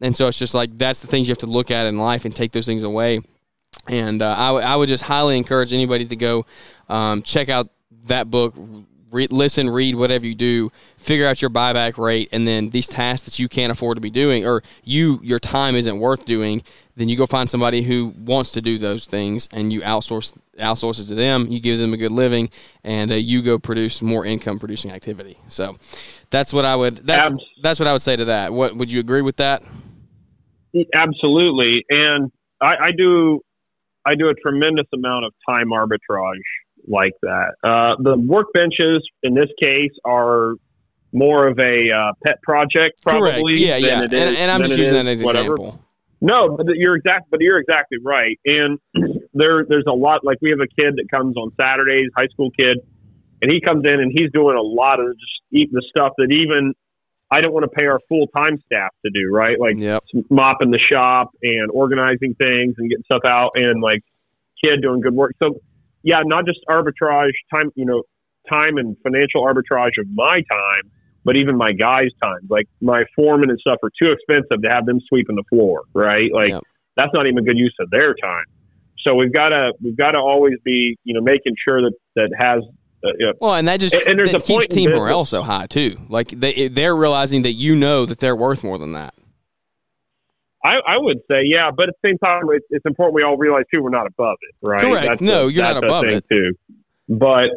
And 0.00 0.16
so 0.16 0.28
it's 0.28 0.38
just 0.38 0.54
like 0.54 0.76
that's 0.78 1.00
the 1.00 1.08
things 1.08 1.28
you 1.28 1.32
have 1.32 1.38
to 1.38 1.46
look 1.46 1.70
at 1.70 1.86
in 1.86 1.98
life 1.98 2.24
and 2.24 2.36
take 2.36 2.52
those 2.52 2.66
things 2.66 2.82
away. 2.82 3.20
And 3.88 4.22
uh, 4.22 4.34
I, 4.36 4.46
w- 4.48 4.66
I 4.66 4.76
would 4.76 4.88
just 4.88 5.04
highly 5.04 5.36
encourage 5.36 5.72
anybody 5.72 6.04
to 6.06 6.16
go 6.16 6.46
um, 6.88 7.22
check 7.22 7.48
out 7.48 7.68
that 8.06 8.30
book, 8.30 8.54
re- 9.10 9.26
listen, 9.28 9.70
read, 9.70 9.94
whatever 9.94 10.26
you 10.26 10.34
do, 10.34 10.70
figure 10.96 11.26
out 11.26 11.42
your 11.42 11.50
buyback 11.50 11.98
rate, 11.98 12.28
and 12.32 12.46
then 12.46 12.70
these 12.70 12.88
tasks 12.88 13.24
that 13.24 13.38
you 13.38 13.48
can't 13.48 13.72
afford 13.72 13.96
to 13.96 14.00
be 14.00 14.10
doing 14.10 14.46
or 14.46 14.62
you 14.84 15.20
your 15.22 15.38
time 15.38 15.74
isn't 15.74 15.98
worth 15.98 16.24
doing, 16.24 16.62
then 16.96 17.08
you 17.08 17.16
go 17.16 17.26
find 17.26 17.48
somebody 17.48 17.82
who 17.82 18.14
wants 18.18 18.52
to 18.52 18.60
do 18.60 18.78
those 18.78 19.06
things 19.06 19.48
and 19.52 19.72
you 19.72 19.80
outsource 19.80 20.36
outsource 20.58 21.00
it 21.00 21.06
to 21.06 21.14
them. 21.14 21.46
You 21.48 21.60
give 21.60 21.78
them 21.78 21.94
a 21.94 21.96
good 21.96 22.12
living, 22.12 22.50
and 22.84 23.10
uh, 23.10 23.14
you 23.14 23.42
go 23.42 23.58
produce 23.58 24.02
more 24.02 24.24
income 24.24 24.58
producing 24.58 24.90
activity. 24.90 25.38
So 25.48 25.76
that's 26.30 26.52
what 26.52 26.64
I 26.64 26.76
would 26.76 26.96
that's 27.06 27.34
that's 27.62 27.80
what 27.80 27.88
I 27.88 27.92
would 27.92 28.02
say 28.02 28.16
to 28.16 28.26
that. 28.26 28.52
What 28.52 28.76
would 28.76 28.92
you 28.92 29.00
agree 29.00 29.22
with 29.22 29.36
that? 29.36 29.62
Absolutely, 30.94 31.84
and 31.90 32.30
I, 32.60 32.74
I 32.80 32.90
do 32.96 33.40
I 34.06 34.14
do 34.14 34.28
a 34.28 34.34
tremendous 34.34 34.86
amount 34.94 35.24
of 35.24 35.32
time 35.48 35.70
arbitrage 35.70 36.38
like 36.90 37.14
that. 37.22 37.54
Uh, 37.62 37.96
the 37.98 38.16
workbenches 38.16 39.00
in 39.22 39.34
this 39.34 39.48
case 39.62 39.92
are 40.04 40.54
more 41.12 41.48
of 41.48 41.58
a 41.58 41.90
uh, 41.90 42.12
pet 42.24 42.42
project, 42.42 43.02
probably. 43.02 43.30
Correct. 43.30 43.50
Yeah, 43.50 43.76
yeah. 43.76 44.02
And, 44.02 44.14
and, 44.14 44.50
I'm 44.50 44.62
just 44.62 44.76
using 44.76 44.94
that 44.94 45.06
as 45.06 45.20
an 45.20 45.26
example. 45.26 45.80
No, 46.20 46.56
but 46.56 46.66
you're 46.74 46.96
exact. 46.96 47.30
But 47.30 47.40
you're 47.40 47.58
exactly 47.58 47.98
right. 48.04 48.38
And 48.44 48.78
there, 49.34 49.64
there's 49.68 49.86
a 49.88 49.92
lot. 49.92 50.24
Like 50.24 50.38
we 50.42 50.50
have 50.50 50.60
a 50.60 50.68
kid 50.80 50.94
that 50.96 51.06
comes 51.10 51.36
on 51.36 51.52
Saturdays, 51.60 52.08
high 52.16 52.28
school 52.28 52.50
kid, 52.50 52.78
and 53.42 53.50
he 53.50 53.60
comes 53.60 53.84
in 53.84 54.00
and 54.00 54.12
he's 54.14 54.30
doing 54.32 54.56
a 54.56 54.62
lot 54.62 55.00
of 55.00 55.08
just 55.18 55.40
eating 55.50 55.72
the 55.72 55.84
stuff 55.88 56.12
that 56.18 56.30
even 56.30 56.74
I 57.30 57.40
don't 57.40 57.52
want 57.52 57.64
to 57.64 57.70
pay 57.70 57.86
our 57.86 58.00
full 58.08 58.26
time 58.36 58.58
staff 58.66 58.90
to 59.04 59.10
do. 59.10 59.30
Right, 59.32 59.58
like 59.58 59.78
yep. 59.78 60.04
mopping 60.28 60.70
the 60.70 60.78
shop 60.78 61.30
and 61.42 61.70
organizing 61.70 62.34
things 62.34 62.74
and 62.78 62.90
getting 62.90 63.04
stuff 63.04 63.22
out, 63.26 63.52
and 63.54 63.82
like 63.82 64.02
kid 64.62 64.82
doing 64.82 65.00
good 65.00 65.14
work. 65.14 65.32
So 65.42 65.60
yeah, 66.02 66.22
not 66.24 66.46
just 66.46 66.60
arbitrage 66.68 67.32
time, 67.52 67.70
you 67.74 67.84
know, 67.84 68.02
time 68.50 68.78
and 68.78 68.96
financial 69.02 69.44
arbitrage 69.44 69.98
of 69.98 70.06
my 70.12 70.36
time, 70.50 70.90
but 71.24 71.36
even 71.36 71.56
my 71.56 71.72
guys' 71.72 72.10
time. 72.22 72.46
Like 72.48 72.66
my 72.80 73.04
foreman 73.14 73.50
and 73.50 73.58
stuff 73.60 73.78
are 73.82 73.90
too 74.00 74.12
expensive 74.12 74.62
to 74.62 74.68
have 74.70 74.86
them 74.86 75.00
sweeping 75.08 75.36
the 75.36 75.44
floor, 75.48 75.82
right? 75.92 76.32
Like 76.32 76.50
yep. 76.50 76.62
that's 76.96 77.10
not 77.14 77.26
even 77.26 77.44
good 77.44 77.58
use 77.58 77.74
of 77.80 77.90
their 77.90 78.14
time. 78.14 78.44
So 79.06 79.14
we've 79.14 79.32
got 79.32 79.50
to 79.50 79.72
we've 79.82 79.96
got 79.96 80.12
to 80.12 80.18
always 80.18 80.54
be 80.64 80.98
you 81.04 81.14
know 81.14 81.20
making 81.20 81.54
sure 81.66 81.82
that 81.82 81.92
that 82.16 82.30
has 82.38 82.62
uh, 83.02 83.08
you 83.18 83.26
know, 83.26 83.32
well, 83.40 83.54
and 83.54 83.66
that 83.66 83.80
just 83.80 83.94
and, 83.94 84.08
and 84.08 84.18
there's 84.18 84.32
that 84.32 84.42
a 84.42 84.44
keeps 84.44 84.66
team 84.68 84.90
morale 84.90 85.24
so 85.24 85.42
high 85.42 85.66
too. 85.66 85.96
Like 86.08 86.28
they 86.28 86.68
they're 86.68 86.96
realizing 86.96 87.42
that 87.42 87.52
you 87.52 87.74
know 87.74 88.04
that 88.04 88.18
they're 88.18 88.36
worth 88.36 88.62
more 88.62 88.78
than 88.78 88.92
that. 88.92 89.14
I, 90.62 90.74
I 90.86 90.98
would 90.98 91.18
say, 91.30 91.42
yeah, 91.44 91.70
but 91.74 91.88
at 91.88 91.94
the 92.02 92.08
same 92.10 92.18
time, 92.18 92.42
it's, 92.50 92.66
it's 92.70 92.84
important 92.84 93.14
we 93.14 93.22
all 93.22 93.36
realize 93.36 93.64
too 93.74 93.82
we're 93.82 93.90
not 93.90 94.06
above 94.06 94.36
it, 94.42 94.54
right? 94.60 94.80
Correct. 94.80 95.08
That's 95.08 95.22
no, 95.22 95.46
a, 95.46 95.50
you're 95.50 95.64
not 95.64 95.82
above 95.82 96.04
it 96.04 96.24
too. 96.30 96.54
But 97.08 97.48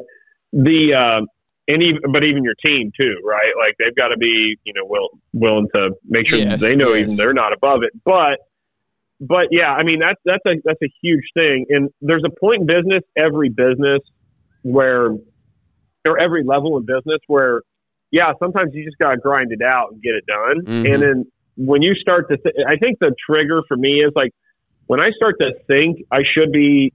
the 0.54 0.94
uh, 0.94 1.26
and 1.68 1.84
even 1.84 2.00
but 2.12 2.24
even 2.24 2.44
your 2.44 2.56
team 2.66 2.92
too, 3.00 3.16
right? 3.26 3.52
Like 3.58 3.76
they've 3.78 3.96
got 3.96 4.10
to 4.10 4.18
be 4.18 4.58
you 4.64 4.74
know 4.74 4.86
will, 4.86 5.10
willing 5.34 5.68
to 5.76 5.92
make 6.08 6.28
sure 6.28 6.40
yes, 6.40 6.62
they 6.62 6.76
know 6.76 6.94
yes. 6.94 7.06
even 7.06 7.18
they're 7.18 7.34
not 7.34 7.54
above 7.54 7.84
it. 7.84 7.92
But 8.06 8.40
but 9.20 9.48
yeah, 9.52 9.72
I 9.72 9.84
mean 9.84 10.00
that's 10.00 10.20
that's 10.26 10.44
a 10.48 10.62
that's 10.64 10.82
a 10.82 10.92
huge 11.02 11.26
thing. 11.38 11.66
And 11.70 11.90
there's 12.02 12.24
a 12.26 12.40
point 12.40 12.62
in 12.62 12.68
business, 12.68 13.04
every 13.18 13.50
business 13.50 14.00
where 14.62 15.12
or 16.06 16.20
every 16.20 16.44
level 16.44 16.78
of 16.78 16.86
business 16.86 17.20
where 17.28 17.62
yeah, 18.12 18.34
sometimes 18.40 18.72
you 18.74 18.86
just 18.86 18.98
got 19.00 19.12
to 19.12 19.18
grind 19.18 19.52
it 19.52 19.62
out 19.64 19.92
and 19.92 20.02
get 20.02 20.14
it 20.14 20.26
done. 20.28 20.66
Mm-hmm. 20.66 20.94
And 20.94 21.04
then 21.04 21.32
when 21.56 21.82
you 21.82 21.94
start 21.96 22.30
to, 22.30 22.38
th- 22.38 22.56
I 22.68 22.78
think 22.78 23.00
the 23.00 23.14
trigger 23.30 23.62
for 23.68 23.78
me 23.78 24.00
is 24.00 24.12
like 24.16 24.32
when 24.88 25.02
I 25.02 25.12
start 25.12 25.36
to 25.42 25.54
think 25.68 26.06
I 26.12 26.22
should 26.36 26.52
be, 26.52 26.94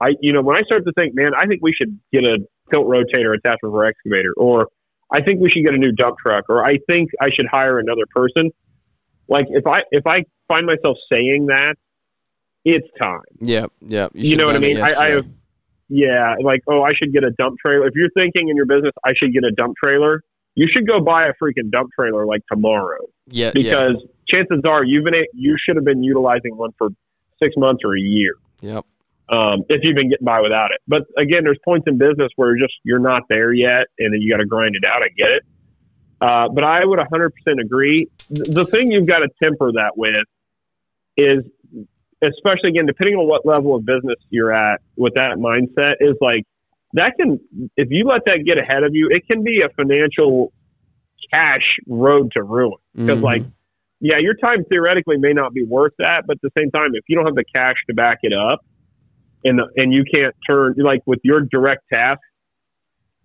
I 0.00 0.10
you 0.20 0.32
know 0.32 0.42
when 0.42 0.56
I 0.56 0.62
start 0.62 0.84
to 0.84 0.92
think, 0.92 1.14
man, 1.14 1.32
I 1.36 1.46
think 1.46 1.62
we 1.62 1.72
should 1.72 1.98
get 2.12 2.24
a 2.24 2.38
tilt 2.70 2.86
rotator 2.86 3.34
attachment 3.34 3.72
for 3.72 3.84
our 3.84 3.90
excavator, 3.90 4.32
or 4.36 4.68
I 5.10 5.22
think 5.22 5.40
we 5.40 5.50
should 5.50 5.64
get 5.64 5.74
a 5.74 5.78
new 5.78 5.92
dump 5.92 6.16
truck, 6.18 6.44
or 6.48 6.64
I 6.64 6.78
think 6.88 7.10
I 7.20 7.28
should 7.34 7.46
hire 7.50 7.78
another 7.78 8.04
person. 8.14 8.50
Like 9.28 9.46
if 9.48 9.66
I 9.66 9.80
if 9.90 10.06
I 10.06 10.24
find 10.48 10.66
myself 10.66 10.98
saying 11.10 11.46
that, 11.46 11.76
it's 12.64 12.86
time. 12.98 13.20
Yeah, 13.40 13.66
yeah. 13.80 14.08
You, 14.12 14.30
you 14.30 14.36
know 14.36 14.46
what 14.46 14.56
I 14.56 14.58
mean? 14.58 14.80
I, 14.80 14.94
I 14.94 15.10
have, 15.10 15.26
yeah, 15.88 16.34
like 16.42 16.60
oh, 16.68 16.82
I 16.82 16.90
should 16.96 17.12
get 17.12 17.24
a 17.24 17.30
dump 17.30 17.58
trailer. 17.64 17.86
If 17.86 17.94
you're 17.94 18.10
thinking 18.16 18.48
in 18.48 18.56
your 18.56 18.66
business, 18.66 18.92
I 19.04 19.12
should 19.16 19.32
get 19.32 19.44
a 19.44 19.50
dump 19.50 19.76
trailer 19.82 20.22
you 20.56 20.66
should 20.74 20.88
go 20.88 21.00
buy 21.00 21.26
a 21.26 21.32
freaking 21.40 21.70
dump 21.70 21.90
trailer 21.94 22.26
like 22.26 22.42
tomorrow. 22.50 23.06
Yeah, 23.28 23.52
because 23.52 23.96
yeah. 24.00 24.40
chances 24.40 24.62
are 24.66 24.84
you've 24.84 25.04
been 25.04 25.14
you 25.32 25.56
should 25.64 25.76
have 25.76 25.84
been 25.84 26.02
utilizing 26.02 26.56
one 26.56 26.72
for 26.76 26.88
six 27.40 27.54
months 27.56 27.82
or 27.84 27.96
a 27.96 28.00
year. 28.00 28.34
Yep. 28.62 28.84
Um, 29.28 29.64
if 29.68 29.80
you've 29.82 29.96
been 29.96 30.08
getting 30.08 30.24
by 30.24 30.40
without 30.40 30.70
it, 30.72 30.80
but 30.86 31.02
again, 31.18 31.42
there's 31.44 31.58
points 31.64 31.86
in 31.88 31.98
business 31.98 32.30
where 32.36 32.56
just 32.56 32.74
you're 32.84 33.00
not 33.00 33.22
there 33.28 33.52
yet, 33.52 33.86
and 33.98 34.12
then 34.12 34.22
you 34.22 34.30
got 34.30 34.38
to 34.38 34.46
grind 34.46 34.76
it 34.76 34.86
out. 34.88 35.02
I 35.02 35.08
get 35.16 35.28
it, 35.30 35.42
uh, 36.20 36.48
but 36.48 36.64
I 36.64 36.84
would 36.84 37.00
100% 37.00 37.30
agree. 37.60 38.08
The 38.30 38.64
thing 38.64 38.92
you've 38.92 39.06
got 39.06 39.18
to 39.18 39.28
temper 39.42 39.72
that 39.72 39.96
with 39.96 40.24
is 41.16 41.44
especially 42.22 42.70
again, 42.70 42.86
depending 42.86 43.16
on 43.16 43.28
what 43.28 43.44
level 43.44 43.74
of 43.74 43.84
business 43.84 44.16
you're 44.30 44.52
at 44.52 44.80
with 44.96 45.14
that 45.14 45.36
mindset, 45.38 45.96
is 46.00 46.16
like 46.20 46.44
that 46.96 47.12
can, 47.18 47.38
if 47.76 47.88
you 47.90 48.04
let 48.04 48.22
that 48.26 48.44
get 48.44 48.58
ahead 48.58 48.82
of 48.82 48.94
you, 48.94 49.08
it 49.10 49.22
can 49.30 49.42
be 49.42 49.62
a 49.62 49.68
financial 49.76 50.52
cash 51.32 51.76
road 51.86 52.32
to 52.32 52.42
ruin. 52.42 52.78
Because, 52.94 53.20
Mhm. 53.20 53.22
like, 53.22 53.42
yeah, 54.00 54.18
your 54.18 54.34
time 54.34 54.64
theoretically 54.64 55.16
may 55.18 55.32
not 55.32 55.54
be 55.54 55.64
worth 55.64 55.92
that, 55.98 56.24
but 56.26 56.36
at 56.36 56.42
the 56.42 56.50
same 56.58 56.70
time, 56.70 56.90
if 56.94 57.04
you 57.08 57.16
don't 57.16 57.26
have 57.26 57.34
the 57.34 57.44
cash 57.54 57.76
to 57.88 57.94
back 57.94 58.18
it 58.22 58.32
up, 58.32 58.60
and 59.44 59.58
the, 59.58 59.66
and 59.76 59.92
you 59.92 60.04
can't 60.04 60.34
turn 60.48 60.74
like 60.78 61.02
with 61.06 61.20
your 61.22 61.40
direct 61.40 61.82
task, 61.92 62.20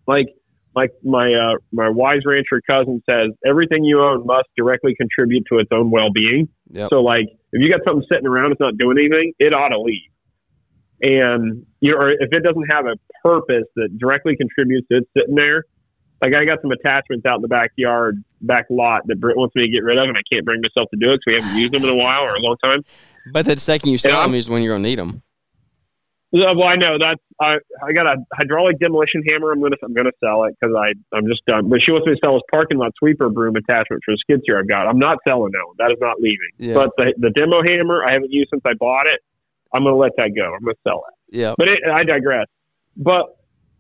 like 0.07 0.27
like 0.75 0.91
my 1.03 1.33
uh, 1.33 1.57
my 1.71 1.89
wise 1.89 2.21
rancher 2.25 2.61
cousin 2.69 3.01
says, 3.09 3.29
everything 3.45 3.83
you 3.83 4.01
own 4.01 4.25
must 4.25 4.47
directly 4.57 4.95
contribute 4.95 5.43
to 5.51 5.59
its 5.59 5.69
own 5.71 5.91
well 5.91 6.11
being. 6.13 6.47
Yep. 6.71 6.89
So 6.91 7.01
like 7.01 7.25
if 7.51 7.61
you 7.61 7.69
got 7.69 7.81
something 7.85 8.05
sitting 8.11 8.27
around, 8.27 8.51
it's 8.51 8.61
not 8.61 8.77
doing 8.77 8.97
anything, 8.97 9.33
it 9.39 9.53
ought 9.53 9.69
to 9.69 9.79
leave. 9.79 10.09
And 11.01 11.65
you 11.79 11.91
know, 11.91 11.97
or 11.97 12.11
if 12.11 12.31
it 12.31 12.43
doesn't 12.43 12.71
have 12.71 12.85
a 12.85 12.95
purpose 13.23 13.65
that 13.75 13.97
directly 13.97 14.35
contributes 14.35 14.87
to 14.89 14.97
it 14.97 15.09
sitting 15.17 15.35
there, 15.35 15.65
like 16.21 16.35
I 16.35 16.45
got 16.45 16.61
some 16.61 16.71
attachments 16.71 17.25
out 17.25 17.37
in 17.37 17.41
the 17.41 17.47
backyard, 17.47 18.23
back 18.41 18.67
lot 18.69 19.07
that 19.07 19.19
Britt 19.19 19.37
wants 19.37 19.55
me 19.55 19.63
to 19.63 19.69
get 19.69 19.83
rid 19.83 19.97
of, 19.97 20.07
and 20.07 20.17
I 20.17 20.21
can't 20.31 20.45
bring 20.45 20.61
myself 20.61 20.89
to 20.91 20.97
do 20.99 21.09
it 21.09 21.19
because 21.19 21.23
we 21.27 21.41
haven't 21.41 21.57
used 21.57 21.73
them 21.73 21.83
in 21.83 21.89
a 21.89 21.95
while 21.95 22.21
or 22.21 22.35
a 22.35 22.39
long 22.39 22.55
time. 22.63 22.83
But 23.33 23.45
the 23.45 23.57
second 23.57 23.89
you 23.89 23.97
sell 23.97 24.21
them 24.21 24.35
is 24.35 24.49
when 24.49 24.61
you're 24.61 24.75
gonna 24.75 24.87
need 24.87 24.99
them. 24.99 25.23
Yeah, 26.33 26.53
well, 26.55 26.67
I 26.67 26.75
know 26.75 26.97
that's 26.97 27.19
I. 27.41 27.57
I 27.83 27.91
got 27.91 28.05
a 28.05 28.15
hydraulic 28.33 28.79
demolition 28.79 29.21
hammer. 29.27 29.51
I'm 29.51 29.61
gonna 29.61 29.75
I'm 29.83 29.93
gonna 29.93 30.15
sell 30.23 30.45
it 30.45 30.55
because 30.59 30.73
I 30.73 30.93
I'm 31.15 31.27
just 31.27 31.45
done. 31.45 31.67
But 31.67 31.83
she 31.83 31.91
wants 31.91 32.07
me 32.07 32.13
to 32.13 32.19
sell 32.23 32.35
this 32.35 32.43
parking 32.49 32.77
lot 32.77 32.93
sweeper 32.97 33.29
broom 33.29 33.57
attachment 33.57 34.01
for 34.05 34.13
the 34.13 34.17
skid 34.17 34.41
steer 34.43 34.57
I've 34.57 34.67
got. 34.67 34.87
I'm 34.87 34.99
not 34.99 35.17
selling 35.27 35.51
that 35.51 35.63
one. 35.65 35.75
That 35.79 35.91
is 35.91 35.97
not 35.99 36.21
leaving. 36.21 36.51
Yeah. 36.57 36.75
But 36.75 36.91
the 36.97 37.13
the 37.17 37.31
demo 37.31 37.61
hammer 37.67 38.05
I 38.05 38.13
haven't 38.13 38.31
used 38.31 38.49
since 38.53 38.61
I 38.65 38.75
bought 38.75 39.07
it. 39.07 39.19
I'm 39.73 39.83
gonna 39.83 39.95
let 39.95 40.11
that 40.17 40.31
go. 40.35 40.53
I'm 40.53 40.61
gonna 40.63 40.73
sell 40.85 41.03
it. 41.07 41.37
Yeah. 41.37 41.53
But 41.57 41.69
it, 41.69 41.79
I 41.89 42.03
digress. 42.03 42.47
But 42.97 43.37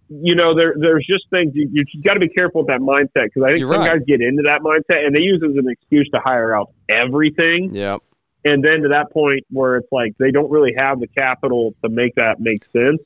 you 0.09 0.35
know, 0.35 0.55
there 0.55 0.73
there's 0.77 1.05
just 1.09 1.29
things 1.29 1.51
you 1.55 1.69
you 1.71 1.85
got 2.03 2.15
to 2.15 2.19
be 2.19 2.29
careful 2.29 2.61
with 2.61 2.67
that 2.67 2.81
mindset 2.81 3.25
because 3.33 3.43
I 3.45 3.49
think 3.49 3.59
You're 3.61 3.71
some 3.71 3.81
right. 3.81 3.93
guys 3.93 4.01
get 4.05 4.21
into 4.21 4.43
that 4.43 4.61
mindset 4.61 5.05
and 5.05 5.15
they 5.15 5.21
use 5.21 5.41
it 5.41 5.49
as 5.51 5.55
an 5.57 5.69
excuse 5.69 6.09
to 6.13 6.19
hire 6.23 6.53
out 6.55 6.71
everything 6.89 7.73
Yep. 7.73 8.01
and 8.43 8.63
then 8.63 8.81
to 8.81 8.89
that 8.89 9.11
point 9.13 9.45
where 9.49 9.77
it's 9.77 9.87
like 9.91 10.13
they 10.19 10.31
don't 10.31 10.51
really 10.51 10.73
have 10.77 10.99
the 10.99 11.07
capital 11.07 11.73
to 11.83 11.89
make 11.89 12.15
that 12.15 12.41
make 12.41 12.65
sense 12.73 13.01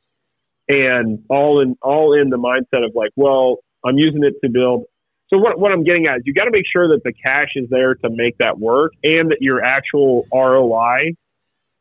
and 0.67 1.23
all 1.29 1.61
in 1.61 1.75
all 1.83 2.19
in 2.19 2.29
the 2.29 2.37
mindset 2.37 2.83
of 2.83 2.95
like 2.95 3.11
well 3.15 3.57
i'm 3.85 3.99
using 3.99 4.23
it 4.23 4.33
to 4.43 4.49
build 4.49 4.85
so 5.29 5.37
what, 5.37 5.59
what 5.59 5.71
i'm 5.71 5.83
getting 5.83 6.07
at 6.07 6.17
is 6.17 6.23
you 6.25 6.33
got 6.33 6.45
to 6.45 6.51
make 6.51 6.65
sure 6.71 6.87
that 6.87 7.03
the 7.03 7.13
cash 7.13 7.49
is 7.55 7.69
there 7.69 7.93
to 7.93 8.09
make 8.09 8.35
that 8.39 8.57
work 8.57 8.93
and 9.03 9.29
that 9.29 9.37
your 9.41 9.63
actual 9.63 10.25
roi 10.33 11.11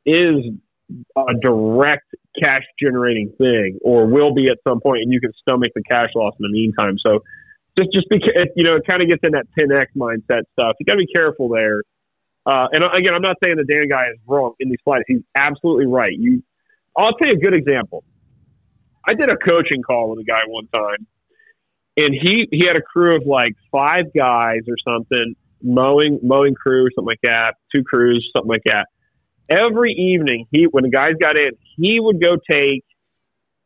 is 0.05 0.45
a 1.17 1.35
direct 1.41 2.15
cash 2.43 2.63
generating 2.81 3.33
thing 3.39 3.79
or 3.83 4.07
will 4.07 4.35
be 4.35 4.49
at 4.49 4.59
some 4.67 4.81
point 4.81 5.03
and 5.03 5.13
you 5.13 5.21
can 5.21 5.33
stomach 5.41 5.71
the 5.75 5.83
cash 5.83 6.11
loss 6.15 6.35
in 6.39 6.43
the 6.43 6.53
meantime 6.53 6.97
so 6.99 7.21
just 7.79 7.91
just 7.93 8.07
because 8.11 8.47
you 8.57 8.65
know 8.65 8.77
it 8.77 8.83
kind 8.89 9.03
of 9.03 9.09
gets 9.09 9.21
in 9.23 9.33
that 9.33 9.47
10x 9.59 9.87
mindset 9.97 10.43
stuff 10.53 10.77
you 10.79 10.87
got 10.87 10.93
to 10.93 10.99
be 10.99 11.07
careful 11.07 11.49
there 11.49 11.81
uh, 12.47 12.67
and 12.73 12.85
again, 12.85 13.15
I'm 13.15 13.23
not 13.23 13.37
saying 13.43 13.57
the 13.57 13.65
Dan 13.65 13.89
guy 13.89 14.09
is 14.13 14.19
wrong 14.27 14.55
in 14.61 14.69
these 14.69 14.79
slides. 14.85 15.05
He's 15.07 15.23
absolutely 15.35 15.87
right. 15.87 16.13
You, 16.13 16.43
I'll 16.97 17.15
tell 17.15 17.29
you 17.29 17.39
a 17.39 17.41
good 17.41 17.55
example. 17.55 18.05
I 19.07 19.15
did 19.15 19.31
a 19.31 19.37
coaching 19.37 19.83
call 19.83 20.11
with 20.11 20.21
a 20.21 20.25
guy 20.25 20.41
one 20.47 20.67
time, 20.69 21.07
and 21.97 22.15
he 22.15 22.49
he 22.51 22.67
had 22.67 22.77
a 22.77 22.83
crew 22.83 23.17
of 23.17 23.27
like 23.27 23.53
five 23.71 24.07
guys 24.15 24.61
or 24.69 24.77
something, 24.87 25.35
mowing 25.63 26.21
mowing 26.23 26.55
crew, 26.55 26.89
something 26.95 27.07
like 27.07 27.21
that, 27.23 27.55
two 27.75 27.83
crews, 27.83 28.31
something 28.35 28.49
like 28.49 28.65
that. 28.65 28.87
Every 29.49 29.93
evening, 29.93 30.47
he 30.51 30.65
when 30.71 30.85
the 30.85 30.91
guys 30.91 31.13
got 31.21 31.37
in, 31.37 31.51
he 31.77 32.01
would 32.01 32.21
go 32.23 32.37
take 32.51 32.85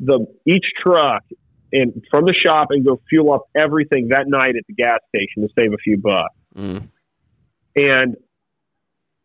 the 0.01 0.27
each 0.47 0.65
truck 0.83 1.23
and 1.73 2.03
from 2.11 2.25
the 2.25 2.35
shop 2.35 2.69
and 2.71 2.85
go 2.85 3.01
fuel 3.09 3.33
up 3.33 3.43
everything 3.57 4.09
that 4.09 4.27
night 4.27 4.55
at 4.57 4.65
the 4.67 4.75
gas 4.75 5.01
station 5.09 5.43
to 5.43 5.49
save 5.59 5.73
a 5.73 5.77
few 5.79 5.99
bucks 5.99 6.35
Mm. 6.57 6.89
and 7.77 8.17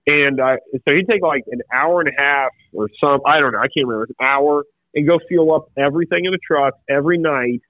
and 0.06 0.40
uh, 0.40 0.58
so 0.74 0.94
he'd 0.94 1.08
take 1.10 1.22
like 1.22 1.44
an 1.48 1.62
hour 1.74 2.02
and 2.02 2.10
a 2.10 2.22
half 2.22 2.52
or 2.74 2.90
some 3.02 3.22
I 3.26 3.40
don't 3.40 3.54
know 3.54 3.60
I 3.60 3.68
can't 3.74 3.88
remember 3.88 4.08
an 4.20 4.28
hour 4.28 4.66
and 4.94 5.08
go 5.08 5.20
fuel 5.28 5.56
up 5.56 5.68
everything 5.78 6.26
in 6.26 6.32
the 6.32 6.40
truck 6.46 6.74
every 6.90 7.18
night 7.18 7.62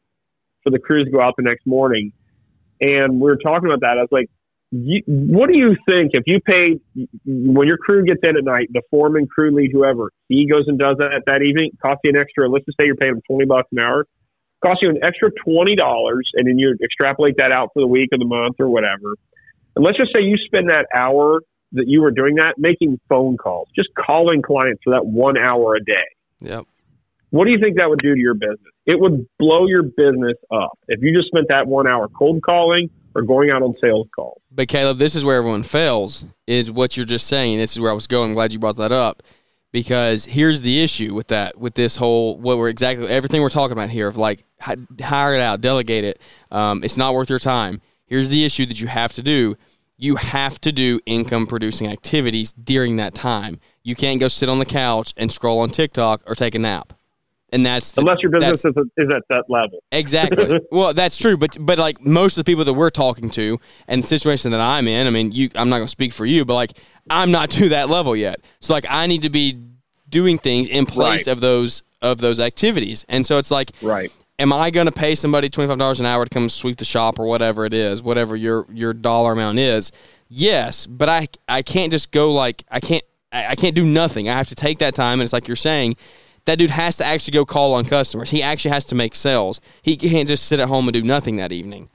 for 0.64 0.72
the 0.72 0.80
crews 0.80 1.06
to 1.06 1.12
go 1.12 1.22
out 1.22 1.36
the 1.38 1.44
next 1.44 1.68
morning. 1.68 2.12
And 2.82 3.22
we 3.22 3.30
were 3.30 3.38
talking 3.38 3.70
about 3.70 3.82
that. 3.82 3.98
I 3.98 4.02
was 4.02 4.10
like, 4.12 4.30
you, 4.74 5.04
"What 5.06 5.50
do 5.52 5.58
you 5.58 5.76
think 5.88 6.12
if 6.14 6.24
you 6.26 6.40
paid 6.42 6.82
when 7.26 7.68
your 7.68 7.78
crew 7.78 8.04
gets 8.04 8.22
in 8.24 8.36
at 8.36 8.44
night, 8.44 8.70
the 8.74 8.82
foreman, 8.90 9.28
crew 9.28 9.52
lead, 9.52 9.72
whoever, 9.72 10.12
he 10.30 10.48
goes 10.48 10.68
and 10.68 10.80
does 10.80 10.98
that 10.98 11.22
that 11.28 11.44
evening, 11.44 11.72
costs 11.82 12.02
you 12.04 12.10
an 12.10 12.20
extra. 12.20 12.50
Let's 12.50 12.66
just 12.66 12.78
say 12.80 12.88
you're 12.88 12.96
paying 12.96 13.14
him 13.14 13.22
twenty 13.28 13.46
bucks 13.46 13.70
an 13.72 13.80
hour." 13.80 14.08
Costs 14.64 14.82
you 14.82 14.90
an 14.90 15.00
extra 15.04 15.30
twenty 15.46 15.76
dollars, 15.76 16.30
and 16.34 16.48
then 16.48 16.58
you 16.58 16.76
extrapolate 16.84 17.38
that 17.38 17.52
out 17.52 17.70
for 17.74 17.82
the 17.82 17.88
week 17.88 18.10
or 18.12 18.18
the 18.18 18.26
month 18.26 18.56
or 18.60 18.70
whatever. 18.70 19.16
And 19.76 19.86
let's 19.86 19.98
just 19.98 20.12
say 20.16 20.24
you 20.24 20.38
spend 20.38 20.70
that 20.70 20.88
hour 20.98 21.42
that 21.74 21.86
you 21.88 22.02
were 22.02 22.12
doing 22.12 22.36
that 22.36 22.56
making 22.58 23.00
phone 23.10 23.38
calls, 23.38 23.68
just 23.76 23.90
calling 23.94 24.42
clients 24.42 24.82
for 24.84 24.94
that 24.94 25.06
one 25.06 25.38
hour 25.38 25.76
a 25.76 25.84
day. 25.84 26.08
Yep. 26.40 26.66
What 27.32 27.46
do 27.46 27.52
you 27.52 27.58
think 27.62 27.78
that 27.78 27.90
would 27.90 28.00
do 28.00 28.14
to 28.14 28.20
your 28.20 28.36
business? 28.36 28.74
It 28.86 29.00
would 29.00 29.28
blow 29.40 29.66
your 29.68 29.84
business 29.84 30.38
up 30.52 30.78
if 30.88 31.02
you 31.02 31.16
just 31.16 31.28
spent 31.28 31.48
that 31.50 31.68
one 31.68 31.88
hour 31.88 32.08
cold 32.08 32.42
calling 32.42 32.90
or 33.16 33.22
going 33.22 33.52
out 33.52 33.62
on 33.62 33.74
sales 33.74 34.08
calls. 34.16 34.42
But 34.52 34.68
Caleb, 34.68 34.98
this 34.98 35.16
is 35.16 35.26
where 35.26 35.38
everyone 35.38 35.64
fails. 35.64 36.26
Is 36.48 36.72
what 36.72 36.98
you're 36.98 37.06
just 37.06 37.28
saying. 37.28 37.58
This 37.58 37.74
is 37.74 37.80
where 37.80 37.92
I 37.92 37.94
was 37.94 38.08
going. 38.08 38.32
I'm 38.32 38.34
glad 38.36 38.54
you 38.54 38.60
brought 38.60 38.78
that 38.78 38.92
up 38.92 39.24
because 39.72 40.26
here's 40.26 40.62
the 40.62 40.82
issue 40.82 41.14
with 41.14 41.28
that. 41.28 41.58
With 41.58 41.76
this 41.76 41.98
whole 41.98 42.38
what 42.38 42.58
we're 42.58 42.70
exactly 42.70 43.08
everything 43.08 43.42
we're 43.42 43.50
talking 43.50 43.74
about 43.74 43.90
here 43.90 44.08
of 44.08 44.18
like 44.18 44.46
hire 44.62 45.36
it 45.36 45.42
out, 45.42 45.62
delegate 45.62 46.06
it. 46.06 46.22
Um, 46.52 46.84
it's 46.84 46.98
not 46.98 47.14
worth 47.14 47.30
your 47.30 47.40
time. 47.40 47.82
Here's 48.06 48.30
the 48.30 48.46
issue 48.46 48.66
that 48.68 48.80
you 48.80 48.88
have 48.88 49.14
to 49.14 49.24
do. 49.24 49.58
You 49.98 50.16
have 50.18 50.60
to 50.62 50.72
do 50.72 51.00
income 51.06 51.48
producing 51.48 51.88
activities 51.88 52.52
during 52.54 52.98
that 52.98 53.14
time. 53.14 53.60
You 53.84 53.96
can't 53.96 54.20
go 54.20 54.28
sit 54.28 54.50
on 54.50 54.60
the 54.60 54.66
couch 54.66 55.14
and 55.18 55.32
scroll 55.32 55.60
on 55.60 55.70
TikTok 55.70 56.24
or 56.26 56.36
take 56.36 56.56
a 56.56 56.60
nap. 56.60 56.94
And 57.54 57.64
that's 57.64 57.92
the, 57.92 58.02
Unless 58.02 58.18
your 58.24 58.32
business 58.32 58.66
is, 58.66 58.74
is 58.98 59.14
at 59.14 59.22
that 59.30 59.44
level. 59.48 59.78
Exactly. 59.92 60.60
well, 60.72 60.92
that's 60.94 61.18
true, 61.18 61.38
but 61.38 61.56
but 61.60 61.78
like 61.78 62.02
most 62.02 62.36
of 62.36 62.44
the 62.44 62.52
people 62.52 62.66
that 62.66 62.74
we're 62.74 62.90
talking 62.90 63.30
to 63.30 63.60
and 63.88 64.02
the 64.02 64.08
situation 64.08 64.52
that 64.52 64.60
I'm 64.60 64.88
in, 64.88 65.06
I 65.06 65.12
mean, 65.12 65.32
you 65.32 65.52
I'm 65.54 65.70
not 65.70 65.78
going 65.78 65.86
to 65.86 65.92
speak 65.92 66.14
for 66.14 66.26
you, 66.26 66.46
but 66.46 66.56
like 66.56 66.72
I'm 67.12 67.30
not 67.30 67.52
to 67.60 67.70
that 67.70 67.90
level 67.90 68.16
yet. 68.16 68.40
So 68.60 68.74
like 68.74 68.88
I 68.90 69.06
need 69.06 69.22
to 69.22 69.30
be 69.30 69.60
doing 70.10 70.40
things 70.40 70.68
in 70.68 70.88
place 70.88 71.28
Right. 71.28 71.32
of 71.32 71.42
those 71.42 71.84
of 72.02 72.18
those 72.18 72.40
activities. 72.40 73.06
And 73.08 73.24
so 73.24 73.38
it's 73.38 73.52
like 73.52 73.70
Right. 73.84 74.12
am 74.40 74.52
I 74.52 74.72
going 74.72 74.88
to 74.88 74.92
pay 74.92 75.14
somebody 75.14 75.48
$25 75.50 76.00
an 76.00 76.06
hour 76.08 76.24
to 76.26 76.30
come 76.30 76.50
sweep 76.50 76.78
the 76.78 76.86
shop 76.86 77.20
or 77.20 77.28
whatever 77.28 77.66
it 77.66 77.74
is, 77.76 78.02
whatever 78.02 78.36
your 78.36 78.66
your 78.74 78.94
dollar 78.96 79.32
amount 79.34 79.60
is? 79.60 79.92
Yes, 80.28 80.88
but 80.88 81.08
I 81.08 81.28
I 81.48 81.62
can't 81.62 81.92
just 81.92 82.12
go 82.12 82.34
like 82.34 82.64
I 82.72 82.80
can't 82.80 83.04
I 83.32 83.50
I 83.50 83.56
can't 83.56 83.76
do 83.76 83.86
nothing. 83.86 84.28
I 84.28 84.38
have 84.38 84.48
to 84.48 84.56
take 84.56 84.80
that 84.80 84.96
time 84.96 85.20
and 85.20 85.22
it's 85.22 85.34
like 85.34 85.48
you're 85.48 85.56
saying 85.56 85.98
that 86.46 86.58
dude 86.58 86.70
has 86.70 86.98
to 86.98 87.06
actually 87.06 87.32
go 87.32 87.46
call 87.46 87.74
on 87.74 87.86
customers. 87.86 88.30
He 88.30 88.44
actually 88.44 88.72
has 88.72 88.86
to 88.86 88.96
make 88.96 89.16
sales. 89.16 89.62
He 89.82 89.96
can't 89.96 90.28
just 90.28 90.46
sit 90.46 90.60
at 90.60 90.68
home 90.68 90.88
and 90.88 90.94
do 90.94 91.02
nothing 91.02 91.38
that 91.38 91.52
evening. 91.52 91.90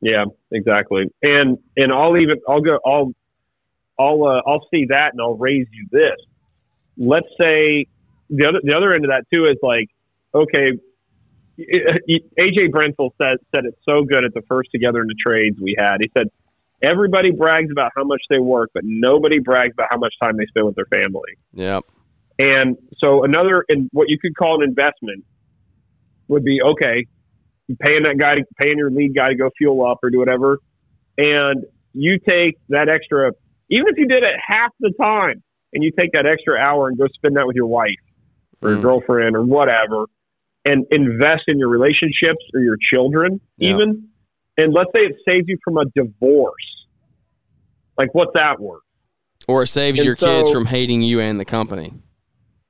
Yeah, 0.00 0.24
exactly. 0.50 1.04
And 1.22 1.58
and 1.76 1.92
I'll 1.92 2.16
even 2.16 2.40
I'll 2.48 2.60
go 2.60 2.78
I'll 2.84 3.12
I'll 3.98 4.24
uh, 4.24 4.42
I'll 4.46 4.66
see 4.72 4.86
that 4.88 5.12
and 5.12 5.20
I'll 5.20 5.36
raise 5.36 5.68
you 5.72 5.86
this. 5.90 6.16
Let's 6.96 7.28
say 7.40 7.86
the 8.28 8.48
other 8.48 8.60
the 8.62 8.76
other 8.76 8.94
end 8.94 9.04
of 9.04 9.10
that 9.10 9.24
too 9.32 9.46
is 9.46 9.58
like 9.62 9.88
okay. 10.34 10.72
AJ 11.60 12.72
Brentel 12.72 13.14
said 13.20 13.36
said 13.54 13.66
it 13.66 13.78
so 13.88 14.02
good 14.02 14.24
at 14.24 14.34
the 14.34 14.42
first 14.48 14.70
together 14.72 15.00
in 15.02 15.06
the 15.06 15.14
trades 15.14 15.58
we 15.60 15.76
had. 15.78 15.98
He 16.00 16.10
said 16.16 16.28
everybody 16.82 17.30
brags 17.30 17.70
about 17.70 17.92
how 17.94 18.04
much 18.04 18.22
they 18.28 18.38
work, 18.38 18.70
but 18.74 18.82
nobody 18.84 19.38
brags 19.38 19.74
about 19.74 19.88
how 19.90 19.98
much 19.98 20.14
time 20.20 20.36
they 20.36 20.46
spend 20.46 20.66
with 20.66 20.74
their 20.74 20.86
family. 20.86 21.36
Yep. 21.52 21.84
And 22.38 22.76
so 22.98 23.24
another, 23.24 23.64
and 23.68 23.88
what 23.92 24.08
you 24.08 24.18
could 24.18 24.34
call 24.36 24.62
an 24.62 24.68
investment 24.68 25.24
would 26.28 26.44
be 26.44 26.60
okay, 26.62 27.06
paying 27.80 28.02
that 28.04 28.16
guy, 28.18 28.36
to, 28.36 28.44
paying 28.60 28.78
your 28.78 28.90
lead 28.90 29.14
guy 29.14 29.28
to 29.28 29.34
go 29.34 29.50
fuel 29.56 29.86
up 29.86 29.98
or 30.02 30.10
do 30.10 30.18
whatever, 30.18 30.58
and 31.18 31.64
you 31.92 32.18
take 32.26 32.56
that 32.70 32.88
extra, 32.88 33.32
even 33.70 33.86
if 33.88 33.98
you 33.98 34.06
did 34.06 34.22
it 34.22 34.34
half 34.46 34.70
the 34.80 34.92
time, 35.00 35.42
and 35.74 35.82
you 35.82 35.90
take 35.98 36.12
that 36.12 36.26
extra 36.26 36.58
hour 36.58 36.88
and 36.88 36.98
go 36.98 37.06
spend 37.14 37.36
that 37.36 37.46
with 37.46 37.56
your 37.56 37.66
wife 37.66 37.88
or 38.60 38.70
your 38.70 38.78
Mm. 38.78 38.82
girlfriend 38.82 39.36
or 39.36 39.42
whatever, 39.42 40.06
and 40.64 40.86
invest 40.90 41.42
in 41.48 41.58
your 41.58 41.68
relationships 41.68 42.44
or 42.54 42.60
your 42.60 42.76
children, 42.92 43.40
Yeah. 43.56 43.74
even. 43.74 44.08
And 44.56 44.72
let's 44.72 44.90
say 44.94 45.02
it 45.02 45.16
saves 45.26 45.48
you 45.48 45.56
from 45.64 45.78
a 45.78 45.84
divorce. 45.94 46.86
Like, 47.96 48.14
what's 48.14 48.32
that 48.34 48.60
worth? 48.60 48.82
Or 49.48 49.62
it 49.62 49.68
saves 49.68 49.98
And 49.98 50.06
your 50.06 50.16
kids 50.16 50.50
from 50.50 50.66
hating 50.66 51.02
you 51.02 51.20
and 51.20 51.40
the 51.40 51.44
company. 51.44 51.92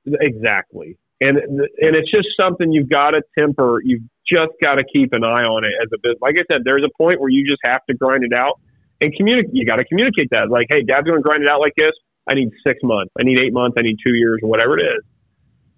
Exactly. 0.05 0.97
And 1.21 1.37
and 1.37 1.95
it's 1.95 2.11
just 2.11 2.27
something 2.39 2.71
you've 2.71 2.89
got 2.89 3.11
to 3.11 3.21
temper. 3.37 3.79
You've 3.83 4.03
just 4.27 4.51
got 4.61 4.75
to 4.75 4.83
keep 4.83 5.13
an 5.13 5.23
eye 5.23 5.43
on 5.43 5.63
it 5.63 5.71
as 5.81 5.89
a 5.93 5.97
business. 5.97 6.19
Like 6.21 6.35
I 6.37 6.43
said, 6.51 6.61
there's 6.65 6.83
a 6.83 6.91
point 6.97 7.19
where 7.21 7.29
you 7.29 7.47
just 7.47 7.61
have 7.63 7.81
to 7.89 7.95
grind 7.95 8.23
it 8.23 8.37
out 8.37 8.59
and 8.99 9.13
communicate. 9.15 9.51
You 9.53 9.65
got 9.65 9.77
to 9.77 9.85
communicate 9.85 10.29
that. 10.31 10.49
Like, 10.49 10.67
hey, 10.69 10.83
Dad's 10.83 11.05
going 11.05 11.19
to 11.19 11.23
grind 11.23 11.43
it 11.43 11.49
out 11.49 11.59
like 11.59 11.73
this. 11.77 11.91
I 12.29 12.35
need 12.35 12.49
six 12.65 12.79
months. 12.83 13.11
I 13.19 13.23
need 13.23 13.39
eight 13.39 13.53
months. 13.53 13.75
I 13.77 13.83
need 13.83 13.97
two 14.05 14.15
years 14.15 14.39
or 14.43 14.49
whatever 14.49 14.77
it 14.77 14.83
is, 14.83 15.03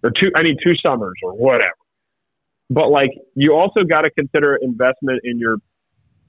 or 0.03 0.11
two. 0.11 0.32
I 0.36 0.43
need 0.43 0.57
two 0.63 0.73
summers 0.86 1.17
or 1.23 1.34
whatever. 1.34 1.78
But 2.69 2.89
like, 2.89 3.11
you 3.36 3.53
also 3.53 3.84
got 3.84 4.01
to 4.01 4.11
consider 4.11 4.57
investment 4.59 5.21
in 5.23 5.38
your 5.38 5.57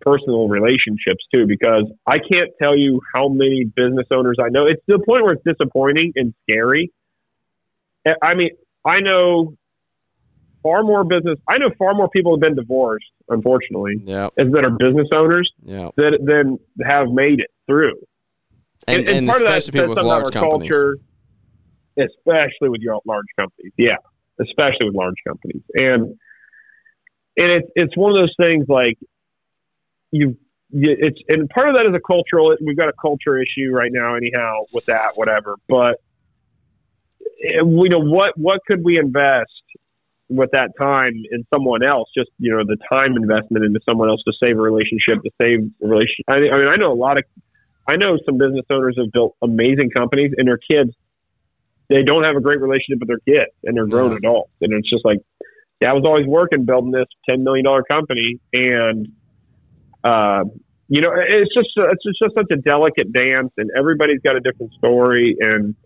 personal 0.02 0.48
relationships 0.48 1.24
too, 1.34 1.46
because 1.46 1.90
I 2.06 2.18
can't 2.18 2.50
tell 2.60 2.76
you 2.76 3.00
how 3.14 3.28
many 3.28 3.64
business 3.64 4.06
owners 4.10 4.36
I 4.38 4.50
know. 4.50 4.64
It's 4.64 4.80
to 4.90 4.98
the 4.98 5.04
point 5.04 5.24
where 5.24 5.32
it's 5.34 5.44
disappointing 5.44 6.12
and 6.16 6.34
scary. 6.42 6.92
I 8.22 8.34
mean, 8.34 8.50
I 8.84 9.00
know 9.00 9.56
far 10.62 10.82
more 10.82 11.04
business. 11.04 11.38
I 11.48 11.58
know 11.58 11.70
far 11.78 11.94
more 11.94 12.08
people 12.08 12.34
have 12.34 12.40
been 12.40 12.56
divorced, 12.56 13.06
unfortunately, 13.28 14.00
yeah, 14.04 14.28
as 14.38 14.50
that 14.52 14.64
are 14.64 14.70
business 14.70 15.08
owners, 15.12 15.50
yeah, 15.62 15.90
that 15.96 16.18
than 16.22 16.58
have 16.84 17.08
made 17.08 17.40
it 17.40 17.50
through. 17.66 17.94
And, 18.88 19.00
and, 19.00 19.18
and 19.18 19.28
part 19.28 19.42
of 19.42 19.48
that 19.48 19.72
people 19.72 19.88
with 19.88 19.98
large 19.98 20.30
companies, 20.30 20.70
culture, 20.70 20.96
especially 21.98 22.68
with 22.68 22.80
your 22.80 23.00
large 23.06 23.26
companies. 23.38 23.72
Yeah, 23.76 23.96
especially 24.40 24.86
with 24.86 24.94
large 24.94 25.16
companies, 25.26 25.62
and 25.74 26.16
and 27.36 27.50
it's 27.50 27.68
it's 27.74 27.96
one 27.96 28.12
of 28.12 28.22
those 28.22 28.34
things 28.40 28.66
like 28.68 28.98
you. 30.10 30.36
It's 30.72 31.20
and 31.28 31.48
part 31.48 31.68
of 31.68 31.76
that 31.76 31.86
is 31.86 31.94
a 31.94 32.00
cultural. 32.00 32.56
We've 32.60 32.76
got 32.76 32.88
a 32.88 32.92
culture 33.00 33.40
issue 33.40 33.70
right 33.70 33.90
now, 33.92 34.16
anyhow, 34.16 34.64
with 34.72 34.86
that, 34.86 35.12
whatever. 35.14 35.56
But 35.68 36.00
you 37.38 37.88
know 37.88 38.00
what? 38.00 38.36
What 38.36 38.60
could 38.66 38.84
we 38.84 38.98
invest 38.98 39.50
with 40.28 40.50
that 40.52 40.70
time 40.78 41.14
in 41.30 41.46
someone 41.54 41.84
else, 41.84 42.08
just 42.16 42.30
you 42.38 42.50
know 42.50 42.64
the 42.64 42.76
time 42.90 43.16
investment 43.16 43.64
into 43.64 43.80
someone 43.88 44.08
else 44.08 44.22
to 44.26 44.32
save 44.42 44.58
a 44.58 44.60
relationship, 44.60 45.22
to 45.22 45.30
save 45.40 45.70
a 45.82 45.86
relationship. 45.86 46.24
I, 46.28 46.34
I 46.34 46.58
mean, 46.58 46.68
I 46.68 46.76
know 46.76 46.92
a 46.92 46.98
lot 46.98 47.18
of, 47.18 47.24
I 47.88 47.96
know 47.96 48.18
some 48.24 48.38
business 48.38 48.64
owners 48.70 48.96
have 48.98 49.12
built 49.12 49.36
amazing 49.42 49.90
companies, 49.90 50.32
and 50.36 50.48
their 50.48 50.58
kids, 50.58 50.90
they 51.88 52.02
don't 52.02 52.24
have 52.24 52.36
a 52.36 52.40
great 52.40 52.60
relationship 52.60 52.98
with 53.00 53.08
their 53.08 53.20
kids, 53.20 53.52
and 53.64 53.76
they're 53.76 53.86
grown 53.86 54.16
adults, 54.16 54.50
and 54.60 54.72
it's 54.72 54.90
just 54.90 55.04
like, 55.04 55.18
yeah, 55.80 55.90
I 55.90 55.92
was 55.92 56.04
always 56.04 56.26
working 56.26 56.64
building 56.64 56.90
this 56.90 57.06
ten 57.28 57.44
million 57.44 57.64
dollar 57.64 57.84
company, 57.84 58.40
and, 58.52 59.08
uh, 60.02 60.42
you 60.88 61.02
know, 61.02 61.10
it's 61.14 61.54
just 61.54 61.70
it's 61.76 62.20
just 62.20 62.34
such 62.34 62.50
a 62.50 62.56
delicate 62.56 63.12
dance, 63.12 63.52
and 63.56 63.70
everybody's 63.78 64.20
got 64.22 64.34
a 64.34 64.40
different 64.40 64.72
story, 64.72 65.36
and 65.40 65.76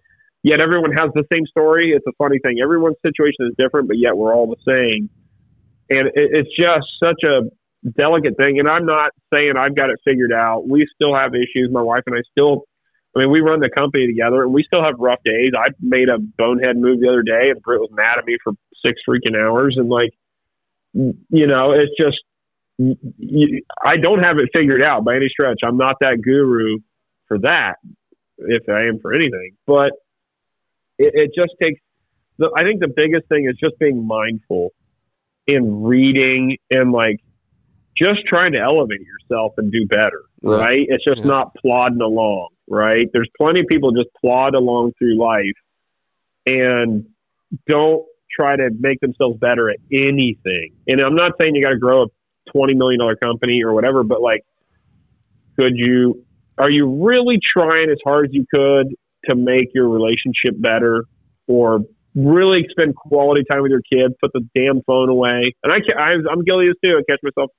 yet 0.43 0.61
everyone 0.61 0.93
has 0.93 1.11
the 1.14 1.24
same 1.32 1.47
story. 1.47 1.93
It's 1.93 2.07
a 2.07 2.12
funny 2.18 2.38
thing. 2.43 2.59
Everyone's 2.62 2.97
situation 3.05 3.47
is 3.49 3.55
different, 3.59 3.88
but 3.88 3.99
yet 3.99 4.16
we're 4.16 4.34
all 4.34 4.47
the 4.47 4.62
same. 4.66 5.11
And 5.91 6.09
it, 6.09 6.12
it's 6.14 6.51
just 6.59 6.86
such 7.03 7.22
a 7.24 7.43
delicate 7.97 8.36
thing. 8.36 8.59
And 8.59 8.68
I'm 8.68 8.86
not 8.86 9.11
saying 9.32 9.53
I've 9.59 9.74
got 9.74 9.91
it 9.91 9.99
figured 10.05 10.32
out. 10.32 10.68
We 10.68 10.86
still 10.95 11.14
have 11.16 11.34
issues. 11.34 11.70
My 11.70 11.82
wife 11.82 12.03
and 12.07 12.16
I 12.16 12.22
still, 12.30 12.64
I 13.16 13.20
mean, 13.20 13.30
we 13.30 13.41
run 13.41 13.61
the 13.61 13.70
company 13.70 14.07
together 14.07 14.43
and 14.43 14.53
we 14.53 14.62
still 14.64 14.84
have 14.84 14.95
rough 14.99 15.20
days. 15.24 15.53
I 15.57 15.68
made 15.80 16.09
a 16.09 16.18
bonehead 16.18 16.76
move 16.76 17.01
the 17.01 17.09
other 17.09 17.22
day 17.22 17.51
and 17.51 17.61
Britt 17.62 17.80
was 17.80 17.91
mad 17.93 18.18
at 18.18 18.24
me 18.24 18.36
for 18.45 18.53
six 18.84 19.01
freaking 19.09 19.36
hours. 19.36 19.76
And 19.78 19.88
like, 19.88 20.11
you 20.93 21.47
know, 21.47 21.72
it's 21.72 21.93
just, 21.99 22.18
I 23.84 23.97
don't 23.97 24.22
have 24.22 24.38
it 24.38 24.49
figured 24.55 24.82
out 24.82 25.05
by 25.05 25.16
any 25.16 25.28
stretch. 25.28 25.59
I'm 25.64 25.76
not 25.76 25.97
that 26.01 26.22
guru 26.22 26.78
for 27.28 27.38
that, 27.41 27.74
if 28.38 28.68
I 28.68 28.86
am 28.86 29.01
for 29.01 29.12
anything. 29.12 29.57
But 29.66 29.93
it, 31.01 31.12
it 31.14 31.30
just 31.34 31.55
takes. 31.61 31.80
The, 32.38 32.51
I 32.57 32.62
think 32.62 32.80
the 32.80 32.92
biggest 32.94 33.26
thing 33.28 33.46
is 33.51 33.57
just 33.59 33.78
being 33.78 34.07
mindful 34.07 34.70
in 35.46 35.82
reading 35.82 36.59
and 36.70 36.92
like 36.92 37.20
just 37.96 38.20
trying 38.26 38.53
to 38.53 38.59
elevate 38.59 39.01
yourself 39.01 39.55
and 39.57 39.72
do 39.72 39.86
better. 39.86 40.22
Right? 40.42 40.61
right? 40.61 40.86
It's 40.88 41.05
just 41.05 41.20
yeah. 41.20 41.26
not 41.26 41.55
plodding 41.55 42.01
along. 42.01 42.51
Right? 42.68 43.09
There's 43.12 43.28
plenty 43.36 43.61
of 43.61 43.66
people 43.66 43.92
just 43.92 44.09
plod 44.20 44.55
along 44.55 44.92
through 44.98 45.18
life 45.18 45.59
and 46.46 47.07
don't 47.66 48.05
try 48.30 48.57
to 48.57 48.70
make 48.78 49.01
themselves 49.01 49.38
better 49.38 49.70
at 49.70 49.78
anything. 49.92 50.74
And 50.86 51.01
I'm 51.01 51.16
not 51.16 51.32
saying 51.40 51.57
you 51.57 51.62
got 51.62 51.70
to 51.70 51.78
grow 51.78 52.05
a 52.05 52.07
twenty 52.53 52.74
million 52.74 53.01
dollar 53.01 53.16
company 53.16 53.62
or 53.64 53.74
whatever, 53.74 54.03
but 54.05 54.20
like, 54.20 54.44
could 55.59 55.72
you? 55.76 56.24
Are 56.59 56.70
you 56.70 57.07
really 57.07 57.38
trying 57.57 57.88
as 57.90 57.96
hard 58.05 58.26
as 58.26 58.34
you 58.34 58.44
could 58.55 58.94
to 59.29 59.35
make 59.37 59.68
your 59.75 59.89
relationship 59.89 60.55
better 60.59 61.05
or 61.47 61.81
really 62.14 62.66
spend 62.71 62.95
quality 62.97 63.43
time 63.51 63.62
with 63.62 63.71
your 63.71 63.83
kid, 63.83 64.12
put 64.21 64.33
the 64.33 64.47
damn 64.55 64.83
phone 64.83 65.09
away. 65.09 65.55
And 65.62 65.73
I, 65.73 65.79
I 65.99 66.11
I'm 66.31 66.45
guilty 66.45 66.68
of 66.68 66.77
too. 66.83 66.97
I 66.99 67.03
catch 67.09 67.21
myself. 67.23 67.51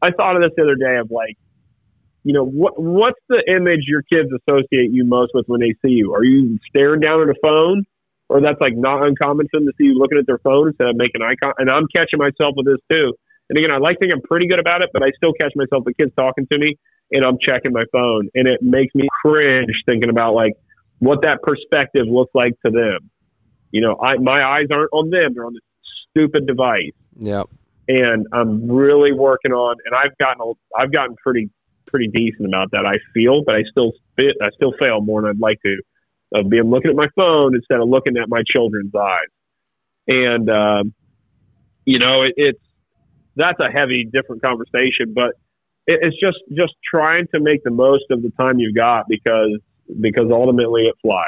I 0.00 0.10
thought 0.10 0.36
of 0.36 0.42
this 0.42 0.52
the 0.56 0.62
other 0.64 0.76
day 0.76 0.98
of 0.98 1.10
like, 1.10 1.36
you 2.22 2.32
know, 2.32 2.44
what 2.44 2.80
what's 2.80 3.20
the 3.28 3.42
image 3.48 3.84
your 3.86 4.02
kids 4.02 4.28
associate 4.28 4.90
you 4.92 5.04
most 5.04 5.32
with 5.34 5.46
when 5.46 5.60
they 5.60 5.74
see 5.84 5.94
you? 5.94 6.14
Are 6.14 6.24
you 6.24 6.58
staring 6.68 7.00
down 7.00 7.22
at 7.22 7.28
a 7.28 7.34
phone, 7.42 7.84
or 8.28 8.40
that's 8.40 8.60
like 8.60 8.76
not 8.76 9.06
uncommon 9.06 9.46
for 9.50 9.60
them 9.60 9.66
to 9.66 9.72
see 9.78 9.84
you 9.84 9.94
looking 9.94 10.18
at 10.18 10.26
their 10.26 10.38
phone 10.38 10.68
instead 10.68 10.88
of 10.88 10.96
making 10.96 11.22
eye 11.22 11.34
contact? 11.40 11.60
And 11.60 11.70
I'm 11.70 11.86
catching 11.94 12.18
myself 12.18 12.54
with 12.56 12.66
this 12.66 12.82
too. 12.90 13.14
And 13.48 13.58
again, 13.58 13.70
I 13.70 13.78
like 13.78 13.98
think 13.98 14.12
I'm 14.12 14.20
pretty 14.20 14.46
good 14.46 14.58
about 14.58 14.82
it, 14.82 14.90
but 14.92 15.02
I 15.02 15.10
still 15.16 15.32
catch 15.40 15.52
myself 15.56 15.84
the 15.84 15.94
kids 15.94 16.12
talking 16.14 16.46
to 16.52 16.58
me, 16.58 16.76
and 17.10 17.24
I'm 17.24 17.38
checking 17.40 17.72
my 17.72 17.84
phone, 17.90 18.28
and 18.34 18.46
it 18.46 18.60
makes 18.60 18.94
me 18.94 19.08
cringe 19.24 19.72
thinking 19.86 20.10
about 20.10 20.34
like 20.34 20.52
what 20.98 21.22
that 21.22 21.42
perspective 21.42 22.06
looks 22.08 22.34
like 22.34 22.54
to 22.64 22.70
them. 22.70 23.10
You 23.70 23.82
know, 23.82 23.96
I 24.00 24.16
my 24.16 24.42
eyes 24.42 24.66
aren't 24.70 24.90
on 24.92 25.10
them; 25.10 25.34
they're 25.34 25.44
on 25.44 25.54
this 25.54 25.62
stupid 26.10 26.46
device. 26.46 26.92
Yep. 27.18 27.46
And 27.88 28.26
I'm 28.32 28.70
really 28.70 29.12
working 29.12 29.52
on, 29.52 29.76
and 29.84 29.94
I've 29.94 30.16
gotten 30.18 30.54
I've 30.78 30.92
gotten 30.92 31.16
pretty 31.16 31.50
pretty 31.86 32.08
decent 32.08 32.46
about 32.46 32.70
that. 32.72 32.86
I 32.86 32.98
feel, 33.14 33.42
but 33.44 33.56
I 33.56 33.62
still 33.70 33.92
fit, 34.16 34.36
I 34.42 34.48
still 34.54 34.74
fail 34.78 35.00
more 35.00 35.22
than 35.22 35.30
I'd 35.30 35.40
like 35.40 35.58
to 35.62 35.78
of 36.34 36.50
being 36.50 36.64
looking 36.64 36.90
at 36.90 36.96
my 36.96 37.08
phone 37.16 37.54
instead 37.54 37.80
of 37.80 37.88
looking 37.88 38.18
at 38.18 38.28
my 38.28 38.42
children's 38.46 38.94
eyes. 38.94 39.28
And 40.06 40.50
um, 40.50 40.94
you 41.84 41.98
know, 41.98 42.22
it, 42.22 42.34
it's 42.36 42.60
that's 43.36 43.58
a 43.60 43.70
heavy, 43.70 44.04
different 44.10 44.42
conversation, 44.42 45.14
but 45.14 45.30
it, 45.86 46.00
it's 46.02 46.20
just 46.20 46.38
just 46.54 46.74
trying 46.88 47.26
to 47.34 47.40
make 47.40 47.62
the 47.64 47.70
most 47.70 48.04
of 48.10 48.22
the 48.22 48.30
time 48.38 48.58
you've 48.58 48.76
got 48.76 49.04
because 49.08 49.58
because 50.00 50.30
ultimately 50.30 50.82
it 50.84 50.94
flies. 51.02 51.24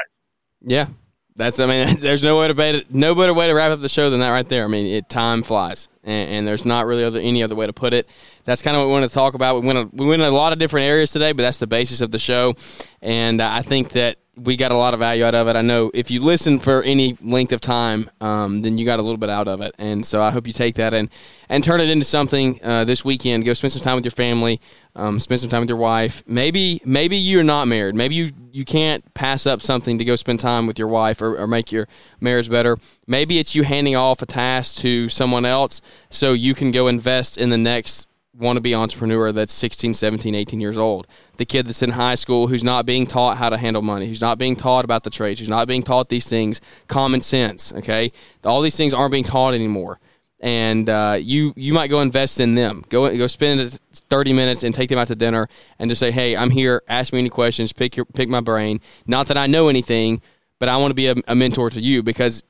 Yeah, 0.63 0.87
that's 1.35 1.59
I 1.59 1.65
mean, 1.65 1.99
there's 1.99 2.23
no 2.23 2.39
way 2.39 2.51
to 2.51 2.61
it, 2.61 2.93
no 2.93 3.15
better 3.15 3.33
way 3.33 3.47
to 3.47 3.53
wrap 3.53 3.71
up 3.71 3.81
the 3.81 3.89
show 3.89 4.09
than 4.09 4.19
that 4.19 4.31
right 4.31 4.47
there. 4.47 4.63
I 4.63 4.67
mean, 4.67 4.85
it 4.87 5.09
time 5.09 5.43
flies, 5.43 5.89
and, 6.03 6.29
and 6.31 6.47
there's 6.47 6.65
not 6.65 6.85
really 6.85 7.03
other, 7.03 7.19
any 7.19 7.43
other 7.43 7.55
way 7.55 7.67
to 7.67 7.73
put 7.73 7.93
it. 7.93 8.07
That's 8.43 8.61
kind 8.61 8.75
of 8.75 8.81
what 8.81 8.87
we 8.87 8.93
want 8.93 9.09
to 9.09 9.13
talk 9.13 9.33
about. 9.33 9.61
We 9.61 9.67
went 9.67 9.79
a, 9.79 9.89
we 9.93 10.05
went 10.05 10.21
in 10.21 10.27
a 10.27 10.31
lot 10.31 10.53
of 10.53 10.59
different 10.59 10.85
areas 10.85 11.11
today, 11.11 11.31
but 11.31 11.43
that's 11.43 11.59
the 11.59 11.67
basis 11.67 12.01
of 12.01 12.11
the 12.11 12.19
show, 12.19 12.55
and 13.01 13.41
I 13.41 13.61
think 13.61 13.89
that 13.89 14.17
we 14.37 14.55
got 14.55 14.71
a 14.71 14.77
lot 14.77 14.93
of 14.93 14.99
value 14.99 15.25
out 15.25 15.35
of 15.35 15.47
it. 15.47 15.55
I 15.55 15.61
know 15.61 15.91
if 15.93 16.09
you 16.09 16.21
listen 16.21 16.59
for 16.59 16.81
any 16.83 17.17
length 17.21 17.51
of 17.51 17.59
time, 17.59 18.09
um, 18.21 18.61
then 18.61 18.77
you 18.77 18.85
got 18.85 18.99
a 18.99 19.01
little 19.01 19.17
bit 19.17 19.29
out 19.29 19.47
of 19.47 19.61
it. 19.61 19.75
And 19.77 20.05
so 20.05 20.21
I 20.21 20.31
hope 20.31 20.47
you 20.47 20.53
take 20.53 20.75
that 20.75 20.93
and, 20.93 21.09
and 21.49 21.63
turn 21.63 21.81
it 21.81 21.89
into 21.89 22.05
something 22.05 22.59
uh, 22.63 22.85
this 22.85 23.03
weekend. 23.03 23.43
Go 23.43 23.53
spend 23.53 23.73
some 23.73 23.81
time 23.81 23.95
with 23.95 24.05
your 24.05 24.11
family, 24.11 24.61
um, 24.95 25.19
spend 25.19 25.41
some 25.41 25.49
time 25.49 25.61
with 25.61 25.69
your 25.69 25.77
wife. 25.77 26.23
Maybe 26.27 26.81
maybe 26.85 27.17
you're 27.17 27.43
not 27.43 27.67
married. 27.67 27.95
Maybe 27.95 28.15
you, 28.15 28.31
you 28.51 28.65
can't 28.65 29.13
pass 29.13 29.45
up 29.45 29.61
something 29.61 29.97
to 29.97 30.05
go 30.05 30.15
spend 30.15 30.39
time 30.39 30.67
with 30.67 30.77
your 30.77 30.87
wife 30.87 31.21
or, 31.21 31.37
or 31.37 31.47
make 31.47 31.71
your 31.71 31.87
marriage 32.19 32.49
better. 32.49 32.77
Maybe 33.07 33.39
it's 33.39 33.55
you 33.55 33.63
handing 33.63 33.95
off 33.95 34.21
a 34.21 34.25
task 34.25 34.77
to 34.81 35.09
someone 35.09 35.45
else 35.45 35.81
so 36.09 36.33
you 36.33 36.53
can 36.53 36.71
go 36.71 36.87
invest 36.87 37.37
in 37.37 37.49
the 37.49 37.57
next 37.57 38.07
want 38.37 38.57
to 38.57 38.61
be 38.61 38.73
entrepreneur 38.73 39.31
that's 39.31 39.53
16, 39.53 39.93
17, 39.93 40.35
18 40.35 40.59
years 40.61 40.77
old. 40.77 41.05
The 41.37 41.45
kid 41.45 41.67
that's 41.67 41.83
in 41.83 41.91
high 41.91 42.15
school 42.15 42.47
who's 42.47 42.63
not 42.63 42.85
being 42.85 43.05
taught 43.05 43.37
how 43.37 43.49
to 43.49 43.57
handle 43.57 43.81
money, 43.81 44.07
who's 44.07 44.21
not 44.21 44.37
being 44.37 44.55
taught 44.55 44.85
about 44.85 45.03
the 45.03 45.09
trades, 45.09 45.39
who's 45.39 45.49
not 45.49 45.67
being 45.67 45.83
taught 45.83 46.09
these 46.09 46.27
things, 46.27 46.61
common 46.87 47.21
sense, 47.21 47.73
okay? 47.73 48.11
All 48.43 48.61
these 48.61 48.77
things 48.77 48.93
aren't 48.93 49.11
being 49.11 49.23
taught 49.23 49.53
anymore. 49.53 49.99
And 50.41 50.89
uh, 50.89 51.17
you 51.21 51.53
you 51.55 51.73
might 51.73 51.87
go 51.87 52.01
invest 52.01 52.39
in 52.39 52.55
them. 52.55 52.83
Go 52.89 53.15
go 53.15 53.27
spend 53.27 53.79
30 53.93 54.33
minutes 54.33 54.63
and 54.63 54.73
take 54.73 54.89
them 54.89 54.97
out 54.97 55.07
to 55.07 55.15
dinner 55.15 55.47
and 55.77 55.89
just 55.89 55.99
say, 55.99 56.11
"Hey, 56.11 56.35
I'm 56.35 56.49
here. 56.49 56.81
Ask 56.87 57.13
me 57.13 57.19
any 57.19 57.29
questions. 57.29 57.71
Pick 57.71 57.95
your 57.95 58.05
pick 58.05 58.27
my 58.27 58.41
brain. 58.41 58.81
Not 59.05 59.27
that 59.27 59.37
I 59.37 59.45
know 59.45 59.67
anything, 59.67 60.21
but 60.57 60.67
I 60.67 60.77
want 60.77 60.91
to 60.91 60.95
be 60.95 61.07
a, 61.07 61.15
a 61.27 61.35
mentor 61.35 61.69
to 61.69 61.79
you 61.79 62.01
because 62.01 62.41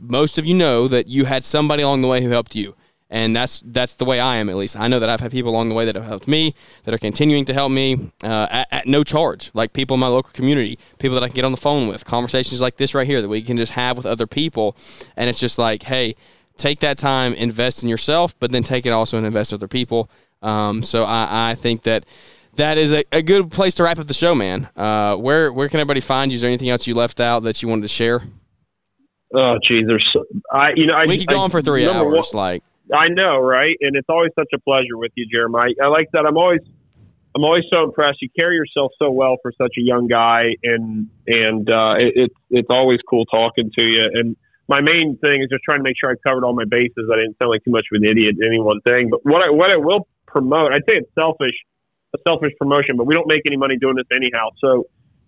most 0.00 0.38
of 0.38 0.46
you 0.46 0.54
know 0.54 0.88
that 0.88 1.08
you 1.08 1.26
had 1.26 1.44
somebody 1.44 1.82
along 1.82 2.00
the 2.00 2.08
way 2.08 2.22
who 2.22 2.30
helped 2.30 2.54
you 2.54 2.74
and 3.10 3.34
that's 3.34 3.62
that's 3.66 3.94
the 3.96 4.04
way 4.04 4.20
I 4.20 4.36
am 4.36 4.48
at 4.48 4.56
least. 4.56 4.78
I 4.78 4.88
know 4.88 4.98
that 4.98 5.08
I've 5.08 5.20
had 5.20 5.30
people 5.30 5.50
along 5.50 5.68
the 5.68 5.74
way 5.74 5.84
that 5.84 5.94
have 5.94 6.04
helped 6.04 6.28
me, 6.28 6.54
that 6.84 6.92
are 6.92 6.98
continuing 6.98 7.44
to 7.46 7.54
help 7.54 7.72
me 7.72 8.10
uh, 8.22 8.46
at, 8.50 8.68
at, 8.70 8.86
no 8.86 9.02
charge, 9.02 9.50
like 9.54 9.72
people 9.72 9.94
in 9.94 10.00
my 10.00 10.08
local 10.08 10.32
community, 10.32 10.78
people 10.98 11.14
that 11.14 11.24
I 11.24 11.28
can 11.28 11.36
get 11.36 11.44
on 11.44 11.52
the 11.52 11.58
phone 11.58 11.88
with, 11.88 12.04
conversations 12.04 12.60
like 12.60 12.76
this 12.76 12.94
right 12.94 13.06
here 13.06 13.22
that 13.22 13.28
we 13.28 13.42
can 13.42 13.56
just 13.56 13.72
have 13.72 13.96
with 13.96 14.06
other 14.06 14.26
people, 14.26 14.76
and 15.16 15.30
it's 15.30 15.40
just 15.40 15.58
like, 15.58 15.84
hey, 15.84 16.14
take 16.58 16.80
that 16.80 16.98
time, 16.98 17.32
invest 17.34 17.82
in 17.82 17.88
yourself, 17.88 18.38
but 18.38 18.50
then 18.50 18.62
take 18.62 18.84
it 18.86 18.90
also 18.90 19.16
and 19.16 19.26
invest 19.26 19.52
in 19.52 19.56
other 19.56 19.68
people. 19.68 20.10
Um, 20.42 20.82
so 20.82 21.04
I, 21.04 21.50
I 21.50 21.54
think 21.54 21.84
that 21.84 22.04
that 22.56 22.78
is 22.78 22.92
a, 22.92 23.04
a 23.12 23.22
good 23.22 23.50
place 23.50 23.74
to 23.76 23.84
wrap 23.84 23.98
up 23.98 24.06
the 24.06 24.14
show, 24.14 24.34
man. 24.34 24.68
Uh, 24.76 25.16
where 25.16 25.52
where 25.52 25.68
can 25.68 25.80
everybody 25.80 26.00
find 26.00 26.30
you? 26.30 26.36
Is 26.36 26.42
there 26.42 26.50
anything 26.50 26.68
else 26.68 26.86
you 26.86 26.94
left 26.94 27.20
out 27.20 27.44
that 27.44 27.62
you 27.62 27.68
wanted 27.68 27.82
to 27.82 27.88
share? 27.88 28.22
Oh, 29.34 29.58
geez, 29.62 29.86
there's 29.86 30.16
I 30.52 30.72
you 30.74 30.86
know 30.86 30.94
I, 30.94 31.06
we 31.06 31.18
could 31.18 31.26
go 31.26 31.38
on 31.38 31.50
for 31.50 31.62
three 31.62 31.88
hours. 31.88 32.32
One, 32.32 32.42
like 32.42 32.62
I 32.94 33.08
know, 33.08 33.38
right? 33.38 33.76
And 33.80 33.96
it's 33.96 34.08
always 34.08 34.32
such 34.38 34.48
a 34.54 34.58
pleasure 34.58 34.96
with 34.96 35.12
you, 35.14 35.26
Jeremiah. 35.32 35.72
I 35.82 35.88
like 35.88 36.08
that. 36.12 36.24
I'm 36.26 36.36
always, 36.36 36.60
I'm 37.36 37.44
always 37.44 37.64
so 37.72 37.84
impressed. 37.84 38.22
You 38.22 38.30
carry 38.38 38.56
yourself 38.56 38.92
so 38.98 39.10
well 39.10 39.36
for 39.42 39.52
such 39.60 39.74
a 39.78 39.82
young 39.82 40.08
guy, 40.08 40.54
and 40.62 41.08
and 41.26 41.70
uh, 41.70 41.94
it, 41.98 42.12
it's 42.16 42.34
it's 42.50 42.68
always 42.70 43.00
cool 43.08 43.26
talking 43.26 43.70
to 43.78 43.84
you. 43.84 44.10
And 44.14 44.36
my 44.68 44.80
main 44.80 45.18
thing 45.20 45.42
is 45.42 45.48
just 45.50 45.64
trying 45.64 45.78
to 45.78 45.82
make 45.82 45.96
sure 45.98 46.10
I 46.10 46.14
covered 46.28 46.44
all 46.44 46.54
my 46.54 46.64
bases. 46.68 47.08
I 47.10 47.16
didn't 47.16 47.36
sound 47.40 47.50
like 47.50 47.64
too 47.64 47.70
much 47.70 47.86
of 47.92 48.00
an 48.00 48.08
idiot 48.08 48.36
in 48.38 48.46
any 48.46 48.60
one 48.60 48.80
thing. 48.82 49.08
But 49.10 49.20
what 49.22 49.42
I 49.44 49.50
what 49.50 49.70
I 49.70 49.76
will 49.76 50.06
promote, 50.26 50.72
I'd 50.72 50.82
say 50.88 50.96
it's 50.96 51.10
selfish, 51.18 51.56
a 52.14 52.18
selfish 52.26 52.52
promotion, 52.60 52.96
but 52.96 53.06
we 53.06 53.14
don't 53.14 53.28
make 53.28 53.42
any 53.46 53.56
money 53.56 53.76
doing 53.76 53.96
this 53.96 54.06
anyhow. 54.14 54.50
So. 54.58 54.84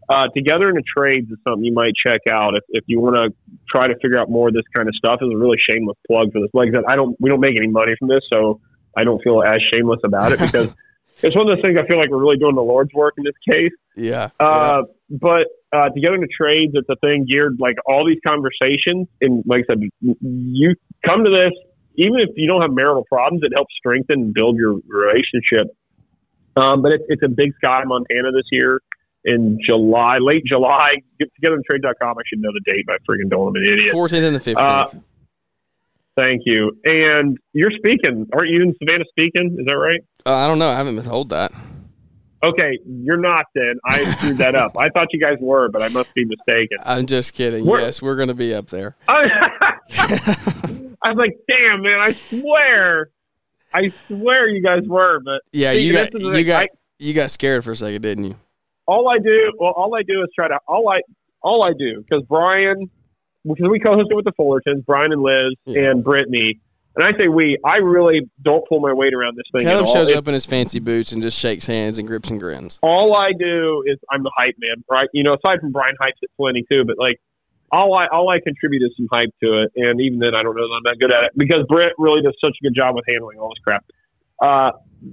Uh, 0.09 0.27
Together 0.35 0.69
in 0.69 0.75
the 0.75 0.83
Trades 0.83 1.31
is 1.31 1.39
something 1.47 1.63
you 1.65 1.73
might 1.73 1.93
check 2.05 2.23
out 2.29 2.57
if, 2.57 2.65
if 2.71 2.83
you 2.89 2.99
want 2.99 3.15
to 3.15 3.33
try 3.71 3.87
to 3.87 3.95
figure 4.03 4.19
out 4.19 4.29
more 4.29 4.49
of 4.49 4.55
this 4.55 4.65
kind 4.75 4.89
of 4.89 4.95
stuff. 4.97 5.21
It's 5.23 5.33
a 5.33 5.39
really 5.39 5.59
shameless 5.71 5.97
plug 6.05 6.33
for 6.33 6.41
this. 6.41 6.51
Like 6.53 6.71
I 6.71 6.73
said, 6.73 6.85
I 6.89 6.97
don't 6.97 7.15
we 7.21 7.31
don't 7.31 7.39
make 7.39 7.57
any 7.57 7.69
money 7.69 7.93
from 7.97 8.09
this, 8.09 8.23
so 8.33 8.61
I 8.97 9.05
don't 9.05 9.23
feel 9.23 9.41
as 9.41 9.61
shameless 9.73 10.01
about 10.03 10.33
it 10.33 10.41
because 10.41 10.67
it's 11.23 11.37
one 11.37 11.49
of 11.49 11.57
those 11.57 11.63
things 11.63 11.79
I 11.79 11.87
feel 11.87 11.97
like 11.97 12.11
we're 12.11 12.19
really 12.19 12.39
doing 12.39 12.57
the 12.57 12.63
Lord's 12.63 12.93
work 12.93 13.15
in 13.19 13.25
this 13.25 13.35
case. 13.49 13.71
Yeah. 13.97 14.31
Uh, 14.41 14.83
But 15.09 15.47
uh, 15.73 15.89
together 15.91 16.17
in 16.17 16.21
the 16.21 16.29
trades, 16.29 16.73
it's 16.75 16.89
a 16.89 16.97
thing 16.97 17.27
geared 17.29 17.59
like 17.61 17.77
all 17.87 18.07
these 18.07 18.19
conversations. 18.27 19.09
And 19.21 19.43
like 19.47 19.65
I 19.69 19.75
said, 19.75 19.83
you 20.01 20.75
come 21.05 21.25
to 21.25 21.31
this, 21.31 21.53
even 21.97 22.21
if 22.21 22.31
you 22.37 22.49
don't 22.49 22.63
have 22.63 22.73
marital 22.73 23.05
problems, 23.05 23.43
it 23.45 23.53
helps 23.55 23.75
strengthen 23.77 24.21
and 24.21 24.35
build 24.35 24.57
your 24.57 24.81
relationship. 24.87 25.69
Um, 26.57 26.83
but 26.83 26.93
it, 26.93 27.03
it's 27.09 27.23
a 27.23 27.29
Big 27.29 27.53
Sky, 27.63 27.83
Montana 27.85 28.33
this 28.33 28.47
year 28.51 28.81
in 29.25 29.59
July, 29.65 30.19
late 30.19 30.45
July. 30.45 30.95
Get 31.19 31.33
together 31.35 31.57
in 31.57 31.63
trade.com. 31.69 32.19
I 32.19 32.23
should 32.27 32.41
know 32.41 32.51
the 32.53 32.73
date, 32.73 32.85
but 32.87 32.97
I 32.97 32.99
freaking 32.99 33.31
don't. 33.31 33.49
I'm 33.49 33.57
an 33.57 33.65
idiot. 33.65 33.95
14th 33.95 34.27
and 34.27 34.37
the 34.37 34.41
15th. 34.41 34.57
Uh, 34.57 35.01
Thank 36.17 36.43
you. 36.45 36.77
And 36.85 37.39
you're 37.53 37.71
speaking. 37.71 38.27
Aren't 38.33 38.51
you 38.51 38.63
in 38.63 38.75
Savannah 38.83 39.05
speaking? 39.11 39.57
Is 39.59 39.67
that 39.67 39.77
right? 39.77 40.01
Uh, 40.27 40.35
I 40.35 40.47
don't 40.47 40.59
know. 40.59 40.69
I 40.69 40.75
haven't 40.75 40.97
been 40.97 41.05
told 41.05 41.31
that. 41.31 41.53
Okay, 42.43 42.79
you're 42.87 43.19
not 43.19 43.45
then. 43.55 43.75
I 43.85 44.03
screwed 44.05 44.39
that 44.39 44.55
up. 44.55 44.77
I 44.79 44.89
thought 44.89 45.09
you 45.13 45.21
guys 45.21 45.37
were, 45.41 45.69
but 45.69 45.83
I 45.83 45.89
must 45.89 46.13
be 46.15 46.25
mistaken. 46.25 46.79
I'm 46.85 47.05
just 47.07 47.35
kidding. 47.35 47.67
We're- 47.67 47.83
yes, 47.83 48.01
we're 48.01 48.17
going 48.17 48.29
to 48.29 48.35
be 48.35 48.55
up 48.55 48.67
there. 48.69 48.97
I, 49.09 49.27
I 51.03 51.11
was 51.13 51.17
like, 51.17 51.39
damn, 51.49 51.83
man, 51.83 52.01
I 52.01 52.13
swear. 52.13 53.11
I 53.73 53.93
swear 54.09 54.49
you 54.49 54.63
guys 54.63 54.83
were, 54.87 55.21
but 55.21 55.43
Yeah, 55.53 55.73
See, 55.73 55.87
you 55.87 55.93
got 55.93 56.13
you 56.15 56.33
thing. 56.33 56.47
got 56.47 56.63
I- 56.65 56.69
you 56.99 57.15
got 57.15 57.31
scared 57.31 57.65
for 57.65 57.73
a 57.73 57.77
second, 57.77 58.03
didn't 58.03 58.25
you? 58.25 58.37
all 58.87 59.09
I 59.09 59.19
do, 59.19 59.53
well, 59.59 59.71
all 59.77 59.95
I 59.95 60.03
do 60.03 60.21
is 60.23 60.29
try 60.35 60.49
to, 60.49 60.59
all 60.67 60.89
I, 60.91 61.01
all 61.43 61.63
I 61.63 61.73
do, 61.79 62.03
because 62.03 62.25
Brian, 62.29 62.91
because 63.45 63.69
we 63.71 63.79
co-hosted 63.79 64.15
with 64.17 64.25
the 64.25 64.33
Fullertons, 64.33 64.85
Brian 64.85 65.13
and 65.13 65.23
Liz 65.23 65.55
Yeah. 65.65 65.91
and 65.91 66.03
Brittany, 66.03 66.59
and 66.97 67.05
I 67.05 67.17
say 67.19 67.29
we, 67.29 67.57
I 67.65 67.77
really 67.77 68.29
don't 68.43 68.67
pull 68.69 68.81
my 68.81 68.93
weight 68.93 69.15
around 69.15 69.37
this 69.37 69.45
thing 69.53 69.67
Caleb 69.67 69.85
at 69.85 69.89
all. 69.89 69.95
shows 69.95 70.13
up 70.13 70.27
in 70.29 70.35
his 70.35 70.47
fancy 70.47 70.81
boots 70.81 71.13
and 71.13 71.23
just 71.23 71.39
shakes 71.39 71.67
hands 71.67 71.99
and 71.99 72.07
grips 72.09 72.31
and 72.31 72.41
grins. 72.41 72.79
all 72.83 73.17
I 73.17 73.33
do 73.39 73.83
is 73.87 73.99
I'm 74.11 74.23
the 74.23 74.33
hype 74.37 74.57
man, 74.59 74.85
right? 74.91 75.09
You 75.13 75.23
know, 75.23 75.35
aside 75.35 75.61
from 75.61 75.73
Brian 75.73 75.95
hypes 76.01 76.19
it 76.23 76.31
plenty 76.37 76.65
too, 76.71 76.85
but 76.85 76.97
like 76.99 77.21
all 77.73 77.95
I 77.95 78.07
all 78.09 78.29
I 78.29 78.41
contribute 78.41 78.83
is 78.83 78.93
some 78.97 79.09
hype 79.13 79.31
to 79.43 79.63
it, 79.63 79.73
and 79.77 80.01
even 80.01 80.19
then 80.19 80.35
I 80.35 80.43
don't 80.43 80.57
know 80.57 80.67
that 80.67 80.75
I'm 80.75 80.83
that 80.85 80.99
good 81.01 81.15
at 81.15 81.25
it 81.25 81.33
because 81.37 81.65
Britt 81.69 81.93
really 81.99 82.23
does 82.23 82.37
such 82.45 82.57
a 82.61 82.65
good 82.65 82.75
job 82.75 82.95
with 82.97 83.05
handling 83.07 83.39
all 83.39 83.49
this 83.51 83.63
crap. 83.63 83.85
Uh, 84.43 84.73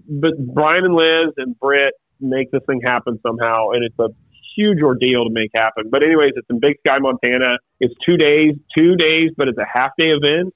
but 0.10 0.32
Brian 0.38 0.86
and 0.86 0.96
Liz 0.96 1.34
and 1.38 1.58
Britt 1.60 1.94
make 2.20 2.50
this 2.52 2.62
thing 2.68 2.82
happen 2.84 3.20
somehow, 3.22 3.70
and 3.72 3.84
it's 3.84 3.98
a 4.00 4.10
huge 4.56 4.82
ordeal 4.82 5.26
to 5.26 5.30
make 5.32 5.52
happen. 5.56 5.90
But 5.92 6.04
anyways, 6.04 6.32
it's 6.36 6.48
in 6.50 6.60
Big 6.60 6.78
Sky, 6.86 6.98
Montana. 7.00 7.58
It's 7.80 7.94
two 8.06 8.18
days, 8.18 8.56
two 8.76 8.96
days, 8.96 9.30
but 9.38 9.48
it's 9.48 9.58
a 9.58 9.68
half 9.72 9.92
day 9.98 10.10
event. 10.10 10.54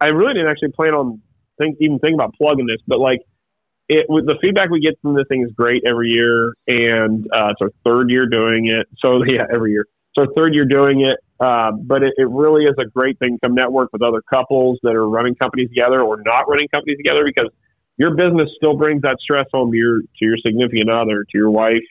I 0.00 0.06
really 0.06 0.34
didn't 0.34 0.48
actually 0.48 0.72
plan 0.72 0.94
on 0.94 1.20
think 1.58 1.76
even 1.80 1.98
think 1.98 2.14
about 2.14 2.34
plugging 2.34 2.66
this, 2.66 2.80
but 2.86 2.98
like 2.98 3.20
it 3.88 4.06
with 4.08 4.26
the 4.26 4.36
feedback 4.42 4.70
we 4.70 4.80
get 4.80 4.98
from 5.02 5.14
this 5.14 5.24
thing 5.28 5.42
is 5.42 5.52
great 5.52 5.82
every 5.86 6.10
year, 6.10 6.54
and 6.66 7.26
uh, 7.32 7.50
it's 7.50 7.60
our 7.60 7.70
third 7.84 8.10
year 8.10 8.26
doing 8.26 8.68
it. 8.68 8.86
So 8.98 9.24
yeah, 9.26 9.44
every 9.52 9.72
year. 9.72 9.86
So 10.16 10.26
third 10.36 10.54
year 10.54 10.64
doing 10.64 11.02
it, 11.02 11.18
uh, 11.38 11.72
but 11.72 12.02
it, 12.02 12.12
it 12.16 12.28
really 12.28 12.64
is 12.64 12.74
a 12.78 12.86
great 12.86 13.18
thing 13.18 13.38
to 13.44 13.50
network 13.50 13.90
with 13.92 14.02
other 14.02 14.22
couples 14.22 14.78
that 14.82 14.94
are 14.94 15.08
running 15.08 15.36
companies 15.36 15.68
together 15.68 16.00
or 16.00 16.20
not 16.24 16.48
running 16.48 16.66
companies 16.68 16.96
together 16.96 17.22
because 17.24 17.48
your 17.96 18.14
business 18.14 18.48
still 18.56 18.76
brings 18.76 19.02
that 19.02 19.18
stress 19.20 19.46
home 19.52 19.70
to 19.70 19.76
your 19.76 20.00
to 20.00 20.22
your 20.22 20.36
significant 20.44 20.90
other, 20.90 21.24
to 21.24 21.38
your 21.38 21.50
wife, 21.50 21.86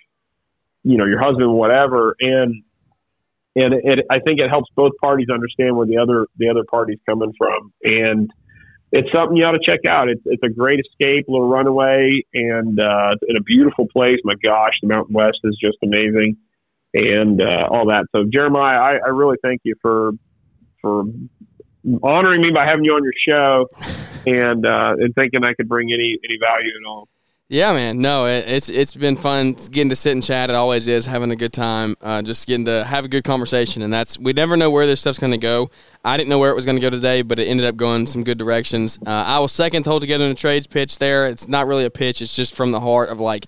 you 0.83 0.97
know, 0.97 1.05
your 1.05 1.19
husband, 1.19 1.51
whatever, 1.53 2.15
and 2.19 2.63
and 3.57 3.73
it, 3.73 4.05
I 4.09 4.19
think 4.19 4.39
it 4.39 4.49
helps 4.49 4.69
both 4.75 4.91
parties 5.01 5.27
understand 5.33 5.75
where 5.75 5.87
the 5.87 5.97
other 5.97 6.27
the 6.37 6.49
other 6.49 6.63
party's 6.69 6.99
coming 7.07 7.33
from, 7.37 7.73
and 7.83 8.31
it's 8.91 9.09
something 9.13 9.35
you 9.35 9.43
ought 9.43 9.51
to 9.51 9.65
check 9.65 9.79
out. 9.89 10.09
It's 10.09 10.21
it's 10.25 10.43
a 10.43 10.49
great 10.49 10.79
escape, 10.79 11.25
little 11.27 11.49
runaway, 11.49 12.21
and 12.33 12.79
uh, 12.79 13.15
in 13.27 13.35
a 13.35 13.41
beautiful 13.41 13.87
place. 13.87 14.19
My 14.23 14.35
gosh, 14.43 14.73
the 14.81 14.89
Mountain 14.89 15.13
West 15.13 15.39
is 15.43 15.57
just 15.61 15.77
amazing, 15.83 16.37
and 16.93 17.41
uh, 17.41 17.67
all 17.69 17.87
that. 17.87 18.05
So 18.15 18.25
Jeremiah, 18.31 18.77
I, 18.77 18.91
I 19.05 19.09
really 19.09 19.37
thank 19.41 19.61
you 19.63 19.75
for 19.81 20.11
for 20.81 21.05
honoring 22.03 22.41
me 22.41 22.51
by 22.53 22.65
having 22.65 22.85
you 22.85 22.93
on 22.93 23.03
your 23.03 23.13
show, 23.27 23.65
and 24.27 24.65
uh, 24.65 24.93
and 24.99 25.15
thinking 25.15 25.43
I 25.43 25.53
could 25.55 25.67
bring 25.67 25.91
any 25.91 26.17
any 26.23 26.37
value 26.39 26.71
at 26.79 26.87
all. 26.87 27.09
Yeah, 27.49 27.71
man. 27.71 28.01
No, 28.01 28.25
it, 28.25 28.43
it's 28.45 28.67
it's 28.67 28.93
been 28.93 29.15
fun 29.15 29.53
getting 29.53 29.89
to 29.89 29.95
sit 29.95 30.11
and 30.11 30.21
chat. 30.21 30.49
It 30.49 30.55
always 30.55 30.89
is 30.89 31.05
having 31.05 31.31
a 31.31 31.35
good 31.35 31.53
time. 31.53 31.95
Uh, 32.01 32.21
just 32.21 32.45
getting 32.45 32.65
to 32.65 32.83
have 32.83 33.05
a 33.05 33.07
good 33.07 33.23
conversation, 33.23 33.81
and 33.83 33.93
that's 33.93 34.19
we 34.19 34.33
never 34.33 34.57
know 34.57 34.69
where 34.69 34.85
this 34.85 34.99
stuff's 34.99 35.17
going 35.19 35.31
to 35.31 35.37
go. 35.37 35.71
I 36.03 36.17
didn't 36.17 36.29
know 36.29 36.39
where 36.39 36.51
it 36.51 36.55
was 36.55 36.65
going 36.65 36.75
to 36.75 36.81
go 36.81 36.89
today, 36.89 37.21
but 37.21 37.39
it 37.39 37.47
ended 37.47 37.65
up 37.65 37.77
going 37.77 38.05
some 38.05 38.25
good 38.25 38.37
directions. 38.37 38.99
Uh, 39.05 39.11
I 39.11 39.39
was 39.39 39.53
second 39.53 39.83
to 39.83 39.89
hold 39.89 40.01
together 40.01 40.25
in 40.25 40.31
a 40.31 40.35
trades 40.35 40.67
pitch 40.67 40.99
there. 40.99 41.29
It's 41.29 41.47
not 41.47 41.67
really 41.67 41.85
a 41.85 41.89
pitch; 41.89 42.21
it's 42.21 42.35
just 42.35 42.53
from 42.53 42.71
the 42.71 42.81
heart 42.81 43.09
of 43.09 43.19
like. 43.19 43.45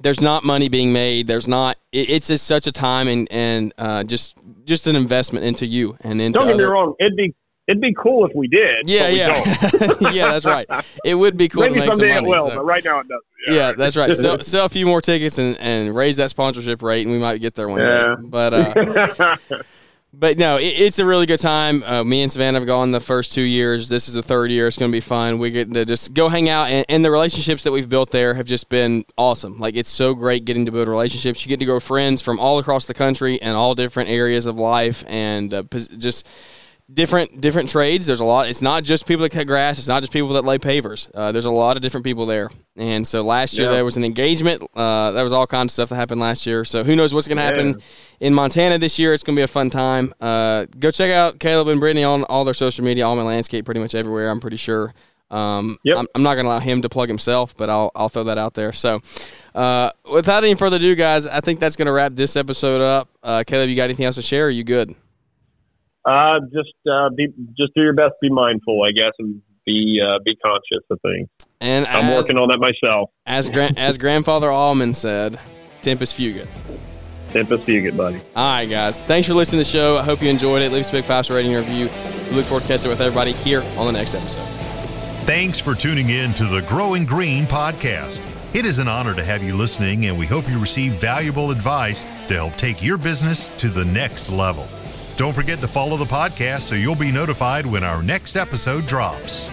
There's 0.00 0.22
not 0.22 0.42
money 0.42 0.70
being 0.70 0.92
made. 0.92 1.26
There's 1.26 1.46
not. 1.46 1.76
It, 1.92 2.10
it's 2.10 2.28
just 2.28 2.46
such 2.46 2.66
a 2.66 2.72
time 2.72 3.08
and 3.08 3.28
and 3.30 3.74
uh, 3.76 4.04
just 4.04 4.36
just 4.64 4.86
an 4.86 4.94
investment 4.94 5.44
into 5.44 5.66
you 5.66 5.96
and 6.00 6.20
into. 6.20 6.38
Don't 6.38 6.48
get 6.48 6.56
me 6.56 6.64
wrong; 6.64 6.94
it'd 7.00 7.16
be 7.16 7.34
it'd 7.72 7.80
be 7.80 7.94
cool 7.94 8.24
if 8.26 8.32
we 8.34 8.46
did. 8.48 8.88
Yeah, 8.88 9.08
yeah, 9.08 9.42
yeah. 10.12 10.28
That's 10.32 10.44
right. 10.44 10.66
It 11.04 11.14
would 11.14 11.36
be 11.36 11.48
cool 11.48 11.62
Maybe 11.62 11.74
to 11.74 11.80
make 11.80 11.86
some 11.88 11.98
someday 11.98 12.14
money. 12.14 12.26
it 12.28 12.30
will, 12.30 12.48
so- 12.50 12.56
but 12.56 12.64
right 12.64 12.84
now 12.84 13.00
it 13.00 13.08
doesn't. 13.08 13.24
yeah, 13.56 13.72
that's 13.72 13.96
right. 13.96 14.14
Sell, 14.14 14.40
sell 14.42 14.66
a 14.66 14.68
few 14.68 14.86
more 14.86 15.00
tickets 15.00 15.38
and, 15.38 15.56
and 15.58 15.94
raise 15.94 16.16
that 16.18 16.30
sponsorship 16.30 16.82
rate, 16.82 17.02
and 17.06 17.10
we 17.10 17.18
might 17.18 17.40
get 17.40 17.54
there 17.54 17.68
one 17.68 17.80
Yeah. 17.80 18.02
day. 18.16 18.22
But 18.22 18.54
uh, 18.54 19.36
but 20.14 20.36
no, 20.38 20.58
it, 20.58 20.64
it's 20.64 20.98
a 20.98 21.04
really 21.06 21.24
good 21.26 21.40
time. 21.40 21.82
Uh, 21.82 22.04
me 22.04 22.22
and 22.22 22.30
Savannah 22.30 22.58
have 22.58 22.66
gone 22.66 22.90
the 22.92 23.00
first 23.00 23.32
two 23.32 23.42
years. 23.42 23.88
This 23.88 24.08
is 24.08 24.14
the 24.14 24.22
third 24.22 24.50
year. 24.50 24.66
It's 24.66 24.76
going 24.76 24.90
to 24.90 24.94
be 24.94 25.00
fun. 25.00 25.38
We 25.38 25.50
get 25.50 25.72
to 25.72 25.84
just 25.86 26.12
go 26.12 26.28
hang 26.28 26.48
out, 26.50 26.68
and, 26.70 26.84
and 26.88 27.04
the 27.04 27.10
relationships 27.10 27.62
that 27.64 27.72
we've 27.72 27.88
built 27.88 28.10
there 28.10 28.34
have 28.34 28.46
just 28.46 28.68
been 28.68 29.04
awesome. 29.16 29.58
Like 29.58 29.74
it's 29.74 29.90
so 29.90 30.14
great 30.14 30.44
getting 30.44 30.66
to 30.66 30.72
build 30.72 30.86
relationships. 30.88 31.44
You 31.44 31.48
get 31.48 31.58
to 31.60 31.64
grow 31.66 31.80
friends 31.80 32.20
from 32.22 32.38
all 32.38 32.58
across 32.58 32.86
the 32.86 32.94
country 32.94 33.40
and 33.40 33.56
all 33.56 33.74
different 33.74 34.10
areas 34.10 34.44
of 34.46 34.56
life, 34.58 35.02
and 35.08 35.52
uh, 35.54 35.62
just 35.96 36.28
different 36.92 37.40
different 37.40 37.68
trades. 37.68 38.06
There's 38.06 38.20
a 38.20 38.24
lot. 38.24 38.48
It's 38.48 38.62
not 38.62 38.84
just 38.84 39.06
people 39.06 39.22
that 39.22 39.30
cut 39.30 39.46
grass. 39.46 39.78
It's 39.78 39.88
not 39.88 40.02
just 40.02 40.12
people 40.12 40.30
that 40.30 40.44
lay 40.44 40.58
pavers. 40.58 41.08
Uh, 41.14 41.32
there's 41.32 41.44
a 41.44 41.50
lot 41.50 41.76
of 41.76 41.82
different 41.82 42.04
people 42.04 42.26
there. 42.26 42.50
And 42.76 43.06
so 43.06 43.22
last 43.22 43.58
year 43.58 43.68
Yeah. 43.68 43.74
there 43.74 43.84
was 43.84 43.96
an 43.96 44.04
engagement. 44.04 44.62
Uh, 44.74 45.10
there 45.12 45.24
was 45.24 45.32
all 45.32 45.46
kinds 45.46 45.70
of 45.70 45.74
stuff 45.74 45.88
that 45.90 45.96
happened 45.96 46.20
last 46.20 46.46
year. 46.46 46.64
So 46.64 46.84
who 46.84 46.96
knows 46.96 47.12
what's 47.14 47.28
going 47.28 47.36
to 47.38 47.42
happen 47.44 47.80
in 48.20 48.34
Montana 48.34 48.78
this 48.78 48.98
year? 48.98 49.12
It's 49.14 49.22
going 49.22 49.36
to 49.36 49.40
be 49.40 49.44
a 49.44 49.48
fun 49.48 49.70
time. 49.70 50.12
Uh, 50.20 50.66
go 50.78 50.90
check 50.90 51.10
out 51.10 51.38
Caleb 51.38 51.68
and 51.68 51.80
Brittany 51.80 52.04
on 52.04 52.24
all 52.24 52.44
their 52.44 52.54
social 52.54 52.84
media, 52.84 53.06
all 53.06 53.16
my 53.16 53.22
landscape, 53.22 53.64
pretty 53.64 53.80
much 53.80 53.94
everywhere. 53.94 54.30
I'm 54.30 54.40
pretty 54.40 54.56
sure. 54.56 54.92
Um, 55.30 55.78
Yep. 55.84 55.96
I'm, 55.96 56.06
I'm 56.14 56.22
not 56.22 56.34
going 56.34 56.44
to 56.44 56.50
allow 56.50 56.60
him 56.60 56.82
to 56.82 56.88
plug 56.90 57.08
himself, 57.08 57.56
but 57.56 57.70
I'll 57.70 57.90
I'll 57.94 58.10
throw 58.10 58.24
that 58.24 58.36
out 58.36 58.52
there. 58.52 58.70
So, 58.72 59.00
uh, 59.54 59.90
without 60.10 60.44
any 60.44 60.54
further 60.54 60.76
ado, 60.76 60.94
guys, 60.94 61.26
I 61.26 61.40
think 61.40 61.58
that's 61.58 61.74
going 61.76 61.86
to 61.86 61.92
wrap 61.92 62.14
this 62.14 62.36
episode 62.36 62.82
up. 62.82 63.08
Uh, 63.22 63.42
Caleb, 63.46 63.70
you 63.70 63.76
got 63.76 63.84
anything 63.84 64.04
else 64.04 64.16
to 64.16 64.22
share? 64.22 64.46
Are 64.46 64.50
you 64.50 64.62
good? 64.64 64.94
Uh, 66.04 66.40
just 66.52 66.74
uh, 66.90 67.10
be 67.16 67.28
just 67.56 67.72
do 67.74 67.82
your 67.82 67.92
best. 67.92 68.14
Be 68.20 68.28
mindful, 68.30 68.82
I 68.82 68.92
guess, 68.92 69.12
and 69.18 69.40
be 69.64 70.00
uh, 70.04 70.18
be 70.24 70.36
conscious 70.36 70.84
of 70.90 70.98
things. 71.02 71.28
And 71.60 71.86
I'm 71.86 72.06
as- 72.06 72.24
working 72.24 72.38
on 72.38 72.48
that 72.48 72.58
myself. 72.58 73.10
As 73.26 73.48
gran- 73.50 73.78
as 73.78 73.98
grandfather 73.98 74.48
Auman 74.48 74.94
said, 74.96 75.38
Tempus 75.82 76.12
Fugit. 76.12 76.48
Tempus 77.28 77.62
Fugit, 77.62 77.96
buddy. 77.96 78.18
All 78.36 78.56
right, 78.56 78.68
guys. 78.68 79.00
Thanks 79.00 79.28
for 79.28 79.34
listening 79.34 79.64
to 79.64 79.70
the 79.70 79.78
show. 79.78 79.96
I 79.96 80.02
hope 80.02 80.20
you 80.22 80.28
enjoyed 80.28 80.60
it. 80.62 80.70
Leave 80.72 80.82
us 80.82 80.90
a 80.90 80.92
big 80.92 81.04
five 81.04 81.24
star 81.24 81.36
rating 81.36 81.54
review. 81.54 81.88
We 82.30 82.36
look 82.36 82.46
forward 82.46 82.62
to 82.62 82.68
catching 82.68 82.90
up 82.90 82.98
with 82.98 83.00
everybody 83.00 83.32
here 83.32 83.62
on 83.78 83.86
the 83.86 83.92
next 83.92 84.14
episode. 84.14 84.46
Thanks 85.24 85.60
for 85.60 85.74
tuning 85.74 86.08
in 86.08 86.32
to 86.34 86.44
the 86.44 86.62
Growing 86.68 87.04
Green 87.04 87.44
podcast. 87.44 88.28
It 88.54 88.66
is 88.66 88.80
an 88.80 88.88
honor 88.88 89.14
to 89.14 89.24
have 89.24 89.42
you 89.42 89.56
listening, 89.56 90.06
and 90.06 90.18
we 90.18 90.26
hope 90.26 90.48
you 90.48 90.58
receive 90.58 90.92
valuable 90.92 91.52
advice 91.52 92.02
to 92.26 92.34
help 92.34 92.54
take 92.56 92.82
your 92.82 92.98
business 92.98 93.48
to 93.56 93.68
the 93.68 93.84
next 93.84 94.30
level. 94.30 94.66
Don't 95.16 95.34
forget 95.34 95.58
to 95.60 95.68
follow 95.68 95.96
the 95.96 96.04
podcast 96.04 96.62
so 96.62 96.74
you'll 96.74 96.94
be 96.94 97.12
notified 97.12 97.66
when 97.66 97.84
our 97.84 98.02
next 98.02 98.36
episode 98.36 98.86
drops. 98.86 99.48